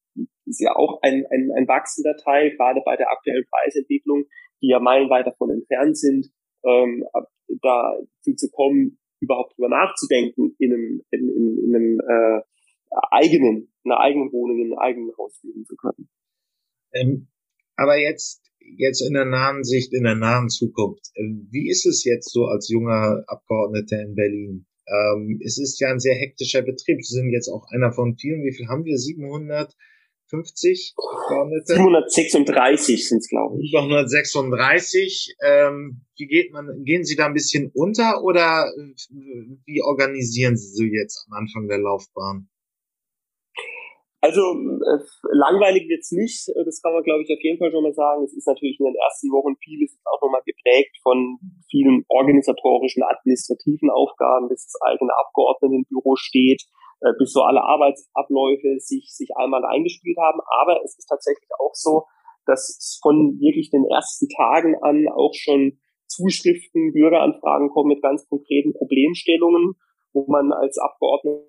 ist 0.50 0.60
ja 0.60 0.74
auch 0.76 1.00
ein, 1.02 1.24
ein, 1.30 1.50
ein 1.56 1.68
wachsender 1.68 2.16
Teil, 2.16 2.50
gerade 2.56 2.82
bei 2.84 2.96
der 2.96 3.10
aktuellen 3.10 3.46
Preisentwicklung, 3.50 4.24
die 4.62 4.68
ja 4.68 4.80
meilenweit 4.80 5.26
davon 5.26 5.50
entfernt 5.50 5.96
sind, 5.96 6.26
ähm, 6.64 7.04
dazu 7.62 8.34
zu 8.34 8.50
kommen, 8.50 8.98
überhaupt 9.20 9.56
drüber 9.56 9.68
nachzudenken, 9.68 10.54
in 10.58 10.72
einem, 10.72 11.02
in, 11.10 11.28
in, 11.28 11.64
in 11.64 11.74
einem 11.74 12.00
äh, 12.00 12.42
eigenen, 13.10 13.72
in 13.84 13.90
einer 13.90 14.00
eigenen 14.00 14.32
Wohnung, 14.32 14.58
in 14.58 14.72
einem 14.72 14.78
eigenen 14.78 15.16
Haus 15.16 15.40
leben 15.42 15.64
zu 15.64 15.76
können. 15.76 16.08
Ähm, 16.92 17.28
aber 17.76 17.96
jetzt, 17.96 18.42
jetzt 18.58 19.00
in 19.00 19.14
der 19.14 19.26
nahen 19.26 19.64
Sicht, 19.64 19.92
in 19.94 20.04
der 20.04 20.16
nahen 20.16 20.48
Zukunft, 20.48 21.10
äh, 21.14 21.22
wie 21.50 21.68
ist 21.68 21.86
es 21.86 22.04
jetzt 22.04 22.30
so 22.30 22.46
als 22.46 22.68
junger 22.68 23.24
Abgeordneter 23.26 24.02
in 24.02 24.14
Berlin? 24.14 24.66
Ähm, 24.86 25.40
es 25.44 25.58
ist 25.58 25.78
ja 25.80 25.88
ein 25.88 26.00
sehr 26.00 26.16
hektischer 26.16 26.62
Betrieb. 26.62 27.04
Sie 27.04 27.14
sind 27.14 27.30
jetzt 27.30 27.48
auch 27.48 27.66
einer 27.70 27.92
von 27.92 28.16
vielen. 28.16 28.42
Wie 28.42 28.52
viel 28.52 28.66
haben 28.68 28.84
wir? 28.84 28.98
700 28.98 29.72
50 30.30 30.94
Abgeordnete. 30.96 31.74
736 31.74 33.08
sind 33.08 33.18
es, 33.18 33.28
glaube 33.28 33.58
ich. 33.60 33.70
Über 33.70 33.82
136. 33.82 35.36
Ähm, 35.44 36.02
wie 36.16 36.26
geht 36.26 36.52
man, 36.52 36.84
gehen 36.84 37.04
Sie 37.04 37.16
da 37.16 37.26
ein 37.26 37.34
bisschen 37.34 37.70
unter 37.74 38.22
oder 38.22 38.70
äh, 38.76 38.94
wie 39.66 39.82
organisieren 39.82 40.56
Sie 40.56 40.70
so 40.74 40.84
jetzt 40.84 41.26
am 41.28 41.38
Anfang 41.38 41.68
der 41.68 41.78
Laufbahn? 41.78 42.48
Also 44.22 44.52
äh, 44.52 45.00
langweilig 45.32 45.88
wird's 45.88 46.12
nicht, 46.12 46.44
das 46.52 46.82
kann 46.82 46.92
man 46.92 47.02
glaube 47.02 47.24
ich 47.24 47.32
auf 47.32 47.40
jeden 47.40 47.58
Fall 47.58 47.72
schon 47.72 47.82
mal 47.82 47.94
sagen. 47.94 48.22
Es 48.22 48.36
ist 48.36 48.46
natürlich 48.46 48.78
in 48.78 48.84
den 48.84 48.94
ersten 48.94 49.32
Wochen 49.32 49.56
vieles 49.64 49.96
auch 50.04 50.20
nochmal 50.20 50.44
geprägt 50.44 50.94
von 51.02 51.40
vielen 51.70 52.04
organisatorischen, 52.08 53.02
administrativen 53.02 53.88
Aufgaben, 53.88 54.48
bis 54.48 54.68
das 54.68 54.76
eigene 54.84 55.16
Abgeordnetenbüro 55.16 56.16
steht 56.16 56.62
äh, 57.00 57.12
bis 57.18 57.32
so 57.32 57.42
alle 57.42 57.62
Arbeitsabläufe 57.62 58.78
sich, 58.78 59.12
sich 59.14 59.30
einmal 59.36 59.64
eingespielt 59.64 60.18
haben. 60.18 60.40
Aber 60.60 60.82
es 60.84 60.96
ist 60.98 61.06
tatsächlich 61.06 61.48
auch 61.58 61.74
so, 61.74 62.04
dass 62.46 62.98
von 63.02 63.38
wirklich 63.40 63.70
den 63.70 63.84
ersten 63.84 64.28
Tagen 64.28 64.76
an 64.82 65.08
auch 65.08 65.34
schon 65.34 65.78
Zuschriften, 66.08 66.92
Bürgeranfragen 66.92 67.70
kommen 67.70 67.88
mit 67.88 68.02
ganz 68.02 68.26
konkreten 68.28 68.72
Problemstellungen, 68.72 69.74
wo 70.12 70.26
man 70.26 70.52
als 70.52 70.78
Abgeordneter 70.78 71.46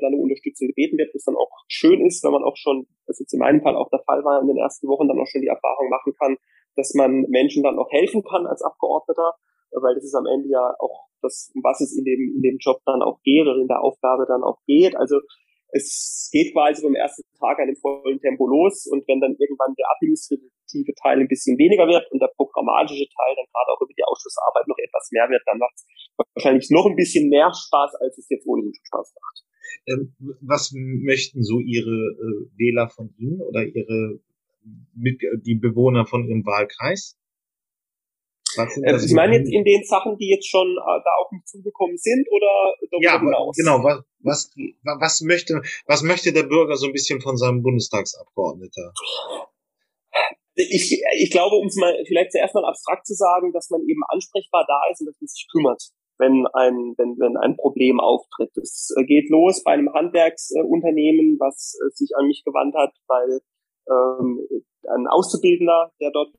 dann 0.00 0.14
um 0.14 0.26
Unterstützung 0.26 0.68
gebeten 0.68 0.98
wird, 0.98 1.14
was 1.14 1.24
dann 1.24 1.36
auch 1.36 1.50
schön 1.68 2.04
ist, 2.04 2.24
wenn 2.24 2.32
man 2.32 2.42
auch 2.42 2.56
schon, 2.56 2.86
was 3.06 3.20
jetzt 3.20 3.32
in 3.32 3.38
meinem 3.38 3.62
Fall 3.62 3.76
auch 3.76 3.88
der 3.90 4.02
Fall 4.04 4.24
war, 4.24 4.40
in 4.40 4.48
den 4.48 4.58
ersten 4.58 4.88
Wochen 4.88 5.06
dann 5.06 5.20
auch 5.20 5.26
schon 5.30 5.40
die 5.40 5.48
Erfahrung 5.48 5.88
machen 5.88 6.12
kann, 6.18 6.36
dass 6.74 6.92
man 6.94 7.22
Menschen 7.28 7.62
dann 7.62 7.78
auch 7.78 7.90
helfen 7.90 8.22
kann 8.24 8.46
als 8.46 8.62
Abgeordneter, 8.62 9.34
weil 9.72 9.94
das 9.94 10.04
ist 10.04 10.14
am 10.14 10.26
Ende 10.26 10.48
ja 10.48 10.74
auch 10.78 11.09
das, 11.22 11.50
um 11.54 11.62
was 11.62 11.80
es 11.80 11.96
in 11.96 12.04
dem, 12.04 12.20
in 12.36 12.42
dem 12.42 12.58
Job 12.58 12.80
dann 12.86 13.02
auch 13.02 13.20
geht 13.22 13.46
oder 13.46 13.60
in 13.60 13.68
der 13.68 13.82
Aufgabe 13.82 14.26
dann 14.26 14.42
auch 14.42 14.58
geht. 14.66 14.96
Also 14.96 15.20
es 15.72 16.28
geht 16.32 16.52
quasi 16.52 16.82
vom 16.82 16.94
ersten 16.94 17.22
Tag 17.38 17.58
an 17.60 17.68
dem 17.68 17.76
vollen 17.76 18.18
Tempo 18.20 18.46
los 18.46 18.86
und 18.90 19.06
wenn 19.06 19.20
dann 19.20 19.36
irgendwann 19.38 19.74
der 19.78 19.86
administrative 19.94 20.94
Teil 21.02 21.20
ein 21.20 21.28
bisschen 21.28 21.58
weniger 21.58 21.86
wird 21.86 22.10
und 22.10 22.20
der 22.20 22.30
programmatische 22.34 23.06
Teil 23.06 23.32
dann 23.36 23.46
gerade 23.46 23.70
auch 23.70 23.80
über 23.80 23.94
die 23.94 24.04
Ausschussarbeit 24.04 24.66
noch 24.66 24.78
etwas 24.78 25.08
mehr 25.12 25.28
wird, 25.30 25.42
dann 25.46 25.58
macht 25.58 25.74
es 25.74 25.86
wahrscheinlich 26.34 26.70
noch 26.70 26.86
ein 26.86 26.96
bisschen 26.96 27.28
mehr 27.28 27.52
Spaß, 27.54 27.94
als 28.02 28.18
es 28.18 28.28
jetzt 28.28 28.46
ohnehin 28.46 28.74
schon 28.74 28.86
Spaß 28.86 29.14
macht. 29.14 29.44
Ähm, 29.86 30.14
was 30.40 30.72
möchten 30.74 31.42
so 31.42 31.60
Ihre 31.60 31.94
äh, 32.18 32.58
Wähler 32.58 32.88
von 32.88 33.14
Ihnen 33.18 33.40
oder 33.40 33.64
Ihre 33.64 34.18
die 34.62 35.54
Bewohner 35.54 36.06
von 36.06 36.26
Ihrem 36.28 36.44
Wahlkreis? 36.44 37.19
Äh, 38.56 38.98
Sie 38.98 39.14
meinen 39.14 39.32
jetzt 39.34 39.52
in 39.52 39.64
den 39.64 39.84
Sachen, 39.84 40.16
die 40.16 40.28
jetzt 40.28 40.48
schon 40.48 40.66
äh, 40.66 41.00
da 41.04 41.10
auf 41.20 41.30
mich 41.30 41.44
zugekommen 41.44 41.96
sind 41.96 42.26
oder 42.30 42.74
darüber 42.90 43.04
ja, 43.04 43.20
hinaus? 43.20 43.56
genau. 43.56 43.82
Was, 43.82 44.04
was, 44.20 44.50
was, 44.82 45.20
möchte, 45.22 45.62
was 45.86 46.02
möchte 46.02 46.32
der 46.32 46.44
Bürger 46.44 46.76
so 46.76 46.86
ein 46.86 46.92
bisschen 46.92 47.20
von 47.20 47.36
seinem 47.36 47.62
Bundestagsabgeordneter? 47.62 48.92
Ich, 50.56 51.00
ich 51.18 51.30
glaube, 51.30 51.56
um 51.56 51.66
es 51.66 51.76
mal 51.76 51.94
vielleicht 52.06 52.32
zuerst 52.32 52.54
mal 52.54 52.64
abstrakt 52.64 53.06
zu 53.06 53.14
sagen, 53.14 53.52
dass 53.52 53.70
man 53.70 53.82
eben 53.82 54.02
ansprechbar 54.08 54.64
da 54.66 54.80
ist 54.90 55.00
und 55.00 55.06
dass 55.06 55.16
man 55.20 55.28
sich 55.28 55.46
kümmert, 55.50 55.82
wenn 56.18 56.46
ein, 56.52 56.94
wenn, 56.98 57.16
wenn 57.18 57.36
ein 57.36 57.56
Problem 57.56 58.00
auftritt. 58.00 58.56
Es 58.56 58.92
äh, 58.98 59.04
geht 59.04 59.30
los 59.30 59.62
bei 59.62 59.72
einem 59.72 59.92
Handwerksunternehmen, 59.92 61.38
was 61.38 61.78
sich 61.94 62.10
an 62.16 62.26
mich 62.26 62.42
gewandt 62.44 62.74
hat, 62.74 62.92
weil 63.06 63.40
ähm, 63.88 64.46
ein 64.88 65.06
Auszubildender, 65.08 65.92
der 66.00 66.10
dort 66.10 66.34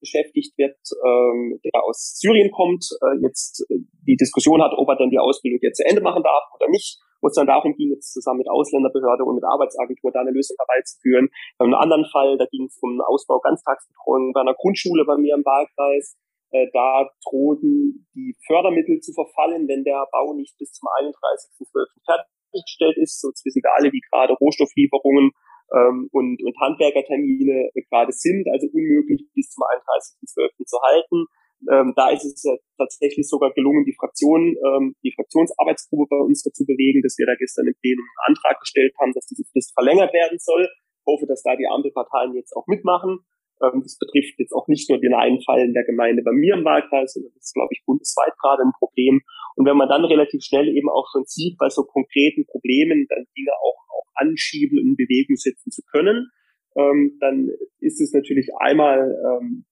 beschäftigt 0.00 0.56
wird, 0.58 0.78
ähm, 1.04 1.60
der 1.64 1.84
aus 1.84 2.18
Syrien 2.18 2.50
kommt, 2.50 2.84
äh, 3.02 3.18
jetzt 3.22 3.66
äh, 3.70 3.78
die 4.06 4.16
Diskussion 4.16 4.62
hat, 4.62 4.72
ob 4.76 4.88
er 4.88 4.96
dann 4.96 5.10
die 5.10 5.18
Ausbildung 5.18 5.60
jetzt 5.62 5.78
zu 5.78 5.86
Ende 5.86 6.00
machen 6.00 6.22
darf 6.22 6.44
oder 6.54 6.68
nicht, 6.70 6.98
wo 7.20 7.28
es 7.28 7.34
dann 7.34 7.46
darum 7.46 7.74
ging, 7.74 7.90
jetzt 7.90 8.12
zusammen 8.12 8.38
mit 8.38 8.50
Ausländerbehörde 8.50 9.24
und 9.24 9.34
mit 9.34 9.44
Arbeitsagentur 9.44 10.12
da 10.12 10.20
eine 10.20 10.30
Lösung 10.30 10.56
herbeizuführen. 10.58 11.28
Bei 11.58 11.64
einem 11.64 11.74
anderen 11.74 12.06
Fall, 12.06 12.38
da 12.38 12.46
ging 12.46 12.66
es 12.66 12.78
um 12.80 13.00
Ausbau 13.00 13.40
Ganztagsbetreuung 13.40 14.32
bei 14.32 14.40
einer 14.40 14.54
Grundschule 14.54 15.04
bei 15.04 15.16
mir 15.16 15.34
im 15.34 15.44
Wahlkreis. 15.44 16.16
Äh, 16.50 16.66
da 16.72 17.08
drohten 17.28 18.06
die 18.14 18.34
Fördermittel 18.46 19.00
zu 19.00 19.12
verfallen, 19.12 19.68
wenn 19.68 19.84
der 19.84 20.06
Bau 20.12 20.32
nicht 20.32 20.56
bis 20.58 20.72
zum 20.72 20.88
31.12. 20.88 21.86
fertiggestellt 22.06 22.96
ist. 22.96 23.20
So 23.20 23.28
wissen 23.28 23.62
wir 23.62 23.74
alle, 23.76 23.92
wie 23.92 24.00
gerade 24.00 24.32
Rohstofflieferungen 24.32 25.32
ähm, 25.74 26.08
und, 26.12 26.42
und 26.42 26.56
Handwerkertermine 26.60 27.70
gerade 27.90 28.12
sind, 28.12 28.48
also 28.48 28.68
unmöglich 28.72 29.24
bis 29.34 29.50
zum 29.50 29.64
31.12. 29.64 30.64
zu 30.64 30.78
halten. 30.82 31.26
Ähm, 31.66 31.92
da 31.96 32.10
ist 32.10 32.24
es 32.24 32.42
ja 32.44 32.54
tatsächlich 32.78 33.28
sogar 33.28 33.52
gelungen, 33.52 33.84
die 33.84 33.94
Fraktion, 33.98 34.54
ähm, 34.54 34.94
die 35.02 35.12
Fraktionsarbeitsgruppe 35.12 36.06
bei 36.08 36.22
uns 36.22 36.42
dazu 36.42 36.64
bewegen, 36.64 37.02
dass 37.02 37.18
wir 37.18 37.26
da 37.26 37.34
gestern 37.34 37.66
im 37.66 37.74
Plenum 37.82 38.06
einen 38.06 38.36
Antrag 38.36 38.60
gestellt 38.60 38.94
haben, 39.00 39.12
dass 39.12 39.26
diese 39.26 39.42
Frist 39.50 39.74
verlängert 39.74 40.14
werden 40.14 40.38
soll. 40.38 40.62
Ich 40.62 41.06
hoffe, 41.06 41.26
dass 41.26 41.42
da 41.42 41.56
die 41.56 41.66
Ampelparteien 41.66 42.34
jetzt 42.34 42.54
auch 42.54 42.66
mitmachen. 42.68 43.26
Ähm, 43.58 43.82
das 43.82 43.98
betrifft 43.98 44.38
jetzt 44.38 44.52
auch 44.52 44.68
nicht 44.68 44.88
nur 44.88 45.00
den 45.00 45.14
einen 45.14 45.42
Fall 45.42 45.60
in 45.60 45.74
der 45.74 45.84
Gemeinde 45.84 46.22
bei 46.22 46.32
mir 46.32 46.54
im 46.54 46.64
Wahlkreis, 46.64 47.14
sondern 47.14 47.32
das 47.34 47.50
ist, 47.50 47.54
glaube 47.54 47.74
ich, 47.74 47.82
bundesweit 47.84 48.38
gerade 48.38 48.62
ein 48.62 48.72
Problem. 48.78 49.20
Und 49.58 49.66
wenn 49.66 49.76
man 49.76 49.88
dann 49.88 50.04
relativ 50.04 50.44
schnell 50.44 50.68
eben 50.68 50.88
auch 50.88 51.10
schon 51.10 51.24
sieht, 51.26 51.58
bei 51.58 51.68
so 51.68 51.82
konkreten 51.82 52.46
Problemen 52.46 53.06
dann 53.10 53.26
Dinge 53.34 53.50
auch, 53.58 53.78
auch 53.90 54.06
anschieben, 54.14 54.78
in 54.78 54.94
Bewegung 54.94 55.34
setzen 55.34 55.72
zu 55.72 55.82
können, 55.90 56.30
ähm, 56.78 57.18
dann 57.18 57.50
ist 57.80 58.00
es 58.00 58.12
natürlich 58.12 58.54
einmal 58.60 59.02
ähm, 59.02 59.66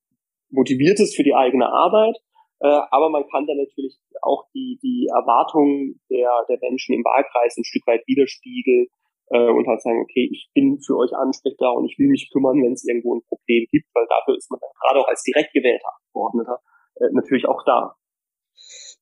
motiviert 0.51 0.99
es 0.99 1.14
für 1.14 1.22
die 1.22 1.34
eigene 1.34 1.70
Arbeit, 1.70 2.16
äh, 2.59 2.66
aber 2.91 3.11
man 3.11 3.28
kann 3.30 3.47
dann 3.47 3.59
natürlich 3.59 3.95
auch 4.22 4.51
die, 4.55 4.80
die 4.82 5.07
Erwartungen 5.07 6.01
der, 6.11 6.34
der 6.49 6.59
Menschen 6.61 6.97
im 6.97 7.05
Wahlkreis 7.05 7.57
ein 7.57 7.64
Stück 7.64 7.87
weit 7.87 8.03
widerspiegeln 8.09 8.89
äh, 9.30 9.51
und 9.51 9.68
halt 9.68 9.82
sagen, 9.82 10.03
okay, 10.03 10.28
ich 10.32 10.51
bin 10.53 10.80
für 10.84 10.97
euch 10.97 11.14
ansprechbar 11.14 11.76
und 11.76 11.87
ich 11.87 11.97
will 11.97 12.09
mich 12.09 12.28
kümmern, 12.32 12.59
wenn 12.59 12.72
es 12.72 12.82
irgendwo 12.82 13.14
ein 13.14 13.22
Problem 13.28 13.66
gibt, 13.70 13.87
weil 13.95 14.07
dafür 14.11 14.37
ist 14.37 14.51
man 14.51 14.59
dann 14.59 14.74
gerade 14.82 14.99
auch 14.99 15.07
als 15.07 15.22
direkt 15.22 15.53
gewählter 15.55 15.95
Abgeordneter 15.95 16.59
äh, 16.99 17.12
natürlich 17.12 17.47
auch 17.47 17.62
da. 17.64 17.95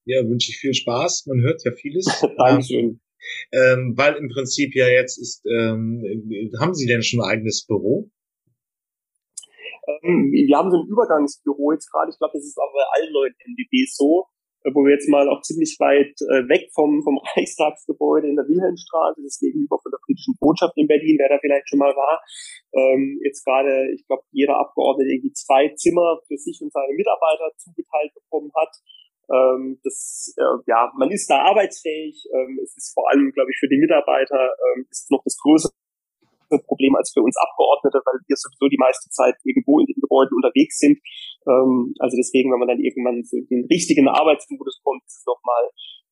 Ja, 0.07 0.23
wünsche 0.29 0.51
ich 0.51 0.59
viel 0.59 0.75
Spaß. 0.75 1.27
Man 1.27 1.41
hört 1.41 1.65
ja 1.65 1.73
vieles. 1.73 2.07
Dankeschön. 2.39 3.01
Ähm, 3.53 3.95
weil 3.97 4.17
im 4.17 4.29
Prinzip 4.29 4.75
ja 4.75 4.87
jetzt 4.87 5.19
ist, 5.19 5.45
ähm, 5.47 6.05
haben 6.61 6.75
Sie 6.75 6.87
denn 6.87 7.03
schon 7.03 7.21
ein 7.21 7.31
eigenes 7.31 7.65
Büro? 7.67 8.11
Ähm, 9.87 10.33
wir 10.33 10.57
haben 10.57 10.71
so 10.71 10.81
ein 10.81 10.89
Übergangsbüro 10.89 11.73
jetzt 11.73 11.91
gerade. 11.91 12.11
Ich 12.11 12.19
glaube, 12.19 12.33
das 12.35 12.45
ist 12.45 12.59
auch 12.59 12.73
bei 12.73 12.85
allen 12.97 13.13
neuen 13.13 13.33
MDBs 13.33 13.97
so, 13.97 14.27
äh, 14.65 14.73
wo 14.73 14.85
wir 14.85 14.93
jetzt 14.93 15.09
mal 15.09 15.29
auch 15.29 15.43
ziemlich 15.43 15.77
weit 15.79 16.17
äh, 16.33 16.49
weg 16.49 16.69
vom, 16.73 17.03
vom 17.03 17.19
Reichstagsgebäude 17.37 18.29
in 18.29 18.37
der 18.37 18.49
Wilhelmstraße, 18.49 19.21
das 19.23 19.39
gegenüber 19.39 19.79
von 19.81 19.93
der 19.93 20.01
britischen 20.05 20.37
Botschaft 20.41 20.77
in 20.77 20.89
Berlin, 20.89 21.17
wer 21.21 21.29
da 21.29 21.39
vielleicht 21.41 21.69
schon 21.69 21.79
mal 21.79 21.93
war, 21.97 22.21
ähm, 22.73 23.21
jetzt 23.25 23.45
gerade, 23.45 23.93
ich 23.93 24.07
glaube, 24.07 24.25
jeder 24.33 24.57
Abgeordnete 24.57 25.13
irgendwie 25.13 25.33
zwei 25.33 25.69
Zimmer 25.77 26.21
für 26.27 26.37
sich 26.37 26.61
und 26.61 26.73
seine 26.73 26.93
Mitarbeiter 26.97 27.53
zugeteilt 27.57 28.13
bekommen 28.15 28.53
hat. 28.57 28.73
Ähm, 29.33 29.81
das, 29.83 30.35
äh, 30.37 30.57
ja, 30.67 30.93
man 30.97 31.11
ist 31.11 31.29
da 31.31 31.43
arbeitsfähig. 31.43 32.29
Ähm, 32.33 32.61
es 32.63 32.77
ist 32.77 32.93
vor 32.95 33.09
allem, 33.11 33.33
glaube 33.33 33.51
ich, 33.51 33.59
für 33.59 33.69
die 33.69 33.79
Mitarbeiter 33.79 34.37
ähm, 34.37 34.87
ist 34.91 35.11
noch 35.11 35.23
das 35.25 35.37
größere 35.39 35.73
Problem 36.67 36.95
als 36.95 37.11
für 37.13 37.23
uns 37.23 37.37
Abgeordnete, 37.37 37.99
weil 38.05 38.21
wir 38.27 38.37
sowieso 38.37 38.69
die 38.69 38.79
meiste 38.79 39.09
Zeit 39.11 39.35
irgendwo 39.45 39.81
in 39.81 39.87
den 39.87 40.01
Gebäuden 40.01 40.37
unterwegs 40.37 40.79
sind. 40.79 40.99
Ähm, 41.49 41.95
also 41.99 42.17
deswegen, 42.17 42.53
wenn 42.53 42.61
man 42.61 42.69
dann 42.69 42.81
irgendwann 42.81 43.25
zu 43.25 43.41
den 43.49 43.67
richtigen 43.71 44.09
Arbeitsmodus 44.09 44.81
kommt, 44.85 45.03
ist 45.07 45.25
es 45.25 45.27
nochmal, 45.27 45.65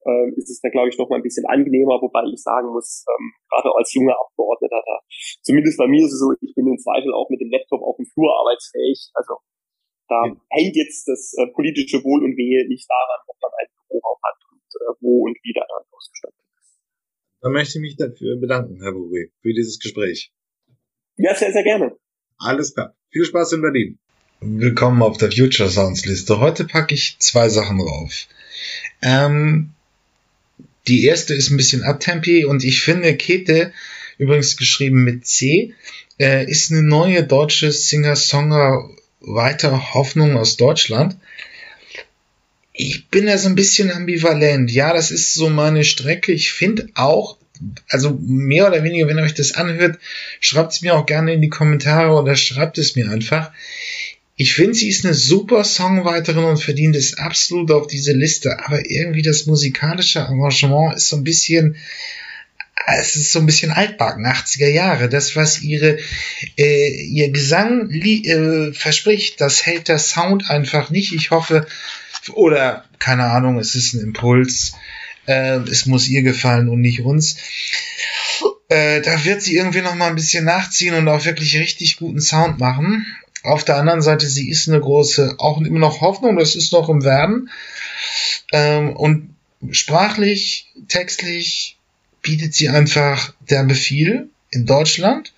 äh, 0.08 0.32
ist 0.36 0.50
es 0.50 0.60
dann, 0.60 0.72
glaube 0.72 0.88
ich, 0.88 0.98
nochmal 0.98 1.20
ein 1.20 1.26
bisschen 1.26 1.46
angenehmer, 1.46 2.00
wobei 2.00 2.24
ich 2.32 2.42
sagen 2.42 2.72
muss, 2.72 3.04
ähm, 3.06 3.32
gerade 3.50 3.70
als 3.76 3.92
junger 3.94 4.16
Abgeordneter, 4.18 4.82
da, 4.84 4.96
zumindest 5.42 5.78
bei 5.78 5.86
mir 5.86 6.04
ist 6.04 6.12
es 6.12 6.20
so, 6.20 6.32
ich 6.40 6.54
bin 6.54 6.66
im 6.66 6.78
Zweifel 6.78 7.12
auch 7.14 7.28
mit 7.28 7.40
dem 7.40 7.50
Laptop 7.50 7.82
auf 7.82 7.96
dem 7.96 8.06
Flur 8.06 8.32
arbeitsfähig. 8.40 9.10
Also 9.14 9.36
da 10.12 10.28
ja. 10.28 10.36
hängt 10.52 10.76
jetzt 10.76 11.08
das 11.08 11.32
äh, 11.40 11.48
politische 11.56 12.04
Wohl 12.04 12.20
und 12.24 12.36
Wehe 12.36 12.68
nicht 12.68 12.84
daran, 12.84 13.20
ob 13.26 13.36
man 13.40 13.50
einen 13.56 13.72
Büroraum 13.88 14.20
hat 14.20 14.38
und 14.52 14.68
äh, 14.76 14.92
wo 15.00 15.24
und 15.24 15.36
wie 15.42 15.52
der 15.56 15.64
dann 15.64 15.88
ausgestattet 15.88 16.42
dann 17.42 17.52
möchte 17.52 17.78
ich 17.78 17.82
mich 17.82 17.96
dafür 17.96 18.36
bedanken, 18.36 18.80
Herr 18.82 18.92
Buri, 18.92 19.32
für 19.42 19.52
dieses 19.52 19.80
Gespräch. 19.80 20.32
Ja, 21.16 21.34
sehr, 21.34 21.52
sehr 21.52 21.64
gerne. 21.64 21.96
Alles 22.38 22.72
klar. 22.72 22.94
Viel 23.10 23.24
Spaß 23.24 23.52
in 23.54 23.62
Berlin. 23.62 23.98
Willkommen 24.40 25.02
auf 25.02 25.18
der 25.18 25.32
Future 25.32 25.68
Sounds 25.68 26.06
Liste. 26.06 26.38
Heute 26.38 26.64
packe 26.64 26.94
ich 26.94 27.16
zwei 27.18 27.48
Sachen 27.48 27.78
drauf. 27.78 28.28
Ähm, 29.02 29.70
die 30.86 31.04
erste 31.04 31.34
ist 31.34 31.50
ein 31.50 31.56
bisschen 31.56 31.82
Abtempi 31.82 32.44
und 32.44 32.62
ich 32.62 32.80
finde 32.80 33.16
Kete, 33.16 33.72
übrigens 34.18 34.56
geschrieben 34.56 35.02
mit 35.02 35.26
C, 35.26 35.74
äh, 36.20 36.48
ist 36.48 36.70
eine 36.70 36.82
neue 36.82 37.24
deutsche 37.24 37.72
Singer-Songwriter 39.22 39.94
Hoffnung 39.94 40.36
aus 40.36 40.56
Deutschland 40.56 41.16
ich 42.72 43.08
bin 43.08 43.26
da 43.26 43.36
so 43.36 43.48
ein 43.48 43.54
bisschen 43.54 43.90
ambivalent. 43.90 44.70
Ja, 44.70 44.92
das 44.92 45.10
ist 45.10 45.34
so 45.34 45.50
meine 45.50 45.84
Strecke. 45.84 46.32
Ich 46.32 46.52
finde 46.52 46.88
auch, 46.94 47.36
also 47.88 48.18
mehr 48.20 48.66
oder 48.66 48.82
weniger, 48.82 49.06
wenn 49.08 49.18
euch 49.18 49.34
das 49.34 49.52
anhört, 49.52 49.98
schreibt 50.40 50.72
es 50.72 50.82
mir 50.82 50.94
auch 50.94 51.06
gerne 51.06 51.34
in 51.34 51.42
die 51.42 51.50
Kommentare 51.50 52.12
oder 52.12 52.34
schreibt 52.34 52.78
es 52.78 52.96
mir 52.96 53.10
einfach. 53.10 53.52
Ich 54.36 54.54
finde, 54.54 54.74
sie 54.74 54.88
ist 54.88 55.04
eine 55.04 55.14
super 55.14 55.62
Songwriterin 55.62 56.44
und 56.44 56.56
verdient 56.56 56.96
es 56.96 57.18
absolut 57.18 57.70
auf 57.70 57.86
diese 57.86 58.12
Liste. 58.12 58.64
Aber 58.64 58.80
irgendwie 58.84 59.22
das 59.22 59.46
musikalische 59.46 60.22
Arrangement 60.22 60.96
ist 60.96 61.08
so 61.10 61.16
ein 61.16 61.24
bisschen, 61.24 61.76
es 62.86 63.16
ist 63.16 63.32
so 63.32 63.38
ein 63.38 63.46
bisschen 63.46 63.70
altbacken, 63.70 64.26
80er 64.26 64.68
Jahre. 64.68 65.08
Das, 65.08 65.36
was 65.36 65.60
ihre, 65.62 65.98
äh, 66.56 66.88
ihr 67.04 67.30
Gesang 67.30 67.90
äh, 67.90 68.72
verspricht, 68.72 69.40
das 69.40 69.64
hält 69.64 69.88
der 69.88 69.98
Sound 69.98 70.50
einfach 70.50 70.90
nicht. 70.90 71.12
Ich 71.12 71.30
hoffe, 71.30 71.66
oder 72.32 72.84
keine 72.98 73.24
Ahnung, 73.24 73.58
es 73.58 73.74
ist 73.74 73.94
ein 73.94 74.00
Impuls. 74.00 74.72
Äh, 75.26 75.58
es 75.70 75.86
muss 75.86 76.08
ihr 76.08 76.22
gefallen 76.22 76.68
und 76.68 76.80
nicht 76.80 77.00
uns. 77.00 77.36
Äh, 78.68 79.00
da 79.02 79.24
wird 79.24 79.42
sie 79.42 79.56
irgendwie 79.56 79.82
noch 79.82 79.94
mal 79.94 80.08
ein 80.08 80.16
bisschen 80.16 80.44
nachziehen 80.44 80.94
und 80.94 81.08
auch 81.08 81.24
wirklich 81.24 81.56
richtig 81.56 81.98
guten 81.98 82.20
Sound 82.20 82.58
machen. 82.58 83.06
Auf 83.44 83.64
der 83.64 83.76
anderen 83.76 84.02
Seite, 84.02 84.26
sie 84.26 84.48
ist 84.48 84.68
eine 84.68 84.80
große, 84.80 85.36
auch 85.38 85.60
immer 85.60 85.78
noch 85.78 86.00
Hoffnung, 86.00 86.36
das 86.36 86.54
ist 86.54 86.72
noch 86.72 86.88
im 86.88 87.04
Werden. 87.04 87.50
Ähm, 88.52 88.96
und 88.96 89.34
sprachlich, 89.70 90.72
textlich 90.88 91.78
bietet 92.22 92.54
sie 92.54 92.68
einfach 92.68 93.34
der 93.50 93.64
Befehl 93.64 94.28
in 94.50 94.66
Deutschland. 94.66 95.32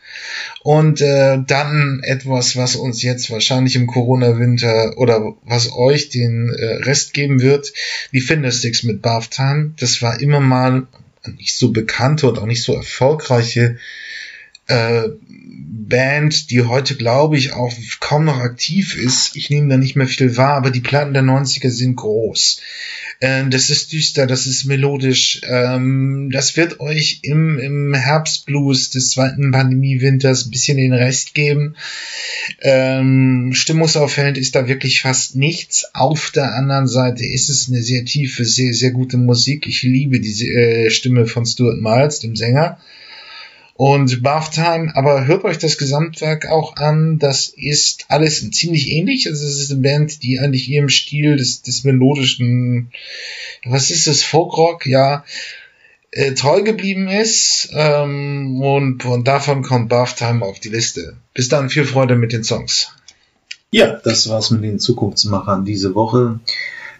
Und 0.63 1.01
äh, 1.01 1.39
dann 1.47 2.01
etwas, 2.03 2.57
was 2.57 2.77
uns 2.77 3.03
jetzt 3.03 3.31
wahrscheinlich 3.31 3.77
im 3.77 3.87
Corona-Winter 3.87 4.97
oder 4.97 5.35
was 5.45 5.73
euch 5.73 6.09
den 6.09 6.51
äh, 6.51 6.83
Rest 6.85 7.15
geben 7.15 7.41
wird, 7.41 7.73
die 8.13 8.21
Findersticks 8.21 8.83
mit 8.83 9.03
Bathtime. 9.03 9.75
Das 9.79 10.03
war 10.03 10.21
immer 10.21 10.41
mal 10.41 10.87
nicht 11.39 11.57
so 11.57 11.73
bekannte 11.73 12.29
und 12.29 12.39
auch 12.39 12.47
nicht 12.47 12.63
so 12.63 12.75
erfolgreiche 12.75 13.79
äh, 14.67 15.09
Band, 15.89 16.51
die 16.51 16.63
heute, 16.63 16.97
glaube 16.97 17.37
ich, 17.37 17.53
auch 17.53 17.73
kaum 18.01 18.25
noch 18.25 18.39
aktiv 18.39 18.97
ist. 18.97 19.37
Ich 19.37 19.51
nehme 19.51 19.69
da 19.69 19.77
nicht 19.77 19.97
mehr 19.97 20.07
viel 20.07 20.37
wahr, 20.37 20.55
aber 20.55 20.71
die 20.71 20.81
Platten 20.81 21.13
der 21.13 21.23
90er 21.23 21.71
sind 21.71 21.97
groß. 21.97 22.61
Äh, 23.21 23.49
das 23.51 23.71
ist 23.71 23.93
düster, 23.93 24.27
das 24.27 24.47
ist 24.47 24.65
melodisch. 24.65 25.41
Ähm, 25.47 26.31
das 26.33 26.57
wird 26.57 26.81
euch 26.81 27.21
im, 27.23 27.59
im 27.59 27.95
Herbstblues 27.95 28.91
des 28.91 29.11
zweiten 29.11 29.51
Pandemiewinters 29.51 30.47
ein 30.47 30.51
bisschen 30.51 30.79
den 30.79 30.93
Rest 30.93 31.35
geben. 31.35 31.77
Ähm, 32.61 33.53
stimmungsauffällend 33.53 34.39
ist 34.39 34.55
da 34.55 34.67
wirklich 34.67 35.01
fast 35.03 35.37
nichts. 35.37 35.87
Auf 35.95 36.31
der 36.31 36.55
anderen 36.55 36.87
Seite 36.87 37.25
ist 37.25 37.51
es 37.51 37.69
eine 37.69 37.83
sehr 37.83 38.05
tiefe, 38.05 38.45
sehr, 38.45 38.73
sehr 38.73 38.91
gute 38.91 39.17
Musik. 39.17 39.67
Ich 39.67 39.83
liebe 39.83 40.21
diese 40.21 40.47
äh, 40.47 40.91
Stimme 40.91 41.27
von 41.27 41.45
Stuart 41.47 41.81
Miles, 41.81 42.21
dem 42.21 42.37
Sänger 42.37 42.79
und 43.75 44.23
Bathtime, 44.23 44.93
aber 44.95 45.27
hört 45.27 45.45
euch 45.45 45.59
das 45.59 45.79
Gesamtwerk 45.79 46.47
auch 46.47 46.77
an. 46.77 47.19
Das 47.19 47.49
ist 47.49 48.07
alles 48.09 48.49
ziemlich 48.53 48.91
ähnlich. 48.91 49.29
Also 49.29 49.45
es 49.45 49.61
ist 49.61 49.73
eine 49.73 49.81
Band, 49.81 50.23
die 50.23 50.39
eigentlich 50.39 50.69
ihrem 50.69 50.89
Stil 50.89 51.37
des, 51.37 51.63
des 51.63 51.83
melodischen, 51.83 52.93
was 53.65 53.91
ist 53.91 54.07
das, 54.07 54.23
Folkrock, 54.23 54.87
ja, 54.87 55.25
äh, 56.13 56.35
treu 56.35 56.63
geblieben 56.63 57.09
ist. 57.09 57.69
Ähm, 57.73 58.63
und 58.63 59.03
von 59.03 59.25
davon 59.25 59.63
kommt 59.63 59.89
Bathtime 59.89 60.45
auf 60.45 60.61
die 60.61 60.69
Liste. 60.69 61.17
Bis 61.35 61.49
dann, 61.49 61.69
viel 61.69 61.85
Freude 61.85 62.15
mit 62.15 62.33
den 62.33 62.45
Songs. 62.45 62.91
Ja, 63.73 64.01
das 64.05 64.29
war's 64.29 64.53
mit 64.53 64.63
den 64.63 64.79
Zukunftsmachern 64.79 65.65
diese 65.65 65.97
Woche. 65.97 66.39